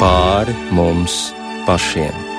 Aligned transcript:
pāri 0.00 0.56
mums 0.72 1.20
pašiem. 1.68 2.29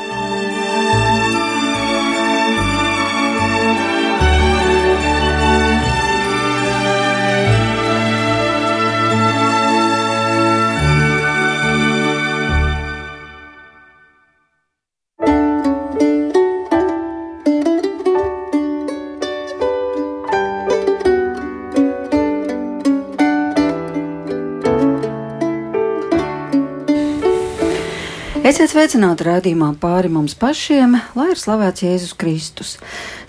Sveicināti 28.82 29.28
raidījumā 29.28 29.68
pāri 29.78 30.10
mums 30.10 30.34
pašiem, 30.42 30.96
lai 31.14 31.28
ir 31.30 31.38
slavēts 31.38 31.84
Jēzus 31.84 32.16
Kristus. 32.18 32.72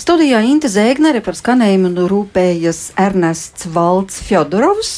Studijā 0.00 0.38
Inte 0.48 0.70
Zēgnere 0.72 1.20
par 1.20 1.36
skanējumu 1.36 2.06
rūpējas 2.08 2.94
Ernests 2.96 3.68
Valds 3.74 4.22
Fjodorovs. 4.24 4.94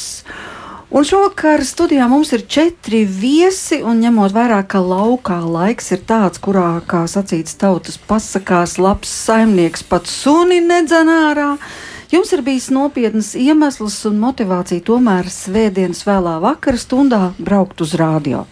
Un 0.95 1.03
šovakar 1.03 1.65
studijā 1.67 2.07
mums 2.07 2.31
ir 2.31 2.45
četri 2.47 3.03
viesi, 3.03 3.81
un 3.83 3.99
ņemot 3.99 4.31
vērā, 4.31 4.61
ka 4.63 4.79
laukā 4.79 5.41
laiks 5.43 5.91
ir 5.91 6.05
tāds, 6.07 6.39
kurā, 6.39 6.79
kā 6.87 7.03
sacīts 7.03 7.59
tautas 7.59 7.99
pasakās, 7.99 8.79
labs 8.79 9.11
saimnieks 9.11 9.83
pat 9.83 10.07
suni 10.07 10.63
nedzenārā. 10.63 11.57
Jums 12.15 12.31
ir 12.31 12.47
bijis 12.47 12.71
nopietnas 12.71 13.35
iemesls 13.35 14.05
un 14.07 14.23
motivācija 14.23 14.87
tomēr 14.87 15.27
svētdienas 15.27 16.05
vēlā 16.07 16.39
vakara 16.47 16.79
stundā 16.79 17.25
braukt 17.43 17.83
uz 17.83 17.97
rādio. 17.99 18.45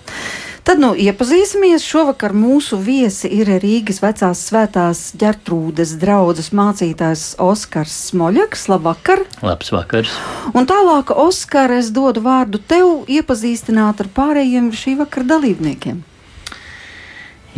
Tad 0.63 0.79
nu 0.79 0.93
iepazīsimies. 0.95 1.83
Šovakar 1.83 2.31
mūsu 2.31 2.77
viesi 2.79 3.27
ir 3.35 3.49
Rīgas 3.59 3.97
vecās 3.99 4.45
svētās 4.47 5.01
ģertrūdes 5.19 5.97
draudzes 5.99 6.53
mācītājs 6.55 7.23
Oskars 7.43 7.91
Smoļaks. 8.07 8.69
Labvakar! 8.71 9.25
Labs 9.43 9.73
vakars! 9.75 10.13
Un 10.55 10.63
tālāk, 10.69 11.11
Oskar, 11.19 11.73
es 11.75 11.91
dodu 11.91 12.23
vārdu 12.23 12.61
tev 12.63 13.03
iepazīstināt 13.11 14.05
ar 14.05 14.11
pārējiem 14.15 14.69
šī 14.71 14.95
vakara 15.01 15.33
dalībniekiem. 15.33 15.99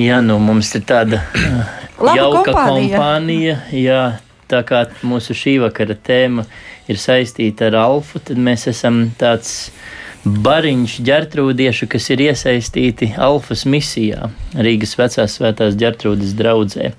Jā, 0.02 0.18
nu 0.26 0.40
mums 0.42 0.74
ir 0.74 0.88
tāda 0.90 1.22
jauka 1.38 2.42
kompānija. 2.50 2.98
kompānija. 2.98 3.60
Jā, 3.70 4.02
tā 4.50 4.64
kā 4.66 4.82
mūsu 5.06 5.38
šī 5.38 5.60
vakara 5.68 5.94
tēma 5.94 6.48
ir 6.90 6.98
saistīta 6.98 7.70
ar 7.70 7.78
alfu, 7.86 8.18
tad 8.18 8.42
mēs 8.42 8.66
esam 8.74 9.06
tāds 9.22 9.70
bariņš 10.26 10.98
ģertrūdiešu, 11.06 11.88
kas 11.90 12.10
ir 12.14 12.24
iesaistīti 12.26 13.12
Alfas 13.22 13.66
misijā 13.70 14.32
Rīgas 14.58 14.96
vecās 14.98 15.38
svētās 15.38 15.78
ģertrūdes 15.78 16.34
draudzē. 16.38 16.92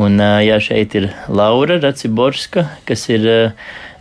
Un 0.00 0.20
jā, 0.20 0.58
šeit 0.62 0.94
ir 0.96 1.08
Laura 1.28 1.80
Raciborska, 1.80 2.66
kas 2.88 3.08
ir 3.10 3.24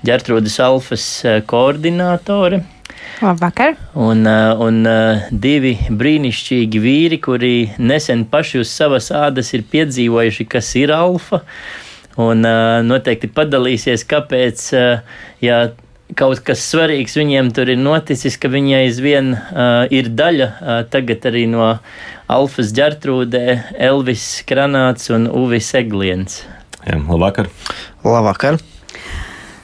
ģertrūdes 0.05 0.59
Alfas 0.63 1.07
koordinātore. 1.49 2.61
Labvakar! 3.23 3.75
Un, 3.99 4.27
un 4.27 4.79
divi 5.31 5.73
brīnišķīgi 5.89 6.83
vīri, 6.83 7.19
kuri 7.23 7.53
nesen 7.79 8.25
paši 8.29 8.61
uz 8.61 8.71
savas 8.71 9.09
ādas 9.16 9.51
ir 9.55 9.66
piedzīvojuši, 9.71 10.47
kas 10.51 10.75
ir 10.79 10.94
alfa. 10.95 11.41
Un 12.19 12.44
noteikti 12.88 13.31
padalīsies, 13.31 14.03
kāpēc. 14.07 14.66
Jā, 15.44 15.59
kaut 16.17 16.41
kas 16.45 16.63
svarīgs 16.71 17.17
viņiem 17.19 17.52
tur 17.55 17.69
ir 17.69 17.79
noticis, 17.81 18.38
ka 18.41 18.52
viņi 18.52 18.77
aizvien 18.83 19.33
uh, 19.35 19.85
ir 19.93 20.09
daļa 20.13 20.49
uh, 20.49 20.79
tagad 20.89 21.27
arī 21.29 21.45
no 21.51 21.75
Alfas 22.29 22.73
ģertrūdē, 22.77 23.45
Elvis 23.89 24.25
Kranāts 24.50 25.09
un 25.13 25.29
Uvis 25.29 25.73
Egliens. 25.78 26.44
Jā, 26.85 26.97
labvakar! 26.97 27.50
Labvakar! 28.06 28.61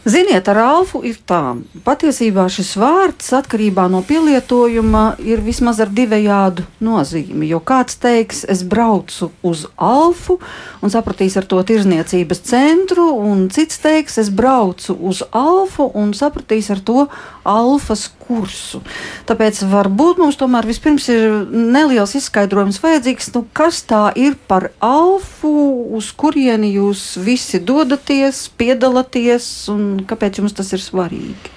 Ziniet, 0.06 0.46
ar 0.54 0.60
alfu 0.62 1.00
ir 1.02 1.16
tā. 1.26 1.56
Patiesībā 1.82 2.44
šis 2.54 2.76
vārds 2.78 3.32
atkarībā 3.34 3.88
no 3.90 4.04
pielietojuma 4.06 5.16
ir 5.26 5.42
vismaz 5.42 5.80
ar 5.82 5.90
divējādu 5.90 6.62
nozīmi. 6.86 7.48
Jo 7.50 7.58
kāds 7.66 7.98
teiks, 8.04 8.44
es 8.46 8.62
braucu 8.70 9.32
uz 9.42 9.64
alfu 9.82 10.38
un 10.86 10.94
sapratīs 10.94 11.40
ar 11.42 11.48
to 11.50 11.64
tirzniecības 11.66 12.44
centru, 12.46 13.08
un 13.18 13.48
cits 13.50 13.82
teiks, 13.82 14.20
es 14.22 14.30
braucu 14.30 14.94
uz 15.10 15.24
alfu 15.34 15.90
un 15.98 16.14
sapratīs 16.14 16.70
ar 16.70 16.86
to 16.86 17.08
alfas 17.42 18.06
kursu. 18.28 18.82
Tāpēc 19.30 19.64
varbūt 19.72 20.22
mums 20.22 20.40
tomēr 20.40 20.68
vispirms 20.70 21.08
ir 21.14 21.26
neliels 21.50 22.16
izskaidrojums 22.20 22.82
vajadzīgs, 22.84 23.32
nu, 23.36 23.46
kas 23.56 23.84
tā 23.88 24.08
ir 24.20 24.38
par 24.50 24.72
alfu, 24.84 25.52
uz 25.98 26.12
kurieni 26.18 26.74
jūs 26.76 27.16
visi 27.26 27.62
dodaties, 27.62 28.48
piedalāties 28.58 29.52
un 29.74 30.02
kāpēc 30.08 30.42
jums 30.42 30.58
tas 30.58 30.74
ir 30.76 30.84
svarīgi? 30.84 31.54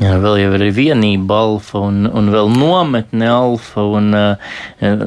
Jā, 0.00 0.14
vēl 0.16 0.38
jau 0.40 0.52
ir 0.56 0.62
vienība 0.72 1.42
alfa 1.42 1.82
un, 1.90 2.06
un 2.06 2.30
vēl 2.32 2.48
nometne 2.54 3.26
alfa. 3.28 3.82
Un, 3.98 4.14
uh, 4.16 4.54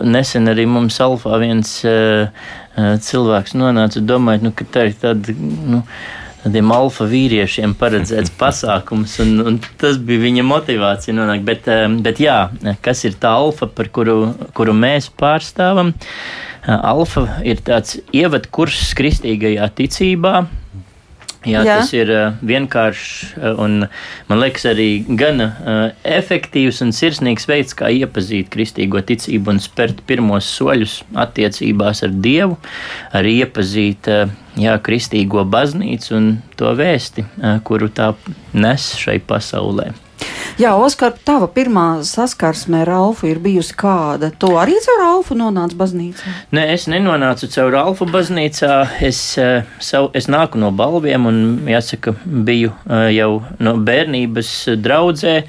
nesen 0.06 0.52
arī 0.52 0.68
mums 0.70 1.00
alfā 1.02 1.40
viens 1.42 1.72
uh, 1.90 2.28
cilvēks 2.78 3.56
nonāca 3.58 3.98
un 4.02 4.12
domāja, 4.12 4.44
nu, 4.46 4.52
ka 4.54 4.68
tā 4.70 4.86
ir 4.92 5.00
tāda. 5.02 5.34
Nu, 5.34 5.82
Tādiem 6.44 6.72
alfa 6.76 7.08
vīriešiem 7.08 7.76
paredzēts 7.80 8.34
pasākums, 8.42 9.16
un, 9.24 9.36
un 9.48 9.60
tas 9.80 10.00
bija 10.00 10.26
viņa 10.26 10.48
motivācija 10.48 11.16
nonākt. 11.16 11.46
Bet, 11.48 11.70
bet 12.04 12.24
jā, 12.24 12.40
kas 12.84 13.06
ir 13.08 13.16
tā 13.22 13.36
alfa, 13.40 13.70
par 13.72 13.92
kuru, 13.96 14.18
kuru 14.58 14.76
mēs 14.76 15.10
pārstāvam? 15.20 15.94
Alfa 16.64 17.26
ir 17.44 17.60
tāds 17.64 17.98
ievadkurs 18.16 18.94
kristīgajā 18.96 19.68
ticībā, 19.80 20.46
Jā, 21.44 21.64
Jā. 21.68 21.78
Tas 21.82 21.92
ir 21.96 22.12
uh, 22.14 22.36
vienkāršs 22.46 23.34
uh, 23.36 23.58
un, 23.60 23.88
man 24.30 24.40
liekas, 24.40 24.68
arī 24.72 24.88
gana 25.20 25.50
uh, 25.52 25.82
efektīvs 26.08 26.80
un 26.86 26.94
sirsnīgs 26.96 27.48
veids, 27.50 27.76
kā 27.78 27.92
iepazīt 27.92 28.52
kristīgo 28.54 29.02
ticību 29.04 29.56
un 29.56 29.60
spērt 29.64 30.04
pirmos 30.08 30.48
soļus 30.58 31.02
attiecībās 31.26 32.06
ar 32.08 32.16
Dievu, 32.24 32.60
arī 33.16 33.40
iepazīt 33.44 34.12
uh, 34.12 34.32
jā, 34.60 34.78
kristīgo 34.86 35.44
baznīcu 35.44 36.16
un 36.20 36.32
to 36.60 36.72
vēsti, 36.78 37.28
kuru 37.68 37.92
tā 37.92 38.14
nes 38.56 38.94
šai 39.02 39.20
pasaulē. 39.28 39.92
Jā, 40.62 40.76
Oskar, 40.78 41.16
tava 41.26 41.48
pirmā 41.50 42.04
saskarsme 42.06 42.84
ar 42.84 42.92
Alfu 42.94 43.26
ir 43.26 43.40
bijusi 43.42 43.74
kāda? 43.74 44.30
Tu 44.38 44.52
arī 44.54 44.76
caur 44.86 45.02
Alfu 45.08 45.38
nonāci 45.38 45.78
baznīcā? 45.80 46.34
Nē, 46.54 46.68
es 46.76 46.86
nenonācu 46.92 47.50
caur 47.56 47.74
Alfu 47.80 48.06
baznīcā. 48.06 48.76
Es, 49.02 49.22
uh, 49.42 49.66
savu, 49.82 50.12
es 50.14 50.30
nāku 50.30 50.62
no 50.62 50.70
balviem 50.70 51.26
un, 51.26 51.40
jāsaka, 51.70 52.14
biju 52.24 52.70
uh, 52.70 53.08
jau 53.10 53.32
no 53.66 53.74
bērnības 53.82 54.52
draudzē, 54.84 55.40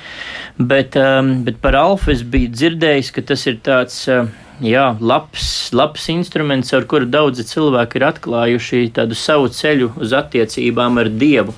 bet, 0.73 0.97
um, 0.97 1.35
bet 1.45 1.61
par 1.61 1.77
Alfu 1.83 2.15
es 2.15 2.25
biju 2.25 2.55
dzirdējis, 2.55 3.13
ka 3.13 3.27
tas 3.29 3.45
ir 3.51 3.61
tāds. 3.67 4.07
Uh, 4.09 4.31
jā, 4.65 4.87
labs, 5.01 5.51
labs 5.75 6.09
instruments, 6.15 6.73
ar 6.73 6.87
kuru 6.89 7.11
daudzi 7.11 7.45
cilvēki 7.49 8.01
ir 8.01 8.07
atklājuši 8.09 8.87
tādu 8.97 9.19
savu 9.19 9.53
ceļu 9.53 9.91
uz 10.01 10.17
attiecībām 10.17 11.03
ar 11.03 11.13
Dievu. 11.13 11.57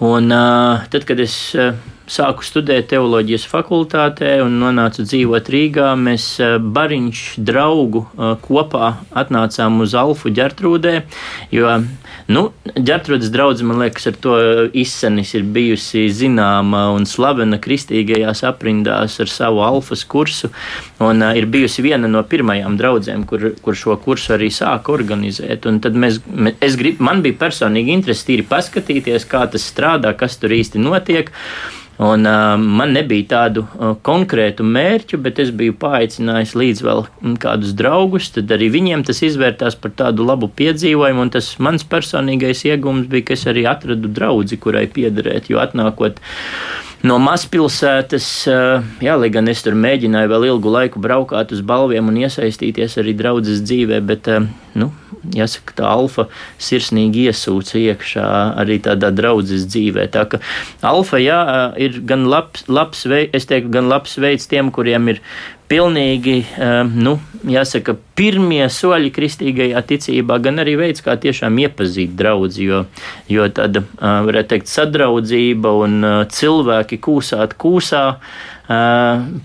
Un 0.00 0.32
uh, 0.32 0.86
tad, 0.88 1.04
kad 1.04 1.20
es 1.20 1.34
uh, 1.58 1.74
sāku 2.10 2.44
studēt 2.44 2.88
teoloģijas 2.90 3.44
fakultātē 3.50 4.40
un 4.42 4.58
nonācu 4.60 5.04
dzīvot 5.06 5.50
Rīgā. 5.54 5.92
Mēs 5.98 6.26
eh, 6.42 6.56
bariņš 6.58 7.22
draugu 7.46 8.04
eh, 8.06 8.32
kopā 8.42 8.92
atnācām 9.22 9.80
uz 9.84 9.94
Alfu 9.98 10.32
ģertrūdē, 10.34 10.94
jo, 11.54 11.76
nu, 12.30 12.44
ģertrūdes 12.76 13.32
draudze, 13.34 13.66
man 13.66 13.80
liekas, 13.82 14.06
ar 14.10 14.18
to 14.22 14.36
izsenis 14.76 15.32
ir 15.36 15.46
bijusi 15.54 16.06
zināma 16.14 16.86
un 16.94 17.06
slavena 17.08 17.58
kristīgajās 17.62 18.44
aprindās 18.48 19.18
ar 19.22 19.32
savu 19.32 19.64
alfas 19.66 20.04
kursu, 20.08 20.52
un 21.02 21.24
uh, 21.24 21.34
ir 21.36 21.48
bijusi 21.50 21.84
viena 21.86 22.10
no 22.10 22.22
pirmajām 22.26 22.78
draudzēm, 22.80 23.26
kur, 23.30 23.50
kur 23.64 23.78
šo 23.78 23.98
kursu 24.04 24.36
arī 24.36 24.50
sāka 24.54 24.94
organizēt, 24.94 25.66
un 25.70 25.82
tad 25.84 25.98
mēs, 25.98 26.20
grib, 26.80 27.02
man 27.02 27.24
bija 27.26 27.40
personīgi 27.42 27.96
interesi 27.98 28.28
tīri 28.30 28.46
paskatīties, 28.48 29.28
kā 29.30 29.44
tas 29.50 29.66
strādā, 29.72 30.14
kas 30.18 30.38
tur 30.40 30.54
īsti 30.56 30.82
notiek, 30.82 31.34
Un, 32.00 32.24
uh, 32.24 32.54
man 32.56 32.94
nebija 32.96 33.26
tādu 33.28 33.66
uh, 33.66 33.90
konkrētu 34.06 34.64
mērķu, 34.64 35.18
bet 35.20 35.40
es 35.42 35.50
biju 35.52 35.74
paaicinājis 35.82 36.54
līdz 36.56 36.84
vēl 36.86 37.02
kādus 37.42 37.74
draugus. 37.76 38.30
Tad 38.32 38.54
arī 38.56 38.70
viņiem 38.72 39.04
tas 39.04 39.20
izvērtās 39.26 39.76
par 39.76 39.92
tādu 39.98 40.24
labu 40.24 40.48
piedzīvojumu. 40.48 41.28
Tas 41.34 41.52
mans 41.60 41.84
personīgais 41.84 42.64
iegūms 42.70 43.10
bija, 43.12 43.28
ka 43.28 43.36
es 43.36 43.44
arī 43.52 43.66
atradu 43.68 44.08
draugu, 44.08 44.56
kurai 44.64 44.86
piederēt. 44.88 45.52
Jo 45.52 45.60
atnākot 45.60 46.22
no 47.06 47.16
mazpilsētas, 47.22 48.26
jā, 49.02 49.14
lai 49.16 49.30
gan 49.32 49.48
es 49.50 49.62
tur 49.64 49.76
mēģināju 49.78 50.30
vēl 50.32 50.48
ilgu 50.50 50.72
laiku 50.74 51.02
braukāt 51.02 51.54
uz 51.54 51.62
balviem 51.66 52.10
un 52.12 52.18
iesaistīties 52.20 52.98
arī 53.00 53.14
draudzes 53.16 53.62
dzīvē, 53.64 54.00
bet, 54.06 54.28
nu, 54.78 54.90
jāsaka, 55.36 55.76
tā 55.80 55.88
alfa 55.88 56.26
sirsnīgi 56.62 57.26
iesūca 57.30 57.78
iekšā 57.80 58.26
arī 58.60 58.80
tādā 58.84 59.12
draudzes 59.14 59.66
dzīvē. 59.70 60.08
Tā 60.14 60.26
ka 60.32 60.42
alfa, 60.86 61.20
jā, 61.22 61.40
ir 61.80 62.00
gan 62.08 62.28
labs, 62.30 62.66
labs 62.68 63.06
veids, 63.08 63.34
es 63.36 63.48
teiktu, 63.50 63.72
gan 63.78 63.90
labs 63.92 64.18
veids 64.20 64.48
tiem, 64.50 64.72
kuriem 64.74 65.14
ir 65.14 65.24
pilnīgi, 65.70 66.36
nu, 66.98 67.14
jāsaka, 67.46 67.94
pirmie 68.18 68.64
soļi 68.72 69.12
kristīgajā 69.14 69.80
ticībā, 69.86 70.40
gan 70.42 70.60
arī 70.62 70.76
veids, 70.80 71.04
kā 71.04 71.14
tiešām 71.20 71.60
iepazīt 71.62 72.16
draugu, 72.18 72.50
jo, 72.60 72.84
jo 73.30 73.48
tāda, 73.54 73.84
varētu 74.00 74.54
teikt, 74.54 74.70
sadraudzība 74.72 75.72
un 75.84 76.00
cilvēki 76.34 77.00
kūsāt 77.06 77.56
kūsā. 77.60 78.04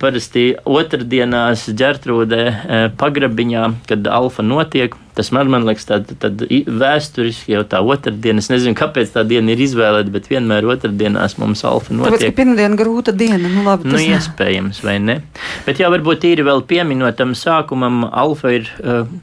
Parasti 0.02 0.52
otrdienās 0.70 1.64
ģērtrūdē 1.74 2.44
pagrabiņā, 3.00 3.64
kad 3.90 4.12
alfa 4.14 4.46
notiek, 4.46 4.94
Tas 5.16 5.32
man, 5.32 5.48
man 5.52 5.64
liekas, 5.68 5.86
tāda 5.88 6.16
tā, 6.20 6.30
vēsturiski 6.68 7.54
jau 7.54 7.64
tā 7.72 7.80
otrdiena. 7.80 8.44
Es 8.44 8.50
nezinu, 8.52 8.76
kāpēc 8.76 9.14
tā 9.14 9.24
diena 9.28 9.54
ir 9.54 9.62
izvēlēta, 9.64 10.12
bet 10.12 10.28
vienmēr 10.28 10.68
otrdienās 10.76 11.38
mums 11.40 11.64
alfa 11.68 11.96
notiek. 11.96 12.18
Tāpēc, 12.18 12.34
ka 12.34 12.38
pirmdiena 12.42 12.80
grūta 12.80 13.14
diena, 13.16 13.48
nu 13.48 13.64
labi. 13.64 13.88
Nu, 13.94 14.02
iespējams, 14.02 14.82
vai 14.84 14.98
ne? 15.00 15.18
Bet 15.68 15.80
jā, 15.80 15.88
varbūt 15.94 16.28
īri 16.28 16.44
vēl 16.46 16.66
pieminotam 16.68 17.32
sākumam, 17.38 18.04
alfa 18.12 18.52
ir 18.58 18.70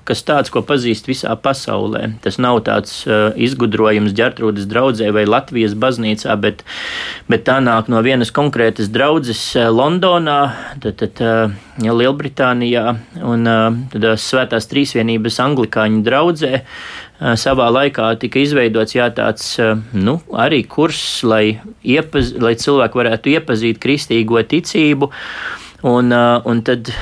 kas 0.08 0.24
tāds, 0.28 0.52
ko 0.52 0.64
pazīst 0.64 1.10
visā 1.10 1.36
pasaulē. 1.36 2.06
Tas 2.24 2.40
nav 2.40 2.62
tāds 2.68 3.02
izgudrojums 3.36 4.16
ģertrūdas 4.16 4.68
draudzē 4.70 5.12
vai 5.12 5.26
Latvijas 5.28 5.76
baznīcā, 5.76 6.38
bet, 6.40 6.64
bet 7.28 7.44
tā 7.48 7.58
nāk 7.64 7.92
no 7.92 8.00
vienas 8.04 8.32
konkrētas 8.32 8.88
draudzes 8.92 9.44
Londonā, 9.76 10.40
tad, 10.80 11.04
tad 11.04 11.20
Lielbritānijā 11.80 12.84
un 13.24 13.48
tad 13.92 14.04
Svētās 14.20 14.68
Trīsvienības 14.68 15.38
Anglikā 15.40 15.72
amerikāņu 15.72 16.02
draudzē 16.04 16.62
savā 17.38 17.70
laikā 17.70 18.18
tika 18.18 18.40
izveidots 18.42 18.94
jā, 18.94 19.08
tāds 19.14 19.58
nu, 19.92 20.20
arī 20.32 20.64
kurs, 20.66 21.22
lai, 21.22 21.60
iepaz, 21.82 22.34
lai 22.38 22.54
cilvēki 22.54 22.98
varētu 22.98 23.34
iepazīt 23.36 23.78
kristīgo 23.80 24.42
ticību. 24.42 25.10
Un, 25.82 26.12
un 26.14 26.60
tad 26.62 26.92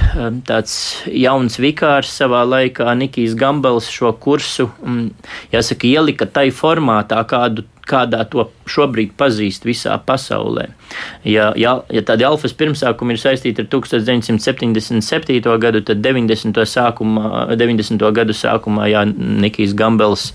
tāds 0.49 1.05
jauns 1.05 1.59
vikārs 1.61 2.15
savā 2.17 2.47
laikā, 2.49 2.95
Nikijs 2.97 3.35
Gambels, 3.37 3.91
šo 3.93 4.15
kursu, 4.17 4.71
jāsaka, 5.53 5.85
ielika 5.85 6.25
tai 6.25 6.49
formātā, 6.49 7.21
kādu 7.29 7.67
kādā 7.89 8.25
to 8.31 8.47
šobrīd 8.71 9.15
pazīst 9.19 9.65
visā 9.67 9.97
pasaulē. 10.07 10.69
Ja, 11.25 11.51
ja, 11.59 11.77
ja 11.91 12.03
tādi 12.07 12.27
alfas 12.27 12.55
pirmsākumi 12.57 13.15
ir 13.17 13.23
saistīti 13.23 13.65
ar 13.65 13.71
1977. 13.73 15.57
gadu, 15.63 15.83
tad 15.87 16.03
90. 16.05 16.61
Sākumā, 16.71 17.47
90. 17.59 18.05
gadu 18.17 18.37
sākumā 18.37 18.91
jā, 18.91 19.05
Nikijs 19.07 19.75
Gambels 19.79 20.31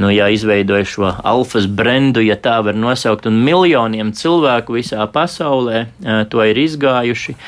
nu, 0.00 0.10
jā, 0.14 0.28
izveidoja 0.34 0.88
šo 0.88 1.12
alfas 1.22 1.68
brendu, 1.68 2.24
ja 2.24 2.38
tā 2.40 2.58
var 2.64 2.76
nosaukt, 2.78 3.28
un 3.30 3.40
miljoniem 3.44 4.12
cilvēku 4.16 4.78
visā 4.80 5.06
pasaulē 5.12 5.86
to 6.32 6.44
ir 6.44 6.66
izgājuši. 6.66 7.38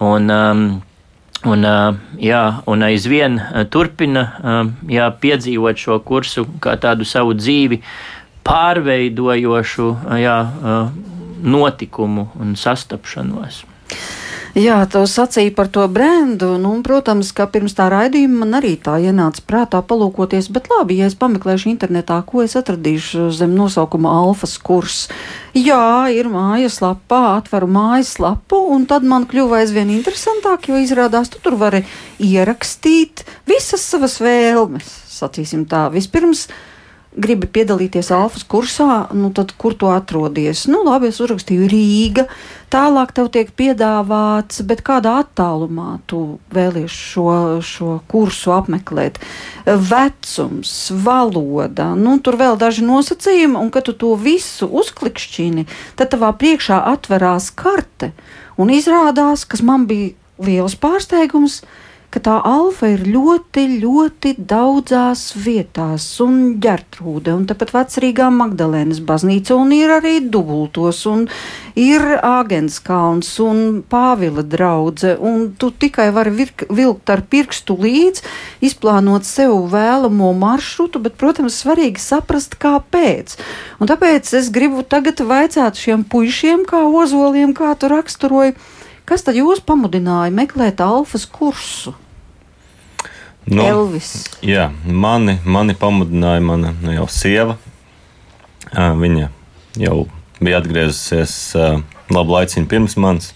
Un, 0.00 0.30
um, 0.30 0.70
Un, 1.40 1.64
jā, 2.20 2.40
un 2.68 2.82
aizvien 2.84 3.38
turpina 3.72 4.26
jā, 4.92 5.06
piedzīvot 5.22 5.78
šo 5.80 5.96
kursu 6.04 6.44
kā 6.60 6.74
tādu 6.76 7.06
savu 7.08 7.32
dzīvi, 7.32 7.78
pārveidojošu 8.50 9.90
jā, 10.18 10.38
notikumu 11.42 12.30
un 12.40 12.56
sastapšanos. 12.58 13.64
Jā, 14.58 14.80
to 14.90 15.04
sacīja 15.06 15.52
par 15.54 15.68
to 15.70 15.84
brendu. 15.86 16.56
Nu, 16.58 16.72
protams, 16.82 17.28
ka 17.30 17.46
pirms 17.46 17.76
tā 17.78 17.86
raidījuma 17.92 18.40
man 18.42 18.56
arī 18.58 18.72
tā 18.82 18.96
ienāca 18.98 19.44
prātā 19.46 19.78
palūkoties, 19.86 20.48
bet 20.50 20.66
labi, 20.72 20.96
ja 20.98 21.06
es 21.06 21.14
pameklēšu 21.14 21.68
internetā, 21.70 22.16
ko 22.26 22.42
es 22.42 22.56
atradīšu 22.58 23.28
zem 23.36 23.54
nosaukuma 23.54 24.10
alfas 24.24 24.56
kurs. 24.58 25.04
Jā, 25.54 26.10
ir 26.10 26.26
mājaslapā, 26.32 27.20
atveru 27.36 27.70
mājaslapu, 27.70 28.58
un 28.74 28.88
tad 28.90 29.06
man 29.06 29.28
kļuva 29.30 29.62
aizvien 29.62 29.94
interesantāk, 29.94 30.66
jo 30.72 30.82
izrādās, 30.82 31.30
tu 31.30 31.38
tur 31.44 31.54
vari 31.60 31.84
ierakstīt 32.18 33.22
visas 33.46 33.86
savas 33.86 34.18
vēlmes. 34.18 34.90
Sacīsim 35.14 35.62
tā, 35.70 35.86
vispirms 35.94 36.48
gribi 37.10 37.48
piedalīties 37.50 38.10
alfas 38.14 38.44
kursā, 38.46 39.08
nu 39.16 39.32
tad 39.34 39.50
kur 39.58 39.74
tu 39.74 39.88
atrodies? 39.90 40.66
Nu, 40.70 40.84
labi, 40.86 41.10
es 41.10 41.18
uzrakstīju 41.22 41.66
Rīga, 41.70 42.26
tālāk 42.70 43.10
tev 43.16 43.30
tiek 43.34 43.50
piedāvāts, 43.58 44.62
bet 44.66 44.84
kādā 44.86 45.16
attālumā 45.24 45.98
tu 46.10 46.38
vēlies 46.54 46.94
šo, 46.94 47.34
šo 47.66 47.98
kursu 48.10 48.54
apmeklēt? 48.54 49.18
Vecums, 49.66 50.74
valoda, 50.94 51.90
nu 51.98 52.16
tur 52.22 52.38
vēl 52.40 52.58
daži 52.60 52.86
nosacījumi, 52.86 53.58
un 53.58 53.74
kad 53.74 53.90
tu 53.90 53.96
to 53.98 54.14
visu 54.14 54.70
uzklikšķini, 54.70 55.66
tad 55.98 56.14
tavā 56.14 56.30
priekšā 56.38 56.78
atverās 56.94 57.50
karte, 57.50 58.14
un 58.60 58.70
izrādās, 58.70 59.44
kas 59.50 59.66
man 59.66 59.90
bija 59.90 60.14
liels 60.40 60.78
pārsteigums, 60.78 61.64
ka 62.10 62.20
tā 62.26 62.36
alfa 62.46 62.88
ir 62.90 63.04
ļoti, 63.06 63.64
ļoti 63.82 64.32
daudzās 64.50 65.28
vietās, 65.38 66.06
un 66.24 66.56
ģertrūde, 66.62 67.34
un 67.36 67.44
tāpat 67.46 67.70
vecrīgā 67.76 68.26
Magdalēnas 68.34 68.98
baznīca, 69.06 69.54
un 69.54 69.70
ir 69.76 69.92
arī 69.94 70.16
dubultos, 70.26 71.04
un 71.06 71.28
ir 71.78 72.02
Āgenskalns, 72.18 73.30
un 73.44 73.62
Pāvila 73.86 74.42
draudze, 74.42 75.14
un 75.22 75.52
tu 75.54 75.70
tikai 75.70 76.08
vari 76.16 76.34
virk, 76.34 76.66
vilkt 76.74 77.14
ar 77.14 77.22
pirkstu 77.30 77.78
līdz, 77.78 78.24
izplānot 78.66 79.28
sev 79.28 79.54
vēlamo 79.70 80.32
maršrutu, 80.40 81.02
bet, 81.06 81.14
protams, 81.20 81.62
svarīgi 81.62 82.02
saprast, 82.02 82.58
kāpēc. 82.58 83.38
Un 83.78 83.90
tāpēc 83.90 84.34
es 84.40 84.50
gribu 84.50 84.82
tagad 84.82 85.22
vaicāt 85.22 85.78
šiem 85.78 86.02
puišiem, 86.10 86.66
kā 86.66 86.82
ozoliem, 86.90 87.54
kā 87.54 87.76
tu 87.78 87.92
raksturoji, 87.92 88.58
Kas 89.10 89.26
tad 89.26 89.34
jūs 89.34 89.58
pamudināja 89.66 90.30
meklēt 90.30 90.78
alfas 90.84 91.26
kursu? 91.26 91.96
Nu, 93.50 93.64
Elvis. 93.64 94.12
Jā, 94.46 94.68
mani, 94.86 95.40
mani 95.42 95.74
pamudināja 95.74 96.42
mana 96.44 96.70
nu, 96.78 96.92
jau 96.94 97.08
sieva. 97.10 97.56
Viņa 98.70 99.30
jau 99.80 99.96
bija 100.38 100.60
atgriezusies 100.60 101.34
labu 102.14 102.36
laiciņu 102.36 102.70
pirms 102.70 102.94
manis. 103.02 103.32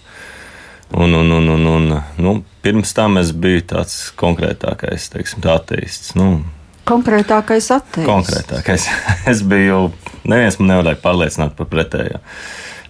Un, 0.94 1.10
un, 1.18 1.32
un, 1.40 1.48
un, 1.56 1.66
un, 1.66 1.94
nu, 2.22 2.34
pirms 2.62 2.94
tam 2.94 3.18
es 3.18 3.32
biju 3.34 3.64
tāds 3.74 3.96
konkrētākais, 4.20 5.08
teiksim, 5.10 5.42
tā 5.42 5.56
ateists. 5.58 6.12
Nu, 6.14 6.44
Konkrētākais 6.84 7.70
atteicis. 7.72 8.06
Konkrētākais. 8.06 8.86
Es 9.32 9.40
biju, 9.48 9.88
neviens 10.28 10.60
man 10.60 10.74
nevarēja 10.74 11.00
pārliecināt 11.02 11.56
par 11.58 11.70
pretējo. 11.72 12.20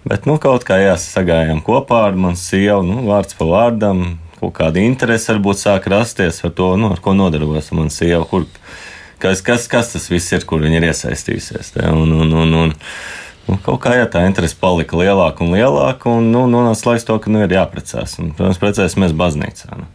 Bet 0.05 0.29
nu, 0.29 0.37
kaut 0.43 0.67
kā 0.69 0.77
jāsagājām 0.83 1.63
kopā 1.65 2.03
ar 2.11 2.19
manu 2.20 2.37
sievu, 2.37 2.82
nu, 2.84 3.01
vārds 3.08 3.37
pa 3.39 3.49
vārdam. 3.49 4.05
Kaut 4.37 4.53
kāda 4.58 4.82
interese 4.82 5.32
varbūt 5.32 5.63
sāk 5.63 5.89
rasties 5.89 6.43
par 6.44 6.53
to, 6.58 6.75
nu, 6.77 6.91
ar 6.93 7.01
ko 7.01 7.15
nodarbojas 7.17 7.70
mana 7.73 7.93
sieva. 7.93 8.27
Kur, 8.29 8.44
kas, 9.23 9.41
kas, 9.44 9.69
kas 9.70 9.94
tas 9.94 10.11
viss 10.13 10.34
ir, 10.37 10.44
kur 10.49 10.61
viņa 10.65 10.81
ir 10.81 10.89
iesaistījusies. 10.91 11.77
Te, 11.77 11.87
un, 11.89 12.13
un, 12.20 12.41
un, 12.44 12.56
un, 12.63 12.75
Nu, 13.44 13.58
kaut 13.61 13.82
kā 13.84 13.93
jā, 13.93 14.06
tā 14.08 14.23
interese 14.25 14.56
palika 14.56 14.96
lielāka 14.96 15.44
un 15.44 15.53
lielāka, 15.53 16.08
un 16.08 16.31
nu, 16.32 16.46
nonāca 16.49 16.89
laiks 16.89 17.05
to, 17.05 17.19
ka 17.20 17.32
nu, 17.32 17.43
ir 17.44 17.53
jāprecās. 17.53 18.17
Un, 18.23 18.31
protams, 18.37 18.61
precēsimies 18.63 19.13
baznīcā. 19.20 19.69
Nu. 19.82 19.89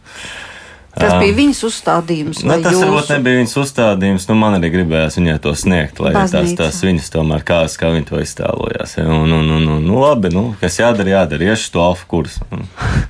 Tas 1.00 1.14
bija 1.22 1.36
viņas 1.36 1.60
uzstādījums. 1.68 2.42
Ne, 2.46 2.58
tas 2.64 2.74
jūsu... 2.76 2.86
varbūt 2.86 3.12
nebija 3.14 3.40
viņas 3.40 3.56
uzstādījums. 3.62 4.26
Nu, 4.30 4.36
man 4.40 4.56
arī 4.58 4.70
gribējās 4.74 5.18
viņai 5.18 5.36
to 5.44 5.54
sniegt, 5.58 6.00
lai 6.02 6.12
Baznīca. 6.16 6.42
tās, 6.42 6.74
tās 6.76 6.80
viņas 6.86 7.10
tomēr 7.14 7.44
kā, 7.46 7.60
kā 7.80 7.92
viņi 7.94 8.08
to 8.10 8.20
iztēlojās. 8.22 8.96
Ja? 8.98 9.06
Un, 9.10 9.32
un, 9.36 9.52
un, 9.56 9.68
un, 9.76 9.86
nu, 9.86 10.00
labi, 10.02 10.32
nu, 10.34 10.44
kas 10.60 10.80
jādara, 10.80 11.14
jādara. 11.16 11.50
Iešu 11.52 11.72
to 11.74 11.84
alfa 11.84 12.08
kursu. 12.10 12.44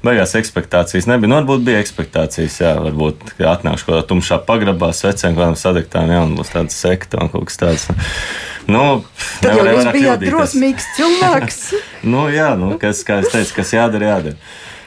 Beigās 0.06 0.36
ekspektācijas 0.38 1.10
nebija. 1.10 1.32
Nu, 1.32 1.40
varbūt 1.40 1.66
bija 1.66 1.82
ekspektācijas, 1.82 2.60
jā, 2.62 2.74
varbūt 2.86 3.34
atnākšu 3.38 3.88
kaut 3.88 3.94
kādā 3.94 4.06
tumšā 4.12 4.40
pagrabā, 4.48 4.92
svecēm, 4.96 5.36
kādam 5.38 5.58
sadegtām, 5.58 6.14
jā, 6.14 6.22
un 6.24 6.38
būs 6.38 6.54
tāda 6.54 6.74
sekta 6.74 7.20
un 7.24 7.32
kaut 7.32 7.50
kas 7.50 7.60
tāds. 7.60 7.90
Nu, 8.70 9.02
Tad 9.42 9.56
jau 9.58 9.66
jūs 9.66 9.92
bijāt 9.94 10.24
drosmīgs 10.24 10.90
cilvēks. 10.98 11.60
nu, 12.12 12.26
jā, 12.32 12.52
nu, 12.60 12.74
kas, 12.80 13.02
kā 13.06 13.20
es 13.24 13.32
teicu, 13.32 13.56
kas 13.60 13.72
jādara, 13.74 14.14
jādara. 14.14 14.36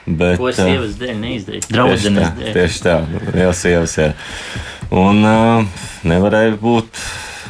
Bet, 0.06 0.36
Ko 0.40 0.52
sievas 0.52 0.98
dēļ 1.00 1.20
neizdarīja? 1.22 1.68
Draudzenes 1.72 2.34
dēļ. 2.40 2.56
Tieši 2.58 2.82
tā, 2.84 2.96
jā, 3.40 3.52
sievas, 3.56 3.94
jā. 3.96 4.10
Un 4.94 5.22
uh, 5.24 5.86
nevarēja 6.08 6.58
būt 6.60 7.00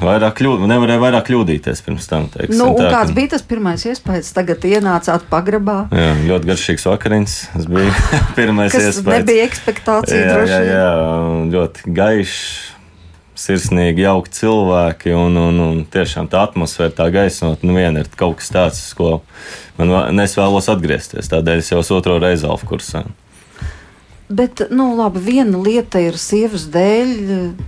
vairāk, 0.03 0.36
kļūd, 0.38 0.65
nevarēja 0.69 1.01
vairāk 1.01 1.25
kļūdīties 1.31 1.81
pirms 1.86 2.10
tam. 2.12 2.27
Teiksim, 2.33 2.60
nu, 2.60 2.69
tā, 2.77 2.91
kāds 2.93 3.13
ka... 3.13 3.17
bija 3.17 3.31
tas 3.33 3.45
pirmais 3.48 3.86
iespējas? 3.89 4.29
Tagad 4.36 4.67
ienācāt 4.69 5.25
pagrabā. 5.31 5.79
Jā, 5.95 6.12
ļoti 6.29 6.51
garšīgs 6.51 6.88
vakariņš. 6.91 7.39
Tas 7.55 7.72
bija 7.74 7.95
pirmais 8.38 8.75
Kas 8.75 8.91
iespējas. 8.91 9.24
Nebija 9.24 9.50
ekspektācija 9.50 10.22
jā. 10.22 10.45
Jā, 10.51 10.62
jā, 10.69 10.88
ļoti 11.55 11.95
gaišs 11.98 12.45
sirsnīgi, 13.43 14.05
jauki 14.05 14.31
cilvēki 14.39 15.15
un, 15.17 15.38
un, 15.39 15.59
un 15.63 15.81
tiešām 15.93 16.29
tā 16.31 16.45
atmosfēra, 16.47 16.93
tā 17.01 17.09
gaisotne, 17.13 17.69
nu 17.69 17.75
viena 17.77 18.03
ir 18.03 18.12
kaut 18.19 18.39
kas 18.39 18.53
tāds, 18.53 18.85
ko 18.97 19.19
man 19.79 20.23
es 20.23 20.38
vēlos 20.39 20.71
atgriezties. 20.71 21.31
Tādēļ 21.31 21.63
es 21.63 21.73
jau 21.73 21.83
otro 21.97 22.19
reizi 22.23 22.47
alfa 22.50 22.69
kursā. 22.69 23.03
Bet, 24.33 24.63
nu, 24.71 24.93
labi, 24.95 25.19
viena 25.21 25.59
lieta 25.62 26.00
ir 26.01 26.15
sievas 26.17 26.63
dēļ, 26.73 27.09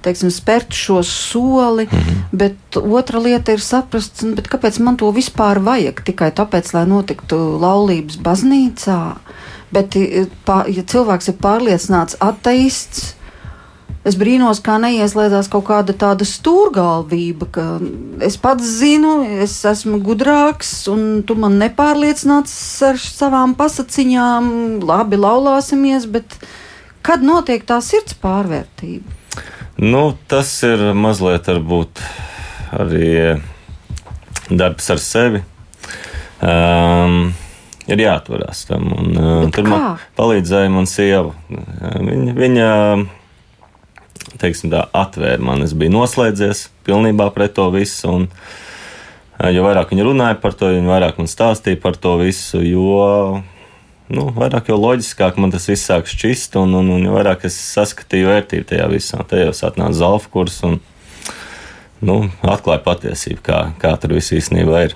teiksim, 0.05 0.31
spērt 0.33 0.73
šo 0.73 1.01
soli, 1.05 1.85
mm 1.85 1.99
-hmm. 1.99 2.21
bet 2.31 2.79
otra 2.79 3.19
lieta 3.19 3.53
ir 3.53 3.61
saprast, 3.61 4.23
kāpēc 4.49 4.79
man 4.81 4.97
to 4.97 5.11
vispār 5.11 5.59
vajag. 5.59 6.01
Tikai 6.07 6.31
tāpēc, 6.31 6.71
lai 6.73 6.85
notiktu 6.87 7.37
laulības 7.61 8.17
baznīcā. 8.17 9.15
Bet, 9.71 9.95
ja 9.95 10.83
cilvēks 10.93 11.27
ir 11.27 11.37
pārliecināts 11.41 12.15
ateists, 12.19 13.14
Es 14.05 14.13
brīnos, 14.21 14.59
kā 14.61 14.75
neieslēdzās 14.83 15.47
kaut 15.49 15.65
kāda 15.65 15.95
tāda 15.97 16.27
stūrgalvība, 16.29 17.47
ka 17.49 17.63
es 18.25 18.35
pats 18.37 18.67
zinu, 18.77 19.15
es 19.41 19.55
esmu 19.65 19.97
gudrāks, 20.05 20.75
un 20.93 21.23
tu 21.25 21.33
man 21.41 21.57
nepārliecināts 21.57 22.53
ar 22.85 23.01
savām 23.01 23.55
pasaciņām, 23.57 24.51
labi 24.85 25.17
laulāsimies, 25.17 26.05
bet 26.05 26.37
kad 27.05 27.25
notiek 27.25 27.65
tā 27.65 27.79
sirds 27.81 28.13
pārvērtība? 28.21 29.17
Nu, 29.81 30.05
tas 30.29 30.53
ir 30.63 30.91
mazliet 30.93 31.49
varbūt 31.49 32.05
arī 32.77 33.09
darbs 34.53 34.93
ar 34.93 35.01
sevi. 35.01 35.41
Um, 36.45 37.33
ir 37.89 38.05
jāatvarās 38.05 38.67
tam. 38.69 38.91
Un, 38.93 39.11
uh, 39.17 39.43
tur 39.49 39.65
man 39.67 39.85
palīdzēja 40.17 40.71
mana 40.77 40.89
sieva. 40.89 41.33
Viņa, 41.49 42.35
viņa 42.37 42.69
teiksim, 44.41 44.71
tā, 44.73 44.85
atvēra 44.95 45.41
man. 45.43 45.63
Es 45.65 45.75
biju 45.77 45.93
noslēdzies 45.95 46.67
pilnībā 46.87 47.29
pret 47.35 47.55
to 47.57 47.67
visu. 47.73 48.11
Un, 48.11 48.27
jo 49.55 49.65
vairāk 49.65 49.93
viņi 49.93 50.07
runāja 50.07 50.39
par 50.41 50.55
to, 50.57 50.71
jo 50.73 50.85
vairāk 50.87 51.19
man 51.21 51.29
stāstīja 51.31 51.81
par 51.83 51.99
to 51.99 52.15
visu, 52.21 52.61
jo 52.65 53.43
nu, 54.13 54.27
vairāk 54.35 54.69
jau 54.71 54.77
loģiskāk 54.79 55.39
man 55.41 55.53
tas 55.53 55.67
viss 55.69 55.87
sāk 55.89 56.09
šķist, 56.09 56.59
un, 56.61 56.75
un, 56.81 56.91
un 56.97 57.07
jo 57.07 57.15
vairāk 57.15 57.47
es 57.49 57.57
saskatīju 57.73 58.29
vērtību 58.31 58.69
tajā 58.71 58.89
visā. 58.91 59.23
Te 59.27 59.41
jau 59.41 59.55
atnāca 59.69 59.97
zelta 60.01 60.31
kurs 60.33 60.61
un 60.67 60.79
nu, 62.05 62.21
atklāja 62.43 62.83
patiesību, 62.85 63.41
kā, 63.45 63.65
kā 63.81 63.95
tur 64.01 64.15
viss 64.17 64.35
īstenībā 64.35 64.85
ir. 64.89 64.95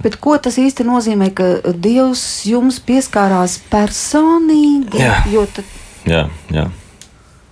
Bet 0.00 0.16
ko 0.22 0.36
tas 0.40 0.56
īsti 0.60 0.86
nozīmē, 0.88 1.28
ka 1.36 1.48
Dievs 1.76 2.22
jums 2.48 2.78
pieskārās 2.80 3.58
personīgi? 3.68 5.02
Jā, 5.02 5.18
tad... 5.52 5.72
jā, 6.08 6.22
jā. 6.54 6.68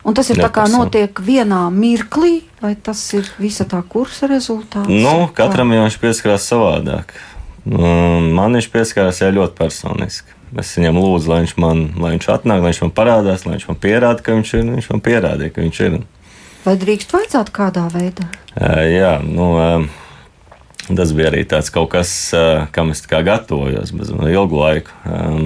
Un 0.06 0.14
tas 0.14 0.28
ir 0.30 0.38
tā 0.38 0.52
kā 0.54 0.68
notiek 0.70 1.18
vienā 1.18 1.64
mirklī, 1.74 2.44
vai 2.62 2.76
tas 2.78 3.00
ir 3.18 3.26
visa 3.42 3.66
tā 3.66 3.80
kursa 3.82 4.28
rezultāts? 4.30 4.86
Nu, 4.86 5.26
katram 5.34 5.74
jau 5.74 5.82
viņš 5.82 5.98
pieskarās 6.02 6.46
savādāk. 6.46 7.16
Man 7.66 8.54
viņš 8.54 8.68
pieskārās 8.70 9.18
jau 9.24 9.32
ļoti 9.34 9.58
personiski. 9.58 10.36
Es 10.62 10.70
viņam 10.78 11.00
lūdzu, 11.02 11.30
lai 11.32 11.40
viņš 11.42 11.56
man 11.58 11.80
lai 11.98 12.12
viņš 12.14 12.28
atnāk, 12.36 12.62
lai 12.62 12.70
viņš 12.70 12.82
man 12.84 12.94
parādās, 12.94 13.42
lai 13.48 13.56
viņš 13.56 13.66
man 13.66 13.80
pierāda, 13.82 14.22
ka 14.22 14.36
viņš 14.38 14.52
ir. 14.54 14.68
Viņš 14.76 14.90
man 14.92 15.02
pierādīja, 15.08 15.54
ka 15.56 15.64
viņš 15.64 15.80
ir. 15.88 15.98
Vai 16.62 16.76
drīkst 16.78 17.14
vajadzētu 17.14 17.54
kādā 17.58 17.88
veidā? 17.90 18.28
Jā, 18.86 19.16
nu, 19.26 19.50
tas 20.86 21.12
bija 21.18 21.32
arī 21.32 21.42
tāds 21.50 21.74
kaut 21.74 21.90
kas, 21.98 22.14
kam 22.74 22.94
es 22.94 23.02
gatavojos 23.10 23.90
bez 23.90 24.14
ilgu 24.14 24.62
laiku. 24.62 24.94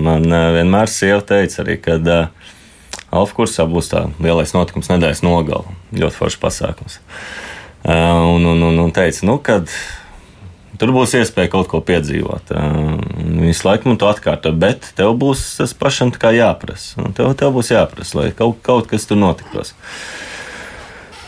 Man 0.04 0.28
vienmēr 0.28 0.92
sieva 0.92 1.24
teica 1.24 1.64
arī, 1.64 1.80
ka 1.80 1.96
Alfa 3.10 3.40
kursā 3.40 3.66
būs 3.66 3.90
tā 3.90 4.04
lielais 4.22 4.52
notikums 4.54 4.90
nedēļas 4.92 5.24
nogala. 5.26 5.74
Ļoti 5.96 6.16
foršs 6.16 6.40
pasākums. 6.42 7.00
Un, 7.84 8.44
un, 8.44 8.62
un, 8.68 8.78
un 8.84 8.92
teica, 8.94 9.24
nu, 9.26 9.38
kad 9.42 9.70
tur 10.80 10.92
būs 10.94 11.16
iespēja 11.18 11.50
kaut 11.52 11.68
ko 11.72 11.82
piedzīvot. 11.84 12.54
Visu 13.40 13.66
laiku 13.66 13.90
man 13.90 14.00
to 14.00 14.08
atkārto, 14.08 14.52
bet 14.56 14.92
tev 14.96 15.14
būs 15.20 15.42
tas 15.58 15.74
pašam 15.76 16.12
jāprasa. 16.14 17.10
Tev, 17.16 17.34
tev 17.40 17.54
būs 17.56 17.72
jāprasa, 17.74 18.18
lai 18.20 18.30
kaut, 18.36 18.60
kaut 18.64 18.90
kas 18.90 19.08
tur 19.08 19.20
notiktos. 19.20 19.74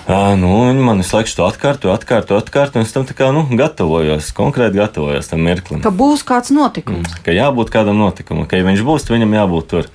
Uh, 0.03 0.33
nu, 0.35 0.49
viņi 0.67 0.83
man 0.83 0.99
visu 0.99 1.15
laiku 1.15 1.31
to 1.39 1.45
atkārto, 1.47 1.93
atkārto, 1.95 2.39
atkārto. 2.41 2.81
Es 2.83 2.95
tam 2.95 3.07
kā, 3.07 3.29
nu, 3.35 3.45
gatavojos, 3.59 4.33
konkrēti 4.35 4.81
gatavojos 4.81 5.31
tam 5.31 5.45
mirklim. 5.47 5.83
Ka 5.85 5.93
būs 5.95 6.25
kāds 6.27 6.51
notikums. 6.55 7.07
Mm, 7.07 7.23
ka 7.23 7.35
jābūt 7.37 7.71
kādam 7.71 8.01
notikumam, 8.03 8.49
ka 8.51 8.59
ja 8.59 8.67
viņš 8.67 8.83
būs, 8.87 9.07
tad 9.07 9.17
viņam 9.17 9.37
jābūt 9.39 9.71
tur. 9.71 9.93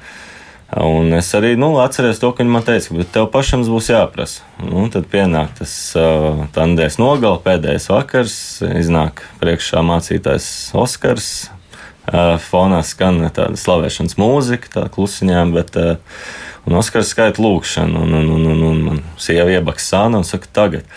Un 0.68 1.14
es 1.16 1.30
arī 1.32 1.54
nu, 1.56 1.70
atceros 1.80 2.20
to, 2.20 2.34
ka 2.36 2.44
viņi 2.44 2.52
man 2.52 2.64
teica, 2.68 2.92
ka 2.92 3.06
tev 3.16 3.28
pašam 3.32 3.62
būs 3.64 3.88
jāprasa. 3.88 4.44
Nu, 4.60 4.84
tad 4.92 5.06
pienāk 5.08 5.54
tas 5.62 5.72
uh, 5.96 6.42
tandēs 6.56 7.00
nogala, 7.00 7.40
pēdējais 7.44 7.88
vakars, 7.88 8.36
iznāk 8.76 9.24
priekšā 9.40 9.84
mācītājs 9.88 10.50
Oskars. 10.76 11.30
Uh, 12.08 12.36
fonā 12.40 12.82
skan 12.88 13.20
tāda 13.36 13.56
slavēšanas 13.60 14.16
mūzika, 14.20 14.72
tā 14.76 14.84
klusiņām, 14.92 15.56
bet 15.56 15.80
uh, 15.80 16.20
Oskars 16.68 17.14
skaita 17.16 17.44
lūkšanu, 17.44 18.04
un, 18.04 18.20
un, 18.20 18.30
un, 18.36 18.46
un, 18.52 18.68
un 18.68 18.84
man 18.84 19.02
sieva 19.20 19.56
iebaks 19.56 19.88
sāna 19.88 20.20
un 20.20 20.28
saka, 20.28 20.52
tagad. 20.52 20.88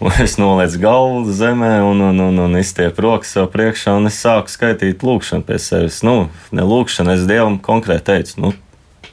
Un 0.00 0.16
es 0.24 0.38
nolieku 0.40 0.80
galvu 0.82 1.36
zemē, 1.36 1.74
un, 1.84 2.00
un, 2.08 2.24
un, 2.30 2.42
un 2.48 2.58
izstiepu 2.58 3.04
rokas 3.04 3.36
sev 3.36 3.52
priekšā, 3.52 3.92
un 4.00 4.08
es 4.08 4.16
sāku 4.24 4.50
skaitīt 4.50 5.04
lūkšanu 5.04 5.44
pie 5.46 5.60
sevis. 5.60 6.00
Nu, 6.06 6.30
ne 6.50 6.64
lūkšanu, 6.64 7.12
es 7.12 7.28
Dievam 7.28 7.60
konkrēti 7.62 8.08
teicu, 8.08 8.38
nu, 8.40 8.52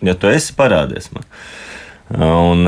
ja 0.05 0.15
tu 0.15 0.29
esi 0.31 0.55
parādies 0.57 1.09
man. 1.15 1.25
Un, 2.09 2.65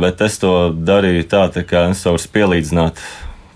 bet 0.00 0.22
es 0.24 0.38
to 0.40 0.70
darīju 0.72 1.26
tā, 1.28 1.44
tā 1.52 1.66
kā 1.68 1.90
es 1.92 2.04
varu 2.06 2.30
pielīdzināt. 2.36 3.02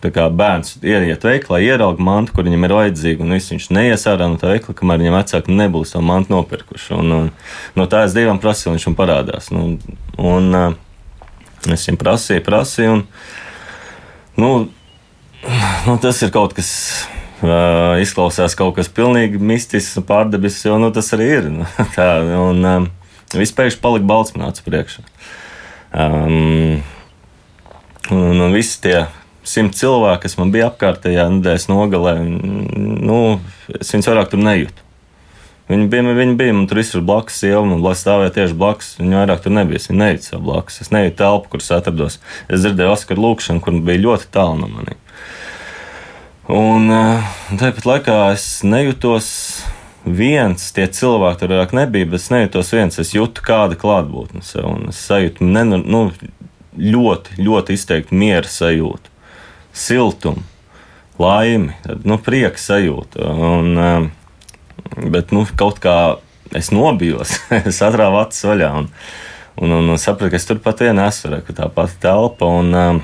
Kā 0.05 0.27
bērns 0.29 0.75
ieiet 0.85 1.23
veiklā, 1.25 1.63
ieraudzīja 1.65 2.05
mantu, 2.05 2.35
kur 2.37 2.45
viņam 2.45 2.67
ir 2.67 2.75
vajadzīga, 2.77 3.25
un 3.25 3.33
viņš 3.39 3.71
neies 3.73 4.03
ārā 4.11 4.27
no 4.29 4.37
tā 4.37 4.51
veikla, 4.51 4.75
kamēr 4.77 5.01
viņam 5.01 5.17
vecāki 5.17 5.55
nebūs 5.57 5.95
to 5.95 6.03
mantu 6.05 6.35
nopirkuši. 6.35 6.91
Un, 6.99 7.15
un, 7.17 7.31
no 7.73 7.87
tā 7.89 8.03
es 8.05 8.13
dievam 8.13 8.37
prasīju, 8.43 8.75
viņš 8.75 8.85
man 8.91 8.99
parādās. 8.99 9.49
Nu, 9.49 9.63
un, 10.21 10.51
un, 10.53 10.77
es 11.73 11.87
viņam 11.89 12.01
prasīju, 12.03 12.45
prasīju, 12.45 12.99
un 12.99 14.45
nu, 14.45 14.53
nu, 15.89 15.97
tas 16.05 16.21
ir 16.21 16.37
kaut 16.37 16.53
kas 16.59 16.75
Uh, 17.45 17.99
izklausās 18.01 18.55
kaut 18.57 18.77
kas 18.79 18.87
pilnīgi 18.89 19.37
mistisks 19.43 19.99
pārdabisks, 20.09 20.63
jo 20.65 20.79
nu, 20.81 20.89
tas 20.95 21.11
arī 21.13 21.27
ir. 21.29 21.49
Nu, 21.53 21.67
tā, 21.97 22.07
un, 22.39 22.63
um, 22.65 22.87
Viss 23.33 23.57
pēkšņi 23.57 23.83
palika 23.83 24.07
acu 24.51 24.67
priekšā. 24.69 25.05
Um, 25.95 26.83
un, 28.13 28.41
un 28.45 28.55
visi 28.55 28.81
tie 28.85 28.97
simt 29.47 29.77
cilvēki, 29.79 30.25
kas 30.25 30.39
man 30.41 30.53
bija 30.55 30.71
apkārtējā 30.71 31.29
nedēļas 31.37 31.69
nogalē, 31.71 32.17
nu, 32.25 33.21
es 33.79 33.93
viņus 33.95 34.11
vairāk 34.11 34.33
tur 34.33 34.43
nejūtu. 34.43 34.85
Viņi 35.65 35.87
bija, 35.89 36.05
viņi 36.13 36.35
bija 36.37 36.53
man 36.53 36.67
tur 36.69 36.83
visur 36.83 37.01
blakus, 37.01 37.39
sieva 37.41 37.63
man 37.65 37.81
stāvēja 37.97 38.35
tieši 38.37 38.57
blakus. 38.61 38.91
Viņa 38.99 39.23
vairāk 39.23 39.45
tur 39.47 39.55
nebija. 39.57 39.81
Viņa 39.89 40.01
nejūta 40.03 40.27
sev 40.27 40.43
blakus. 40.45 40.77
Es 40.85 40.91
nejūtu 40.93 41.17
telpu, 41.23 41.55
kuras 41.55 41.71
atrados. 41.73 42.19
Es 42.53 42.61
dzirdēju 42.61 42.93
Oskaru 42.93 43.25
lūkšanu, 43.25 43.63
kur 43.65 43.79
bija 43.87 44.03
ļoti 44.03 44.29
tālu 44.35 44.59
no 44.61 44.69
maniem. 44.69 45.01
Un 46.53 46.93
uh, 46.93 47.33
tāpat 47.57 47.89
laikā 47.89 48.19
es 48.35 48.45
nejūtos 48.69 49.31
viens, 50.05 50.71
tie 50.77 50.87
cilvēki 50.91 51.41
tur 51.41 51.53
vairāk 51.55 51.75
nebija, 51.77 52.09
bet 52.09 52.23
es 52.23 52.31
nejūtos 52.33 52.73
viens. 52.77 52.99
Es 53.01 53.15
jūtu 53.17 53.45
kādu 53.45 53.79
klātbūtni 53.81 54.45
sev, 54.45 54.67
un 54.69 54.91
es 54.93 55.01
sajūtu 55.09 55.47
ne, 55.49 55.65
nu, 55.81 56.03
ļoti, 56.79 57.39
ļoti 57.45 57.79
izteikti 57.79 58.19
miera 58.19 58.51
sajūtu, 58.51 59.13
siltumu, 59.75 60.45
laimi, 61.21 61.75
nu, 62.05 62.19
prieka 62.19 62.61
sajūtu. 62.61 63.23
Un, 63.25 63.73
um, 63.79 64.11
bet 65.15 65.35
nu, 65.35 65.47
kaut 65.59 65.81
kā 65.83 65.99
es 66.55 66.71
nobijos, 66.75 67.39
es 67.65 67.81
atrāvu 67.85 68.21
acis 68.23 68.47
vaļā 68.49 68.71
un, 68.83 68.91
un, 69.63 69.79
un, 69.81 69.95
un 69.95 70.01
sapratu, 70.01 70.35
ka 70.35 70.41
es 70.41 70.49
turpat 70.51 70.85
vien 70.85 71.01
esmu, 71.03 71.41
ka 71.47 71.57
tā 71.57 71.71
pati 71.73 72.01
telpa. 72.03 72.51
Un, 72.61 72.75
um, 72.75 73.03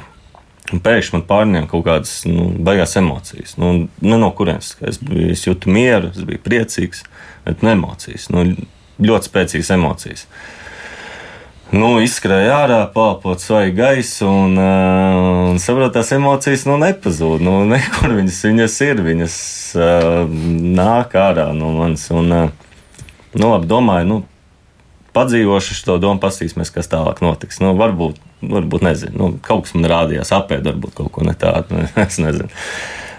Un 0.70 0.82
pēkšņi 0.84 1.16
man 1.16 1.26
pārņēma 1.26 1.68
kaut 1.70 1.84
kādas 1.88 2.12
nu, 2.28 2.46
baigās 2.62 2.94
emocijas. 3.00 3.56
Nu, 3.58 3.72
ne 4.04 4.18
no 4.20 4.30
kurienes 4.36 4.76
es, 4.86 5.00
biju, 5.02 5.32
es 5.34 5.42
jūtu 5.46 5.72
mieru, 5.72 6.12
es 6.14 6.22
biju 6.26 6.42
priecīgs, 6.44 7.02
bet 7.46 7.64
ne 7.66 7.74
emocijas. 7.74 8.28
Nu, 8.30 8.44
ļoti 9.02 9.30
spēcīgas 9.30 9.72
emocijas. 9.74 10.26
Nu, 11.70 11.92
izskrēja 12.02 12.54
ārā, 12.64 12.78
pārpot 12.90 13.38
svaigu 13.42 13.76
gaisu, 13.78 14.26
un, 14.26 14.56
uh, 14.58 15.50
un 15.52 15.60
saprotu, 15.62 15.94
tās 15.98 16.10
emocijas 16.16 16.64
nu, 16.66 16.78
nepazūd. 16.82 17.42
Nu, 17.46 17.60
nekur 17.70 18.16
viņas, 18.18 18.40
viņas 18.48 18.78
ir, 18.88 19.02
viņas 19.06 19.36
uh, 19.78 20.40
nāk 20.80 21.14
ārā 21.18 21.50
no 21.54 21.70
manis. 21.76 22.08
Un, 22.14 22.34
uh, 22.34 23.04
nu, 23.36 23.52
labi, 23.52 23.70
domāju, 23.70 24.08
nu, 24.10 24.18
padzīvošu 25.16 25.78
šo 25.78 26.00
domu, 26.02 26.20
paskatīsimies, 26.22 26.72
kas 26.74 26.90
tālāk 26.90 27.22
notiks. 27.24 27.62
Nu, 27.62 27.74
varbūt 27.78 28.18
varbūt 28.40 28.84
nezinu, 28.84 29.16
nu, 29.16 29.28
kaut 29.44 29.66
kas 29.66 29.76
man 29.76 29.88
rādījās, 29.90 30.32
apēd, 30.32 30.64
varbūt 30.70 30.96
kaut 30.96 31.12
ko 31.14 31.26
ne 31.26 31.36
tādu. 31.38 31.84
Es 32.06 32.18
nezinu. 32.22 32.48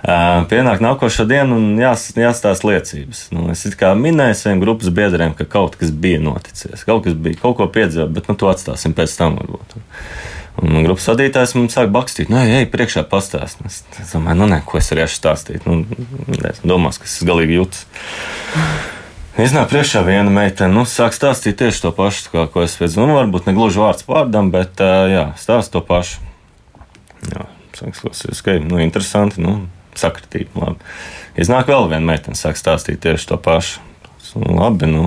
Uh, 0.02 0.48
pienāk 0.50 0.82
nākošais 0.82 1.28
diena 1.30 1.54
un 1.54 1.76
jās, 1.78 2.08
jāstāsta 2.18 2.66
liecības. 2.66 3.28
Nu, 3.36 3.46
es 3.54 3.62
kā 3.78 3.92
minēju 3.94 4.38
saviem 4.40 4.64
grupas 4.64 4.90
biedriem, 4.98 5.36
ka 5.38 5.46
kaut 5.46 5.78
kas 5.78 5.92
bija 5.94 6.18
noticis, 6.24 6.86
kaut 6.88 7.04
kas 7.06 7.14
bija, 7.14 7.38
kaut 7.44 7.60
ko 7.60 7.68
piedzīvot, 7.70 8.16
bet 8.16 8.30
nu, 8.32 8.36
to 8.42 8.50
atstāsim 8.50 8.96
pēc 8.98 9.14
tam 9.20 9.38
varbūt. 9.38 9.78
Un 10.62 10.82
grupas 10.88 11.06
vadītājs 11.12 11.54
man 11.56 11.70
sāk 11.72 11.94
bakstīt, 11.94 12.34
nu, 12.34 12.42
ej, 12.42 12.66
priekšā 12.74 13.06
pastāstīt. 13.12 13.70
Es, 13.70 13.78
es 14.02 14.16
domāju, 14.16 14.42
nu, 14.42 14.50
nē, 14.52 14.64
ko 14.66 14.82
es 14.82 14.90
esmu 14.90 15.06
stāstīt. 15.14 15.70
Nu, 15.70 15.84
es 16.50 16.66
domāju, 16.66 17.04
ka 17.04 17.12
es 17.12 17.20
galīgi 17.30 17.62
jūtos. 17.62 17.86
Iznāk 19.40 19.70
priekšā 19.72 20.02
viena 20.04 20.28
meitene, 20.28 20.74
nu, 20.76 20.82
sāk 20.84 21.16
stāstīt 21.16 21.56
tieši 21.62 21.86
to 21.86 21.94
pašu, 21.96 22.26
kā, 22.34 22.42
ko 22.52 22.66
es 22.66 22.76
pēc, 22.76 22.98
nu, 23.00 23.14
varbūt 23.16 23.48
ne 23.48 23.54
gluži 23.56 23.80
vārds 23.80 24.04
vārdam, 24.04 24.50
bet, 24.52 24.82
jā, 24.82 25.30
stāst 25.40 25.72
to 25.72 25.80
pašu. 25.80 26.20
Jā, 27.30 27.46
sāks 27.78 28.04
klausīties, 28.04 28.42
ka, 28.44 28.58
nu, 28.60 28.82
interesanti, 28.84 29.40
nu, 29.40 29.62
sakritība, 29.96 30.66
labi. 30.66 30.92
Iznāk 31.40 31.72
vēl 31.72 31.88
viena 31.94 32.12
meitene, 32.12 32.36
sāk 32.36 32.60
stāstīt 32.60 33.00
tieši 33.06 33.32
to 33.32 33.40
pašu. 33.40 33.80
Nu, 34.36 34.58
labi, 34.60 34.92
nu, 34.92 35.06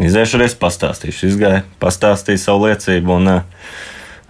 iziešu 0.00 0.40
es 0.44 0.56
pastāstīšu. 0.56 1.28
Izgāju, 1.34 1.62
pastāstīju 1.84 2.40
savu 2.40 2.70
liecību. 2.70 3.20
Un, 3.20 3.30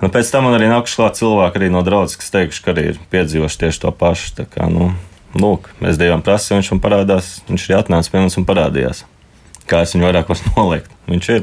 nu, 0.03 0.11
pēc 0.11 0.31
tam 0.35 0.49
man 0.49 0.59
arī 0.59 0.69
nākuši 0.71 0.99
klāt 0.99 1.23
cilvēki 1.23 1.71
no 1.71 1.87
draudzes, 1.87 2.19
kas 2.19 2.35
teikuši, 2.35 2.63
ka 2.67 2.75
arī 2.75 2.91
ir 2.93 3.03
piedzīvojuši 3.15 3.63
tieši 3.63 3.83
to 3.87 3.95
pašu. 3.95 4.35
Tā 4.43 4.47
kā, 4.51 4.69
nu, 4.71 4.93
lūk, 5.41 5.69
mēs 5.83 5.99
Dievam 6.01 6.23
prasījām, 6.25 6.61
viņš 6.61 6.71
man 6.75 6.85
parādās, 6.85 7.33
viņš 7.49 7.67
arī 7.69 7.77
atnāca 7.81 8.13
pie 8.13 8.23
mums 8.23 8.39
un 8.41 8.49
parādījās. 8.49 9.05
Kā 9.71 9.77
es 9.85 9.95
viņu 9.95 10.09
vairāk 10.09 10.31
varu 10.31 10.53
noliekt? 10.59 10.91
Viņš 11.11 11.27
ir. 11.37 11.43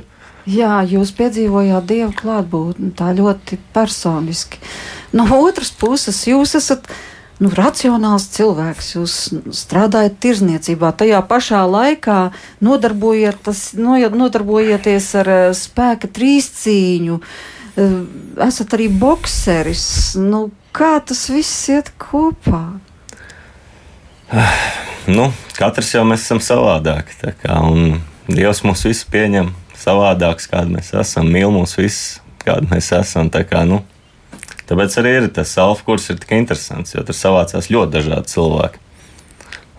Jā, 0.49 0.79
jūs 0.89 1.11
piedzīvojāt 1.19 1.85
dievu 1.85 2.13
klātbūtni 2.17 2.89
tā 2.97 3.11
ļoti 3.13 3.59
personiski. 3.75 4.57
No 5.13 5.27
otras 5.37 5.69
puses, 5.77 6.17
jūs 6.25 6.55
esat 6.57 6.89
nu, 7.41 7.49
racionāls 7.53 8.25
cilvēks, 8.33 8.87
jūs 8.95 9.13
strādājat 9.57 10.17
tirzniecībā, 10.23 10.91
tajā 10.97 11.21
pašā 11.29 11.61
laikā 11.69 12.31
nodarbojieties 12.63 15.09
ar 15.21 15.27
eh, 15.35 15.53
spēka 15.57 16.07
trīscīņu, 16.17 17.15
eh, 17.21 17.25
esat 18.47 18.73
arī 18.77 18.87
bokseris. 18.89 19.85
Nu, 20.17 20.47
kā 20.73 20.95
tas 21.05 21.29
viss 21.33 21.69
iet 21.69 21.93
kopā? 22.01 22.65
Nu, 25.11 25.31
katrs 25.57 25.95
jau 25.95 26.03
mēs 26.05 26.27
esam 26.27 26.39
savādāki. 26.43 27.15
Kā, 27.41 27.55
Dievs 28.29 28.61
mūs 28.63 28.83
visus 28.85 29.07
pieņem 29.09 29.49
savādākus, 29.81 30.45
kādi 30.51 30.75
mēs 30.75 30.91
esam, 30.93 31.31
mīl 31.33 31.49
mūs 31.51 31.73
visus, 31.79 32.19
kādi 32.45 32.69
mēs 32.69 32.91
esam. 32.95 33.31
Kā, 33.33 33.63
nu, 33.67 33.81
Tāpēc 34.71 34.93
arī 35.01 35.09
ir 35.19 35.25
tas 35.35 35.51
alfa 35.59 35.83
kurs 35.83 36.05
ir 36.13 36.19
tik 36.21 36.29
interesants, 36.37 36.93
jo 36.93 37.01
tur 37.03 37.15
savācās 37.17 37.67
ļoti 37.73 37.91
dažādi 37.91 38.31
cilvēki. 38.31 38.79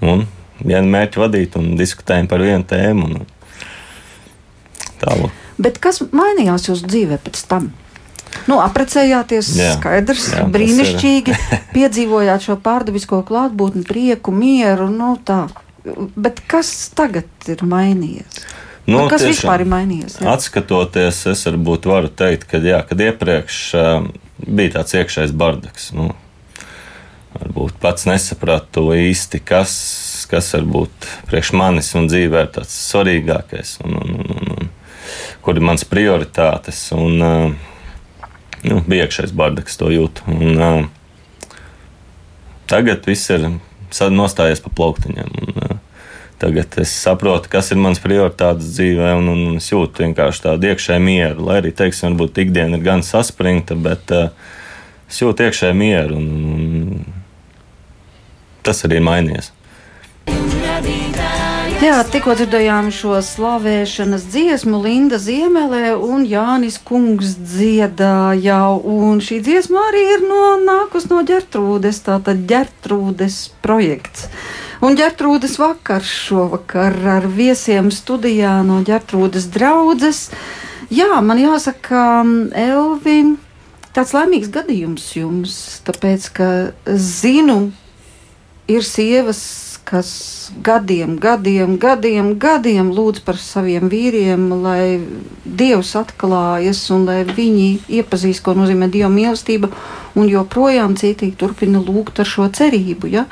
Un 0.04 0.26
vienu 0.60 0.92
mērķu 0.92 1.22
vadīt 1.22 1.56
un 1.56 1.70
diskutējam 1.78 2.28
par 2.28 2.44
vienu 2.44 2.66
tēmu. 2.68 3.06
Un 3.08 4.90
tālāk. 5.00 5.38
Bet 5.62 5.80
kas 5.80 6.02
mainījās 6.12 6.68
jūsu 6.68 6.90
dzīvē 6.92 7.22
pēc 7.24 7.40
tam? 7.48 7.70
Nu, 8.50 8.58
apprecējāties, 8.62 9.52
jā, 9.58 9.74
skaidrs, 9.76 10.30
jā, 10.34 10.46
brīnišķīgi. 10.54 11.36
piedzīvojāt 11.76 12.46
šo 12.46 12.56
pārdabisko 12.62 13.22
klātbūtni, 13.28 13.84
prieku, 13.88 14.34
mieru. 14.34 14.88
Nu, 14.92 15.14
tā. 15.22 15.44
Bet 16.14 16.42
kas 16.50 16.72
tagad 16.96 17.28
ir 17.50 17.64
mainījies? 17.66 18.42
Nu, 18.86 19.04
kas 19.06 19.22
tiešām, 19.22 19.30
vispār 19.30 19.62
ir 19.62 19.70
mainījies? 19.70 20.18
Jā? 20.18 20.34
Atskatoties, 20.34 21.22
es 21.30 21.44
varbūt 21.46 21.86
varu 21.90 22.10
teikt, 22.10 22.48
ka, 22.50 22.58
jā, 22.62 22.80
kad 22.86 23.02
iepriekš 23.02 23.58
uh, 23.78 24.06
bija 24.42 24.78
tāds 24.78 24.96
iekšējs 24.98 25.34
bardaks. 25.38 25.92
Nu, 25.94 26.10
varbūt 27.36 27.78
pats 27.82 28.08
nesapratu 28.10 28.88
īsti, 28.96 29.42
kas, 29.46 29.74
kas 30.30 30.50
varbūt 30.58 31.10
priekš 31.30 31.54
manis 31.58 31.92
un 31.98 32.10
dzīvē 32.10 32.46
ir 32.46 32.54
tāds 32.58 32.74
svarīgākais, 32.90 33.76
un, 33.86 33.98
un, 34.02 34.16
un, 34.18 34.32
un, 34.34 34.56
un 34.58 34.72
kur 35.42 35.58
ir 35.58 35.66
mans 35.66 35.86
prioritātes. 35.86 36.88
Un, 36.98 37.22
uh, 37.22 37.71
nu, 38.66 38.80
bija 38.88 39.06
iekšējs 39.06 39.34
bardaks, 39.36 39.78
to 39.80 39.90
jūtu. 39.92 40.26
Un, 40.32 40.58
uh, 40.58 41.60
tagad 42.70 43.06
viss 43.08 43.30
ir 43.34 43.48
nostājies 44.12 44.62
pa 44.64 44.72
plauktiņiem. 44.74 45.40
Un, 45.42 45.56
uh, 45.56 45.80
Tagad 46.42 46.74
es 46.82 46.90
saprotu, 46.90 47.46
kas 47.46 47.68
ir 47.70 47.78
mans 47.78 48.00
prioritātes 48.02 48.72
dzīvē, 48.74 49.12
un, 49.14 49.28
un 49.30 49.60
es 49.60 49.68
jūtu 49.70 50.02
vienkārši 50.02 50.42
tādu 50.48 50.72
iekšēju 50.72 51.04
mieru. 51.04 51.44
Lai 51.46 51.60
arī, 51.60 51.70
teiksim, 51.70 52.08
varbūt 52.08 52.40
ikdiena 52.42 52.80
ir 52.80 52.82
gan 52.82 53.06
saspringta, 53.06 53.78
bet 53.78 54.10
uh, 54.10 54.34
es 55.06 55.22
jūtu 55.22 55.46
iekšēju 55.46 55.78
mieru, 55.78 56.18
un, 56.18 56.26
un 56.50 57.06
tas 58.66 58.82
arī 58.88 58.98
ir 58.98 59.06
mainījies. 59.06 59.52
Jā, 61.82 61.96
tikko 62.06 62.36
dzirdējām 62.38 62.92
šo 62.94 63.16
slavēšanas 63.26 64.28
dziesmu 64.30 64.78
Linda 64.84 65.18
Ziemelē 65.18 65.96
un 65.98 66.22
Jānis 66.30 66.76
Kungs 66.78 67.32
dziedāja, 67.34 68.58
un 68.86 69.18
šī 69.18 69.40
dziesma 69.42 69.82
arī 69.88 70.02
ir 70.12 70.22
no 70.22 70.44
nākus 70.62 71.08
no 71.10 71.24
ģertrūdes, 71.26 71.98
tātad 72.06 72.44
ģertrūdes 72.46 73.40
projekts. 73.66 74.28
Un 74.78 74.94
ģērtrūdes 75.00 75.58
vakars 75.58 76.12
šovakar 76.28 77.00
ar 77.16 77.26
viesiem 77.26 77.90
studijā 77.90 78.60
no 78.68 78.78
ģērtrūdes 78.86 79.50
draudzes. 79.50 80.28
Jā, 80.86 81.18
man 81.18 81.42
jāsaka, 81.42 82.22
Elvi, 82.62 83.18
tāds 83.90 84.14
laimīgs 84.14 84.54
gadījums 84.54 85.10
jums, 85.18 85.58
tāpēc, 85.90 86.30
ka 86.38 86.48
zinu, 86.94 87.72
ir 88.70 88.86
sievas, 88.86 89.71
kas 89.92 90.10
gadiem, 90.64 91.18
gadiem, 91.20 91.76
gadiem, 91.76 92.32
gadiem 92.40 92.92
lūdz 92.96 93.20
par 93.26 93.36
saviem 93.36 93.90
vīriem, 93.92 94.46
lai 94.64 95.02
Dievs 95.44 95.92
atklājas 96.00 96.80
un 96.94 97.04
lai 97.10 97.18
viņi 97.28 97.66
iepazīst, 98.00 98.40
ko 98.46 98.56
nozīmē 98.56 98.88
Dieva 98.94 99.10
mīlestība, 99.12 99.68
un 100.18 100.28
joprojām 100.28 100.96
cītīgi 100.98 101.36
turpina 101.40 101.80
lūgt 101.82 102.20
ar 102.22 102.28
šo 102.28 102.48
cerību. 102.52 103.10
Ja? 103.12 103.26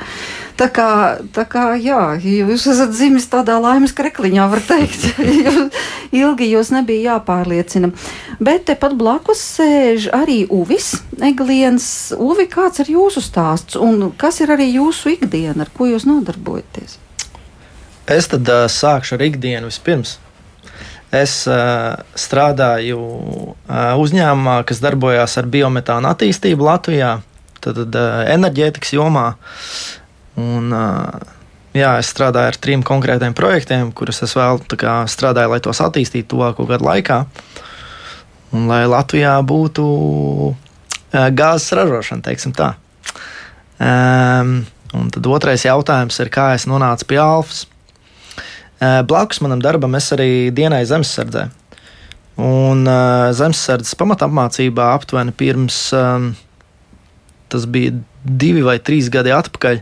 Tā 0.60 0.68
kā, 0.72 0.88
tā 1.34 1.44
kā 1.48 1.64
jā, 1.80 2.16
jūs 2.20 2.66
esat 2.70 2.92
dzimis 2.94 3.28
tādā 3.32 3.56
laimes 3.62 3.94
krekliņā, 3.96 4.46
var 4.52 4.64
teikt. 4.66 5.06
Ilgi 6.22 6.50
jūs 6.50 6.72
nebija 6.74 7.14
jāpārliecina. 7.16 7.92
Bet 8.40 8.66
tepat 8.70 8.96
blakus 8.98 9.42
sēž 9.58 10.10
arī 10.16 10.42
Uvis 10.50 10.94
Egliens. 11.20 11.86
Uvi, 12.16 12.48
kāds 12.50 12.82
ir 12.84 12.94
jūsu 12.96 13.22
stāsts 13.24 13.78
un 13.80 14.10
kas 14.20 14.40
ir 14.44 14.52
arī 14.56 14.70
jūsu 14.74 15.14
ikdiena, 15.16 15.64
ar 15.64 15.72
ko 15.76 15.88
jūs 15.90 16.08
nodarbojaties? 16.08 16.98
Es 18.10 18.26
tad 18.30 18.48
uh, 18.50 18.64
sākšu 18.66 19.14
ar 19.18 19.28
ikdienu 19.28 19.70
vispirms. 19.70 20.16
Es 21.10 21.42
uh, 21.50 21.98
strādāju 22.14 23.00
uh, 23.00 23.98
uzņēmumā, 23.98 24.60
kas 24.68 24.82
darbojās 24.82 25.34
ar 25.40 25.48
biometāna 25.50 26.12
attīstību 26.14 26.68
Latvijā, 26.68 27.16
tad 27.64 27.80
uh, 27.82 28.20
enerģētikas 28.30 28.94
jomā. 28.94 29.32
Un, 30.40 30.70
jā, 31.74 31.90
es 32.00 32.08
strādāju 32.14 32.52
ar 32.52 32.58
trim 32.62 32.84
konkrētiem 32.86 33.34
projektiem, 33.36 33.90
kurus 33.92 34.22
es 34.24 34.32
vēl 34.38 34.62
kā, 34.78 34.94
strādāju, 35.10 35.50
lai 35.52 35.58
tos 35.64 35.82
attīstītu 35.84 36.30
tuvāko 36.30 36.64
gadu 36.70 36.86
laikā. 36.86 37.18
Un 38.56 38.70
lai 38.70 38.84
Latvijā 38.88 39.34
būtu 39.46 39.84
gāzes 41.10 41.74
ražošana, 41.76 42.24
teiksim 42.24 42.54
tā. 42.56 42.72
Um, 43.80 44.62
un 44.96 45.10
tad 45.12 45.26
otrais 45.26 45.66
jautājums 45.66 46.18
ir, 46.22 46.30
kā 46.32 46.50
es 46.56 46.66
nonācu 46.70 47.06
pie 47.10 47.20
Alfas. 47.22 47.66
Uh, 48.80 49.00
blakus 49.04 49.42
manam 49.44 49.60
darbam 49.60 49.94
es 49.98 50.08
arī 50.16 50.50
dienai 50.56 50.86
zemesardzē. 50.88 51.48
Un 52.40 52.86
uh, 52.88 53.28
zemesardzes 53.36 53.98
pamatapmācībā 54.00 54.94
aptuveni 54.94 55.34
pirms 55.36 55.82
um, 55.96 56.30
tas 57.50 57.66
bija 57.66 57.92
divi 58.24 58.62
vai 58.64 58.78
trīs 58.78 59.10
gadi 59.12 59.32
atpakaļ, 59.34 59.80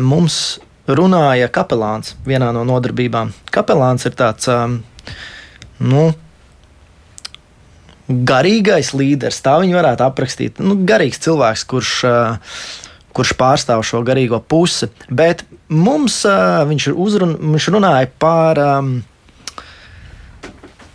mums 0.00 0.36
runāja 0.88 1.50
kapelāns 1.52 2.14
vienā 2.26 2.50
no 2.56 2.64
nodarbībām. 2.66 3.32
Kapelāns 3.52 4.06
ir 4.08 4.16
tāds, 4.18 4.48
nu, 5.82 6.04
garīgais 8.10 8.92
līderis, 8.96 9.42
tā 9.44 9.58
viņi 9.62 9.76
varētu 9.76 10.06
aprakstīt. 10.06 10.62
Nu, 10.64 10.78
garīgs 10.86 11.20
cilvēks, 11.22 11.66
kurš, 11.70 11.92
kurš 13.16 13.34
pārstāv 13.38 13.84
šo 13.86 14.02
garīgo 14.06 14.40
pusi. 14.40 14.90
Bet 15.10 15.44
mums 15.68 16.22
viņš, 16.70 16.90
uzrun, 16.94 17.36
viņš 17.54 17.68
runāja 17.74 18.10
par, 18.22 18.62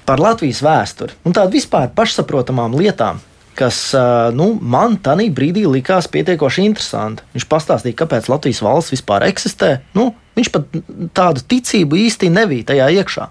par 0.06 0.24
Latvijas 0.24 0.64
vēsturi 0.66 1.18
un 1.26 1.36
tādu 1.36 1.58
vispār 1.60 1.92
pašsaprotamām 1.96 2.78
lietām 2.80 3.24
kas 3.56 3.96
nu, 4.36 4.50
man 4.60 4.98
tajā 5.00 5.30
brīdī 5.32 5.64
likās 5.70 6.10
pietiekoši 6.12 6.66
interesanti. 6.68 7.24
Viņš 7.36 7.48
pastāstīja, 7.52 7.98
kāpēc 8.04 8.30
Latvijas 8.32 8.62
valsts 8.66 8.94
vispār 8.94 9.26
eksistē. 9.30 9.78
Nu, 9.96 10.10
viņš 10.36 10.52
pat 10.54 10.80
tādu 11.16 11.44
ticību 11.56 12.02
īsti 12.06 12.32
nebija 12.36 12.74
tajā 12.74 12.90
iekšā. 13.00 13.30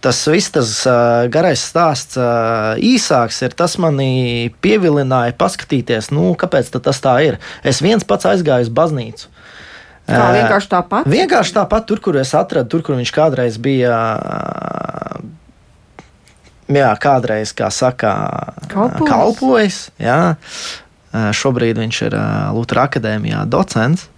Tas 0.00 0.16
viss, 0.32 0.48
tas 0.48 0.70
uh, 0.88 1.26
garais 1.28 1.60
stāsts, 1.60 2.16
uh, 2.16 2.72
īsāks, 2.80 3.42
ir 3.44 3.52
tas 3.52 3.74
manī 3.76 4.48
pievilināja 4.64 5.34
paskatīties, 5.36 6.08
nu, 6.16 6.30
kāpēc 6.40 6.70
tas 6.78 7.02
tā 7.04 7.18
ir. 7.26 7.36
Es 7.60 7.82
viens 7.84 8.06
pats 8.08 8.30
aizgāju 8.30 8.64
uz 8.64 8.72
baznīcu. 8.72 9.28
Kā 10.10 10.30
vienkārši 10.34 10.70
tāpat? 10.72 11.10
Vienkārši 11.10 11.54
tāpat, 11.54 11.84
tur, 11.86 12.00
kur 12.02 12.16
es 12.18 12.32
atradu, 12.34 12.70
tur, 12.72 12.82
kur 12.86 12.96
viņš 12.98 13.12
kādreiz 13.14 13.58
bija 13.62 13.98
jā, 16.66 16.88
kādreiz, 17.02 17.52
kā 17.56 17.68
saka, 17.74 18.14
kalpojis. 18.72 19.10
kalpojis 19.10 19.80
jā. 20.00 20.22
Šobrīd 21.10 21.78
viņš 21.82 22.00
ir 22.06 22.16
Lutera 22.54 22.86
akadēmijā 22.86 23.44
docents. 23.50 24.08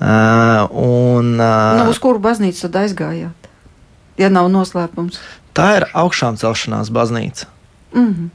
Un, 0.00 1.34
nu, 1.40 1.84
uz 1.88 2.00
kuru 2.00 2.20
baznīcu 2.22 2.66
tad 2.66 2.82
aizgājāt? 2.84 3.45
Ja 4.18 4.30
nav 4.32 4.48
noslēpums. 4.52 5.20
Tā 5.56 5.68
ir 5.80 5.88
augšām 5.96 6.36
celšanās 6.40 6.92
baznīca. 6.92 7.46
Mm 7.94 8.14
-hmm. 8.14 8.30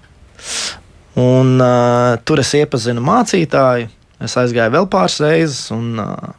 Un, 1.22 1.62
uh, 1.62 2.18
tur 2.26 2.40
es 2.40 2.54
iepazinu 2.54 3.02
mācītāju. 3.02 3.90
Es 4.22 4.38
aizgāju 4.38 4.72
vēl 4.72 4.88
pāris 4.88 5.20
reizes, 5.20 5.72
un 5.72 6.00
uh, 6.00 6.34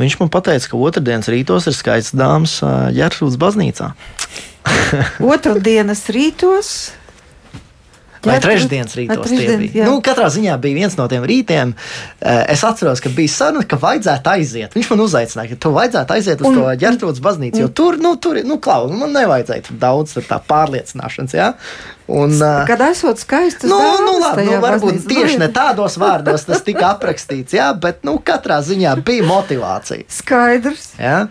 Viņš 0.00 0.16
man 0.16 0.30
teica, 0.32 0.68
ka 0.70 0.78
otrdienas 0.80 1.28
rītos 1.28 1.66
ir 1.68 1.76
skaists 1.76 2.16
dāmas 2.16 2.60
ģērbs 2.96 3.36
baznīcā. 3.36 3.90
Otradienas 5.34 6.06
rītos 6.08 6.92
Vai 8.20 8.34
trešdienas 8.42 8.92
rītos 8.98 9.30
tie 9.32 9.56
bija? 9.56 9.72
jā. 9.80 9.84
Nu, 9.88 10.00
katrā 10.04 10.26
ziņā 10.28 10.58
bija 10.60 10.74
viens 10.76 10.96
no 10.98 11.06
tiem 11.08 11.22
rītiem. 11.24 11.70
eh, 12.20 12.44
Es 12.52 12.60
atceros, 12.64 13.00
ka 13.00 13.08
bija 13.08 13.28
saruna, 13.32 13.64
ka 13.64 13.76
vajadzētu 13.80 14.28
aiziet. 14.34 14.74
Viņš 14.76 14.90
man 14.90 15.00
uzaicināja, 15.06 15.48
ka 15.54 15.56
tu 15.56 15.70
vajadzētu 15.72 16.12
aiziet 16.18 16.40
uz 16.40 16.46
Un- 16.50 16.54
to 16.54 16.60
ģērbtrūdas 16.84 17.20
baznīcu. 17.24 17.56
Jo 17.62 17.68
tur, 17.68 17.96
nu, 17.96 18.16
tur, 18.16 18.36
nu, 18.44 18.58
klau, 18.58 18.90
nu, 18.90 18.98
man 19.00 19.12
nevajadzēja 19.16 19.62
tur 19.70 19.76
daudz 19.80 20.12
tur 20.12 20.22
tā 20.28 20.40
pārliecināšanas. 20.48 21.32
Ja? 21.32 21.54
Un, 22.08 22.32
eh, 22.42 22.66
Kad 22.66 22.80
esot 22.90 23.16
skaistas 23.24 23.70
Nu, 23.70 23.78
dāmas 23.78 24.00
nu, 24.04 24.18
labi, 24.20 24.44
nu, 24.44 24.52
varbūt 24.60 24.92
baznīcas 25.00 25.06
tieši 25.08 25.38
ne 25.38 25.48
tādos 25.48 25.96
vārdos 25.96 26.44
tas 26.44 26.60
tika 26.62 26.92
aprakstīts, 26.98 27.52
jā, 27.56 27.72
bet 27.80 28.04
nu, 28.04 28.18
katrā 28.18 28.60
ziņā 28.60 28.96
bija 29.02 29.24
motivācija. 29.24 30.04
Skaidrs. 30.08 30.90
Ja? 30.98 31.28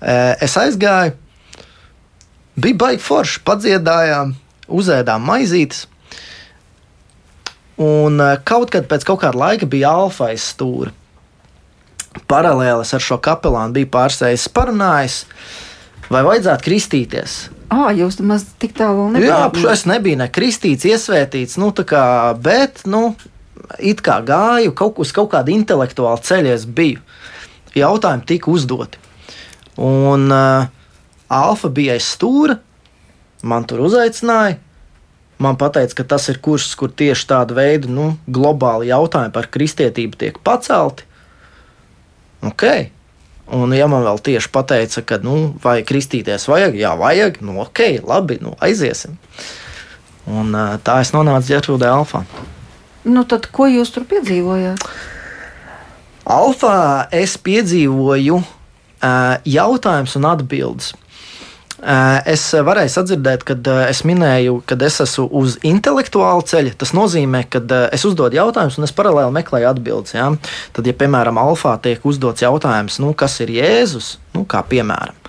Eh, 0.00 0.36
Es 0.40 0.54
aizgāju, 0.56 1.12
bija 2.56 2.74
baigi 2.80 3.02
forši, 3.02 3.40
padziedājām, 3.44 4.34
uzēdām 4.68 5.24
maizītes. 5.26 5.86
Un 7.82 8.20
eh, 8.24 8.38
kaut 8.44 8.72
kad 8.72 8.88
pēc 8.88 9.04
kaut 9.08 9.20
kāda 9.24 9.40
laika 9.40 9.68
bija 9.68 9.92
alfais 9.92 10.44
stūri. 10.54 10.94
Paralēlis 12.30 12.94
ar 12.96 13.02
šo 13.04 13.18
kapelānu 13.20 13.76
bija 13.76 13.90
pārsteigts, 13.92 14.48
parunājis, 14.48 15.18
vai 16.08 16.22
vajadzētu 16.24 16.64
kristīties. 16.64 17.34
Ā, 17.66 17.90
jūs 17.98 18.20
maz 18.24 18.46
tik 18.62 18.76
tālu 18.78 19.10
Jā, 19.18 19.50
nebijāt. 19.50 19.72
es 19.72 19.82
nebiju 19.90 20.20
ne 20.22 20.28
kristīts, 20.32 20.86
iesvētīts, 20.88 21.58
nu, 21.60 21.72
tā 21.76 21.84
kā, 21.88 22.04
bet, 22.40 22.84
nu, 22.88 23.10
it 23.82 24.00
kā 24.06 24.20
gāju 24.24 24.72
kaut 24.78 25.00
uz 25.02 25.12
kaut 25.12 25.32
kādu 25.34 25.52
intelektuālu 25.52 26.22
ceļu, 26.22 26.54
es 26.54 26.64
biju. 26.64 27.02
Jautājumi 27.76 28.24
tika 28.24 28.48
uzdoti. 28.54 29.02
Un 29.82 30.30
uh, 30.32 30.70
Alfa 31.28 31.68
bija 31.68 31.98
aiz 31.98 32.06
stūra, 32.14 32.56
man 33.46 33.66
tur 33.68 33.84
uzaicināja. 33.86 34.58
Man 35.42 35.58
teica, 35.60 35.92
ka 35.98 36.04
tas 36.16 36.30
ir 36.32 36.38
kurs, 36.40 36.70
kur 36.80 36.88
tieši 36.88 37.26
tāda 37.28 37.56
veida 37.56 37.90
nu, 37.92 38.14
globāli 38.24 38.88
jautājumi 38.88 39.34
par 39.34 39.50
kristietību 39.52 40.16
tiek 40.16 40.38
pacelti. 40.40 41.04
Ok. 42.46 42.64
Un, 43.52 43.74
ja 43.76 43.86
man 43.86 44.02
vēl 44.02 44.18
tieši 44.26 44.50
pateica, 44.50 45.04
ka, 45.06 45.20
nu, 45.22 45.52
vai 45.62 45.82
kristīties 45.86 46.48
vajag, 46.50 46.80
jā, 46.80 46.94
vajag, 46.98 47.38
nu, 47.46 47.60
ok, 47.62 48.00
labi, 48.02 48.40
nu, 48.42 48.56
aiziesim. 48.64 49.14
Un, 50.26 50.50
tā 50.82 50.96
es 51.04 51.12
nonācu 51.14 51.52
Gertrūdē 51.52 51.92
Alfā. 51.92 52.24
Nu, 53.06 53.22
tad 53.28 53.46
ko 53.54 53.68
jūs 53.70 53.92
tur 53.94 54.08
piedzīvojāt? 54.10 54.82
Alfā 56.26 56.78
es 57.14 57.36
piedzīvoju 57.38 58.40
uh, 58.40 59.36
jautājumus 59.46 60.16
un 60.18 60.26
atbildes. 60.32 60.94
Es 61.76 62.42
varēju 62.64 62.88
sadzirdēt, 62.88 63.42
kad 63.44 63.66
es 63.84 64.00
minēju, 64.08 64.62
ka 64.64 64.78
es 64.86 64.96
esmu 65.04 65.26
uz 65.36 65.58
intelektuāla 65.66 66.44
ceļa. 66.48 66.72
Tas 66.80 66.94
nozīmē, 66.96 67.42
ka 67.52 67.60
es 67.92 68.06
uzdodu 68.08 68.38
jautājumus, 68.38 68.78
un 68.80 68.86
es 68.88 68.94
paralēli 68.96 69.34
meklēju 69.36 69.68
atbildes. 69.68 70.14
Ja? 70.16 70.30
Tad, 70.72 70.88
ja 70.88 70.96
piemēram, 70.96 71.36
alfā 71.42 71.74
tiek 71.84 72.04
uzdots 72.08 72.46
jautājums, 72.46 72.96
nu, 73.04 73.12
kas 73.12 73.36
ir 73.44 73.52
Jēzus, 73.58 74.14
nu, 74.32 74.46
kā 74.48 74.64
piemēram, 74.64 75.20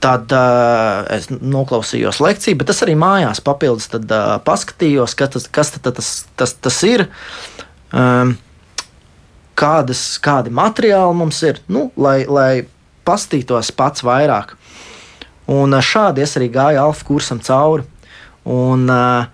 tad 0.00 0.32
uh, 0.32 1.04
es 1.12 1.28
noklausījos 1.28 2.22
lekciju, 2.24 2.60
bet 2.62 2.72
es 2.72 2.82
arī 2.86 2.96
mājās 2.96 3.42
papildus 3.44 3.90
tad, 3.92 4.08
uh, 4.08 4.36
paskatījos, 4.48 5.16
kas 5.18 5.36
tas, 5.36 5.48
kas 5.52 5.76
tad, 5.76 5.92
tas, 5.98 6.10
tas, 6.40 6.56
tas 6.56 6.82
ir. 6.88 7.08
Um, 7.92 8.36
kādas, 9.56 10.02
kādi 10.22 10.52
materiāli 10.52 11.16
mums 11.16 11.40
ir, 11.48 11.60
nu, 11.72 11.88
lai, 11.96 12.20
lai 12.28 12.66
pastītos 13.06 13.72
pats 13.76 14.04
vairāk. 14.06 14.56
Un 15.52 15.76
šādi 15.78 16.24
es 16.24 16.34
arī 16.38 16.48
gāju 16.50 16.82
alfa 16.82 17.06
kursam 17.06 17.40
cauri. 17.42 17.84
Un 18.46 18.86
uh, 18.90 19.26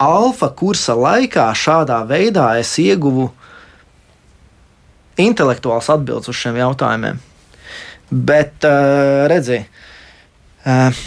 alfa 0.00 0.48
kursa 0.56 0.96
laikā 0.96 1.50
šādā 1.56 2.00
veidā 2.08 2.54
es 2.60 2.72
ieguvu 2.80 3.30
intelektuāls 5.20 5.90
atbildes 5.92 6.32
uz 6.32 6.38
šiem 6.40 6.56
jautājumiem. 6.62 7.20
Bet, 8.10 8.64
uh, 8.64 9.26
redziet, 9.30 9.68
uh, 10.64 11.04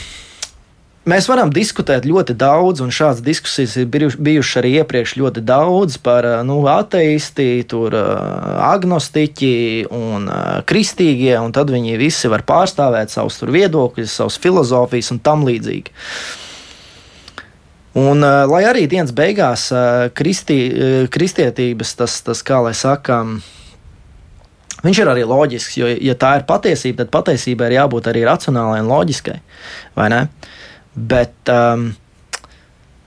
Mēs 1.08 1.30
varam 1.32 1.48
diskutēt 1.56 2.04
ļoti 2.04 2.34
daudz, 2.36 2.82
un 2.84 2.90
šādas 2.92 3.22
diskusijas 3.24 3.78
ir 3.80 3.86
bijuš- 3.88 4.18
bijušas 4.20 4.58
arī 4.60 4.72
iepriekš 4.82 5.14
ļoti 5.16 5.40
daudz 5.40 5.96
par 6.04 6.26
nu, 6.44 6.58
ateisti, 6.68 7.64
tur, 7.64 7.96
agnostiķi 7.96 9.88
un 9.88 10.28
kristīgie, 10.68 11.38
un 11.40 11.54
tad 11.56 11.72
viņi 11.72 11.96
visi 11.98 12.28
var 12.28 12.44
pārstāvēt 12.44 13.08
savus 13.08 13.40
viedokļus, 13.40 14.18
savus 14.20 14.38
filozofijas 14.38 15.14
un 15.16 15.20
tam 15.24 15.48
līdzīgi. 15.48 15.96
Un, 17.96 18.20
lai 18.20 18.64
arī 18.68 18.84
dienas 18.92 19.16
beigās 19.16 19.72
kristī, 20.14 20.60
kristietības, 21.08 21.96
tas, 21.96 22.20
tas 22.22 22.44
kā 22.44 22.60
lai 22.68 22.76
sakām, 22.76 23.40
Viņš 24.78 25.00
ir 25.02 25.10
arī 25.10 25.24
loģisks, 25.26 25.74
jo, 25.80 25.88
ja 25.90 26.14
tā 26.14 26.36
ir 26.38 26.44
patiesība, 26.46 27.02
tad 27.02 27.10
patiesībai 27.10 27.72
ir 27.72 27.80
jābūt 27.80 28.12
arī 28.12 28.22
racionālai 28.28 28.84
un 28.84 28.92
loģiskai. 28.92 29.40
vai 29.96 30.10
ne? 30.14 30.20
Bet, 30.98 31.36
um, 31.54 31.92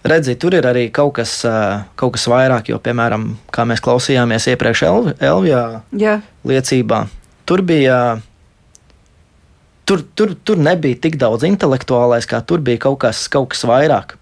redziet, 0.06 0.38
tur 0.38 0.54
ir 0.54 0.66
arī 0.70 0.86
kaut 0.94 1.16
kas, 1.18 1.40
uh, 1.48 1.82
kaut 1.98 2.14
kas 2.14 2.28
vairāk, 2.30 2.70
jo, 2.70 2.78
piemēram, 2.82 3.32
kā 3.50 3.66
mēs 3.66 3.82
klausījāmies 3.82 4.46
iepriekš 4.52 4.84
Elv 4.86 5.10
Elvijā 5.18 5.64
Jā, 5.98 6.20
liecībā, 6.46 7.04
tur 7.50 7.64
bija. 7.66 8.20
Tur, 9.90 10.04
tur, 10.14 10.36
tur 10.46 10.60
nebija 10.62 11.00
tik 11.02 11.16
daudz 11.18 11.42
intelektuālais, 11.48 12.28
kā 12.30 12.38
tur 12.46 12.62
bija 12.62 12.78
kaut 12.86 13.00
kas, 13.02 13.24
kaut 13.26 13.50
kas 13.50 13.66
vairāk. 13.66 14.14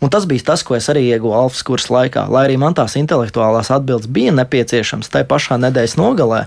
Un 0.00 0.10
tas 0.10 0.26
bija 0.26 0.42
tas, 0.50 0.64
ko 0.66 0.74
es 0.74 0.88
arī 0.90 1.04
ieguvu 1.12 1.36
Alfas 1.38 1.62
kursa 1.66 1.92
laikā. 1.94 2.24
Lai 2.32 2.46
arī 2.48 2.56
man 2.60 2.74
tās 2.74 2.96
intelektuālās 2.98 3.70
atbildes 3.74 4.10
bija 4.10 4.34
nepieciešamas 4.34 5.10
tajā 5.12 5.28
pašā 5.28 5.58
nedēļas 5.62 5.96
nogalē, 6.00 6.42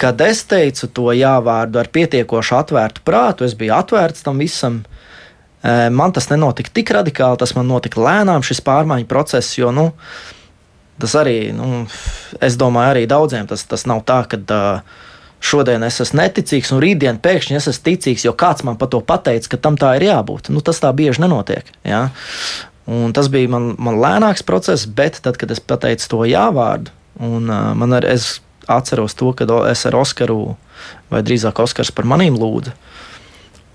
kad 0.00 0.20
es 0.24 0.44
teicu 0.48 0.88
to 0.88 1.10
jāvārdu 1.16 1.80
ar 1.80 1.90
pietiekoši 1.92 2.56
atvērtu 2.60 3.04
prātu, 3.06 3.44
es 3.44 3.56
biju 3.58 3.76
atvērts 3.76 4.26
tam 4.26 4.42
visam. 4.42 4.82
Man 5.64 6.12
tas 6.12 6.26
nenotika 6.28 6.68
tik 6.76 6.90
radikāli, 6.92 7.38
tas 7.40 7.54
man 7.56 7.70
notika 7.70 8.02
lēnām, 8.04 8.42
šis 8.44 8.60
pārmaiņu 8.66 9.06
process. 9.08 9.54
Jo, 9.56 9.70
nu, 9.72 9.86
tas 11.00 11.14
arī, 11.16 11.38
nu, 11.56 11.86
es 12.44 12.58
domāju, 12.60 12.90
arī 12.92 13.06
daudziem 13.08 13.48
tas, 13.48 13.64
tas 13.70 13.86
nav 13.88 14.02
tā, 14.04 14.18
ka 14.28 14.36
uh, 14.44 14.98
šodien 15.44 15.82
es 15.86 16.02
esmu 16.04 16.20
neticīgs, 16.20 16.72
un 16.76 16.82
rītdien 16.84 17.20
pēkšņi 17.24 17.56
es 17.56 17.68
esmu 17.72 17.86
ticīgs, 17.88 18.26
jo 18.26 18.34
kāds 18.36 18.64
man 18.68 18.76
par 18.80 18.90
to 18.92 19.00
pateica, 19.00 19.54
ka 19.54 19.60
tam 19.66 19.78
tā 19.80 19.94
ir 19.96 20.04
jābūt. 20.10 20.50
Nu, 20.52 20.60
tas 20.64 20.82
tā 20.84 20.90
bieži 20.96 21.24
nenotiek. 21.24 21.70
Ja? 21.84 22.10
Un 22.84 23.14
tas 23.16 23.30
bija 23.32 23.48
man, 23.48 23.70
man 23.80 23.96
lēnāks 24.02 24.44
process, 24.44 24.84
bet 24.84 25.22
tad, 25.24 25.38
kad 25.40 25.52
es 25.54 25.64
pateicu 25.64 26.10
to 26.12 26.20
jāvārdu, 26.28 26.92
un 27.24 27.48
uh, 27.48 27.70
man 27.72 27.96
ar, 27.96 28.04
es 28.04 28.42
atceros 28.68 29.16
to, 29.16 29.32
ka 29.36 29.48
o- 29.48 29.64
es 29.68 29.86
ar 29.88 29.96
Oskaru, 29.96 30.56
vai 31.12 31.22
drīzāk 31.24 31.56
Oskars 31.64 31.92
par 31.92 32.04
manīm 32.08 32.36
lūdzu. 32.40 32.72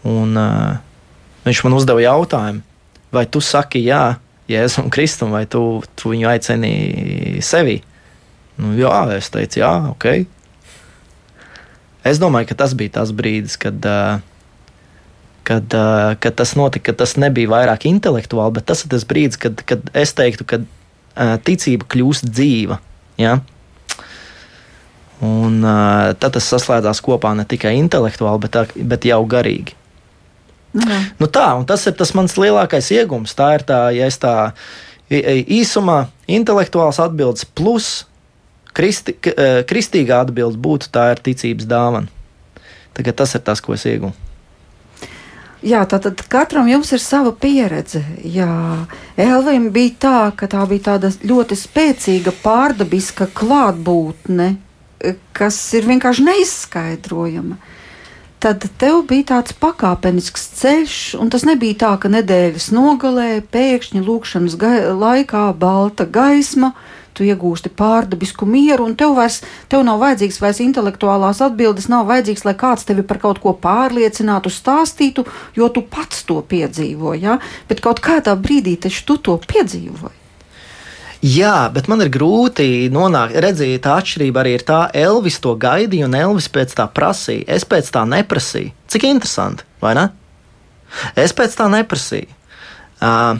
Un, 0.09 0.37
uh, 0.37 0.77
viņš 1.45 1.61
man 1.65 1.77
uzdeva 1.77 2.03
jautājumu, 2.03 2.65
vai 3.15 3.25
tu 3.29 3.41
saki 3.43 3.83
jā 3.85 4.17
Jēzum 4.49 4.89
Kristum, 4.89 5.35
vai 5.35 5.45
tu, 5.45 5.61
tu 5.99 6.09
viņu 6.09 6.25
aicini 6.31 6.73
sevi? 7.45 7.77
Nu, 8.59 8.73
jā, 8.75 8.95
es 9.15 9.29
teicu, 9.31 9.61
jā, 9.61 9.71
ok. 9.91 10.07
Es 12.09 12.19
domāju, 12.19 12.49
ka 12.49 12.57
tas 12.63 12.73
bija 12.77 12.95
tas 12.97 13.13
brīdis, 13.15 13.59
kad, 13.61 13.85
kad, 15.47 15.77
kad 16.19 16.37
tas 16.41 16.55
notika. 16.57 16.89
Ka 16.89 17.03
tas 17.03 17.13
nebija 17.21 17.51
vairāk 17.53 17.85
intelektuāli, 17.91 18.57
bet 18.57 18.67
tas 18.71 18.83
ir 18.83 18.91
tas 18.91 19.05
brīdis, 19.07 19.39
kad, 19.39 19.63
kad 19.69 19.85
es 19.93 20.15
teiktu, 20.17 20.47
ka 20.49 20.63
ticība 21.45 21.87
kļūst 21.93 22.27
dzīva. 22.31 22.79
Ja? 23.21 23.37
Un 25.23 25.61
tad 25.61 26.35
tas 26.35 26.51
saslēdzās 26.51 27.03
kopā 27.05 27.35
ne 27.37 27.45
tikai 27.47 27.77
intelektuāli, 27.79 28.47
bet, 28.47 28.79
bet 28.91 29.07
jau 29.07 29.21
garīgi. 29.29 29.78
Nu, 30.73 30.85
jā. 30.85 30.99
Nu 31.21 31.29
tā, 31.31 31.47
un 31.59 31.65
tas 31.69 31.85
ir 31.89 31.95
tas 31.97 32.13
mans 32.17 32.37
lielākais 32.39 32.91
iegūms. 32.95 33.35
Tā 33.37 33.53
ir 33.57 33.65
tā, 33.67 33.81
ja 33.95 34.09
es 34.09 34.19
tā 34.21 34.53
īsumā 35.09 36.03
intelektuāls 36.29 36.99
atbildes 37.01 37.47
plus 37.57 38.05
kristi, 38.73 39.15
eh, 39.25 39.63
kristīgā 39.65 40.21
atbilde 40.23 40.59
būtu 40.61 40.91
tā 40.93 41.11
ir 41.13 41.21
ticības 41.25 41.67
dāvana. 41.69 42.07
Tagad 42.93 43.15
tas 43.15 43.35
ir 43.35 43.41
tas, 43.41 43.61
ko 43.61 43.73
es 43.73 43.85
iegūstu. 43.85 44.27
Jā, 45.59 45.81
tātad 45.83 46.21
katram 46.31 46.69
jums 46.71 46.93
ir 46.95 47.01
sava 47.03 47.33
pieredze. 47.35 47.99
Jā, 48.23 48.87
Elvim 49.19 49.67
bija 49.75 49.91
tā, 49.99 50.19
ka 50.31 50.47
tā 50.47 50.63
bija 50.69 50.93
tāda 50.93 51.11
ļoti 51.11 51.57
spēcīga 51.59 52.31
pārdabiska 52.43 53.27
klātbūtne, 53.35 54.53
kas 55.35 55.57
ir 55.75 55.89
vienkārši 55.89 56.23
neizskaidrojama. 56.29 57.59
Tad 58.39 58.63
tev 58.79 59.01
bija 59.03 59.25
tāds 59.33 59.51
pakāpenisks 59.59 60.45
ceļš, 60.61 60.93
un 61.19 61.27
tas 61.27 61.43
nebija 61.43 61.75
tā, 61.81 61.89
ka 61.99 62.07
nedēļas 62.07 62.69
nogalē 62.71 63.41
pēkšņi 63.51 63.99
lūkšanas 64.05 64.55
laikā 64.95 65.49
balta 65.59 66.07
gaisma. 66.07 66.71
tu 67.19 67.25
iegūsti 67.27 67.67
pārdabisku 67.75 68.45
mieru, 68.47 68.85
un 68.87 68.93
tev, 68.95 69.17
vairs, 69.17 69.41
tev 69.67 69.81
nav 69.83 69.97
vajadzīgs 69.99 70.37
vairs 70.39 70.61
intelektuālās 70.63 71.41
atbildes, 71.43 71.89
nav 71.91 72.05
vajadzīgs, 72.07 72.45
lai 72.47 72.53
kāds 72.55 72.87
tevi 72.87 73.03
par 73.03 73.19
kaut 73.19 73.41
ko 73.43 73.51
pārliecinātu, 73.59 74.47
stāstītu, 74.47 75.25
jo 75.57 75.67
tu 75.67 75.83
pats 75.83 76.23
to 76.23 76.39
piedzīvoji. 76.39 77.25
Ja? 77.25 77.35
Bet 77.67 77.83
kaut 77.83 77.99
kādā 77.99 78.37
brīdī 78.39 78.77
taču 78.79 79.03
tu 79.03 79.17
to 79.19 79.35
piedzīvoji. 79.51 80.18
Jā, 81.19 81.67
bet 81.75 81.89
man 81.91 81.99
ir 81.99 82.07
grūti 82.13 82.87
nonākt. 82.95 83.35
Redziet, 83.43 83.81
tā 83.83 83.97
atšķirība 83.99 84.39
arī 84.39 84.53
ir 84.55 84.63
tā, 84.63 84.85
Elvis 84.95 85.41
to 85.43 85.51
gaidīja, 85.59 86.07
un 86.07 86.15
Elvis 86.15 86.47
pēc 86.47 86.77
tā 86.77 86.85
prasīja. 86.87 87.43
Es 87.57 87.67
pēc 87.67 87.89
tā 87.91 88.05
neprasīju. 88.07 88.71
Cik 88.87 89.03
interesanti, 89.09 89.67
vai 89.83 89.97
ne? 89.99 90.05
Es 91.19 91.35
pēc 91.35 91.57
tā 91.59 91.67
neprasīju. 91.73 92.31
Uh, 93.03 93.35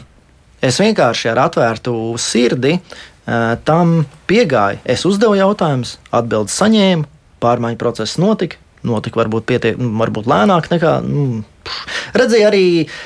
es 0.60 0.76
vienkārši 0.80 1.32
ar 1.32 1.40
atvērtu 1.46 1.94
sirdi 2.20 2.76
uh, 2.76 3.56
tam 3.64 4.02
piegāju. 4.28 4.82
Es 4.84 5.06
uzdevu 5.08 5.40
jautājumus, 5.40 5.96
atbildes 6.12 6.60
saņēmu, 6.60 7.08
pārmaiņu 7.40 7.80
process 7.80 8.20
notika. 8.20 8.60
Notika 8.86 9.20
varbūt, 9.20 9.44
pietiek, 9.48 9.78
varbūt 9.78 10.28
lēnāk 10.30 10.70
nekā. 10.72 10.94
Nu, 11.04 11.42
Redzēju 12.16 12.46
arī 12.48 12.64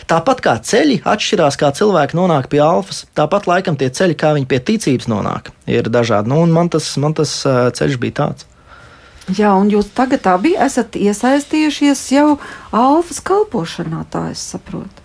tāpat 0.09 0.41
kā 0.45 0.55
ceļi 0.63 1.01
atšķirās, 1.11 1.59
kā 1.61 1.73
cilvēki 1.75 2.17
nonāk 2.17 2.49
pie 2.53 2.63
alfas. 2.65 3.05
Tāpat 3.19 3.49
laikam 3.51 3.77
tie 3.81 3.91
ceļi, 3.93 4.17
kā 4.19 4.33
viņi 4.37 4.49
pie 4.49 4.61
ticības 4.71 5.11
nonāk, 5.11 5.51
ir 5.69 5.91
dažādi. 5.93 6.31
Nu, 6.33 6.41
man, 6.49 6.71
tas, 6.73 6.89
man 7.01 7.17
tas 7.19 7.41
ceļš 7.45 8.01
bija 8.01 8.21
tāds. 8.23 8.49
Jā, 9.33 9.55
un 9.57 9.71
jūs 9.73 9.89
tagad 9.97 10.27
abi 10.29 10.53
esat 10.61 10.99
iesaistījušies 11.01 12.03
jau 12.13 12.27
alfas 12.77 13.23
kalpošanā, 13.25 14.05
tā 14.13 14.29
es 14.35 14.43
saprotu. 14.53 15.01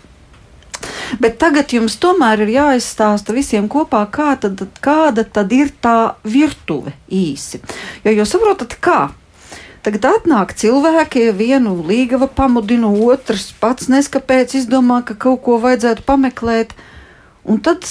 Bet 1.20 1.40
tagad 1.42 1.72
jums 1.74 1.96
tomēr 2.00 2.44
ir 2.44 2.52
jāizstāsta 2.54 3.34
visiem 3.36 3.68
kopā, 3.72 4.04
kā 4.12 4.34
tad, 4.40 4.62
kāda 4.84 5.26
tad 5.26 5.52
ir 5.56 5.72
tā 5.82 6.16
virtuve 6.24 6.94
īsi. 7.08 7.62
Jo 8.06 8.14
jūs 8.14 8.36
saprotat, 8.36 8.76
kā 8.84 9.00
Tagad 9.80 10.06
atnāk 10.10 10.52
cilvēki, 10.60 11.30
vienu 11.32 11.78
līgava 11.88 12.28
pamudina, 12.28 12.90
otrs 12.92 13.54
pats 13.62 13.88
neskapēc 13.88 14.58
izdomā, 14.60 15.00
ka 15.08 15.16
kaut 15.16 15.40
ko 15.46 15.56
vajadzētu 15.64 16.04
pameklēt. 16.08 16.74
Un 17.48 17.62
tad 17.64 17.88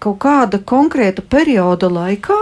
kaut 0.00 0.16
kāda 0.24 0.62
konkrēta 0.64 1.20
perioda 1.20 1.90
laikā 1.92 2.38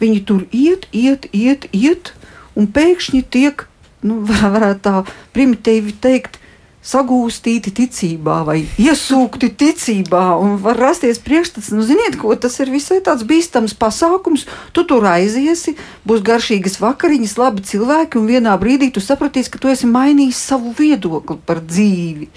viņi 0.00 0.22
tur 0.28 0.46
iet, 0.50 0.88
iet, 0.92 1.28
iet, 1.36 1.68
iet 1.76 2.14
un 2.56 2.70
pēkšņi 2.72 3.20
tiek, 3.28 3.66
nu, 4.06 4.22
varētu 4.56 4.80
tā 4.88 4.96
primitīvi 5.36 5.92
teikt, 6.00 6.40
sagūstīti 6.84 7.72
ticībā 7.78 8.42
vai 8.44 8.58
iesūkti 8.80 9.48
ticībā, 9.60 10.24
un 10.40 10.58
var 10.62 10.78
rasties 10.80 11.20
priekšstats, 11.24 11.72
nu, 11.72 11.84
ziniet, 11.86 12.18
ko 12.20 12.34
tas 12.36 12.58
ir 12.60 12.72
visai 12.72 13.00
tāds 13.04 13.24
bīstams 13.28 13.76
pasākums. 13.80 14.44
Tu 14.76 14.84
tur 14.88 15.06
aiziesi, 15.08 15.76
būs 16.04 16.24
garšīgas 16.26 16.76
vakariņas, 16.82 17.38
labi 17.40 17.64
cilvēki, 17.64 18.20
un 18.20 18.28
vienā 18.28 18.56
brīdī 18.60 18.90
tu 18.92 19.02
sapratīsi, 19.04 19.54
ka 19.54 19.62
tu 19.62 19.72
esi 19.72 19.88
mainījis 19.88 20.42
savu 20.52 20.74
viedokli 20.76 21.38
par 21.48 21.62
dzīvi. 21.64 22.28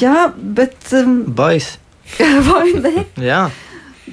Jā, 0.00 0.30
bet. 0.36 0.78
Um, 0.96 1.22
Baisi. 1.40 1.76
vai 2.18 2.70
ne? 2.74 3.04
Jā. 3.30 3.48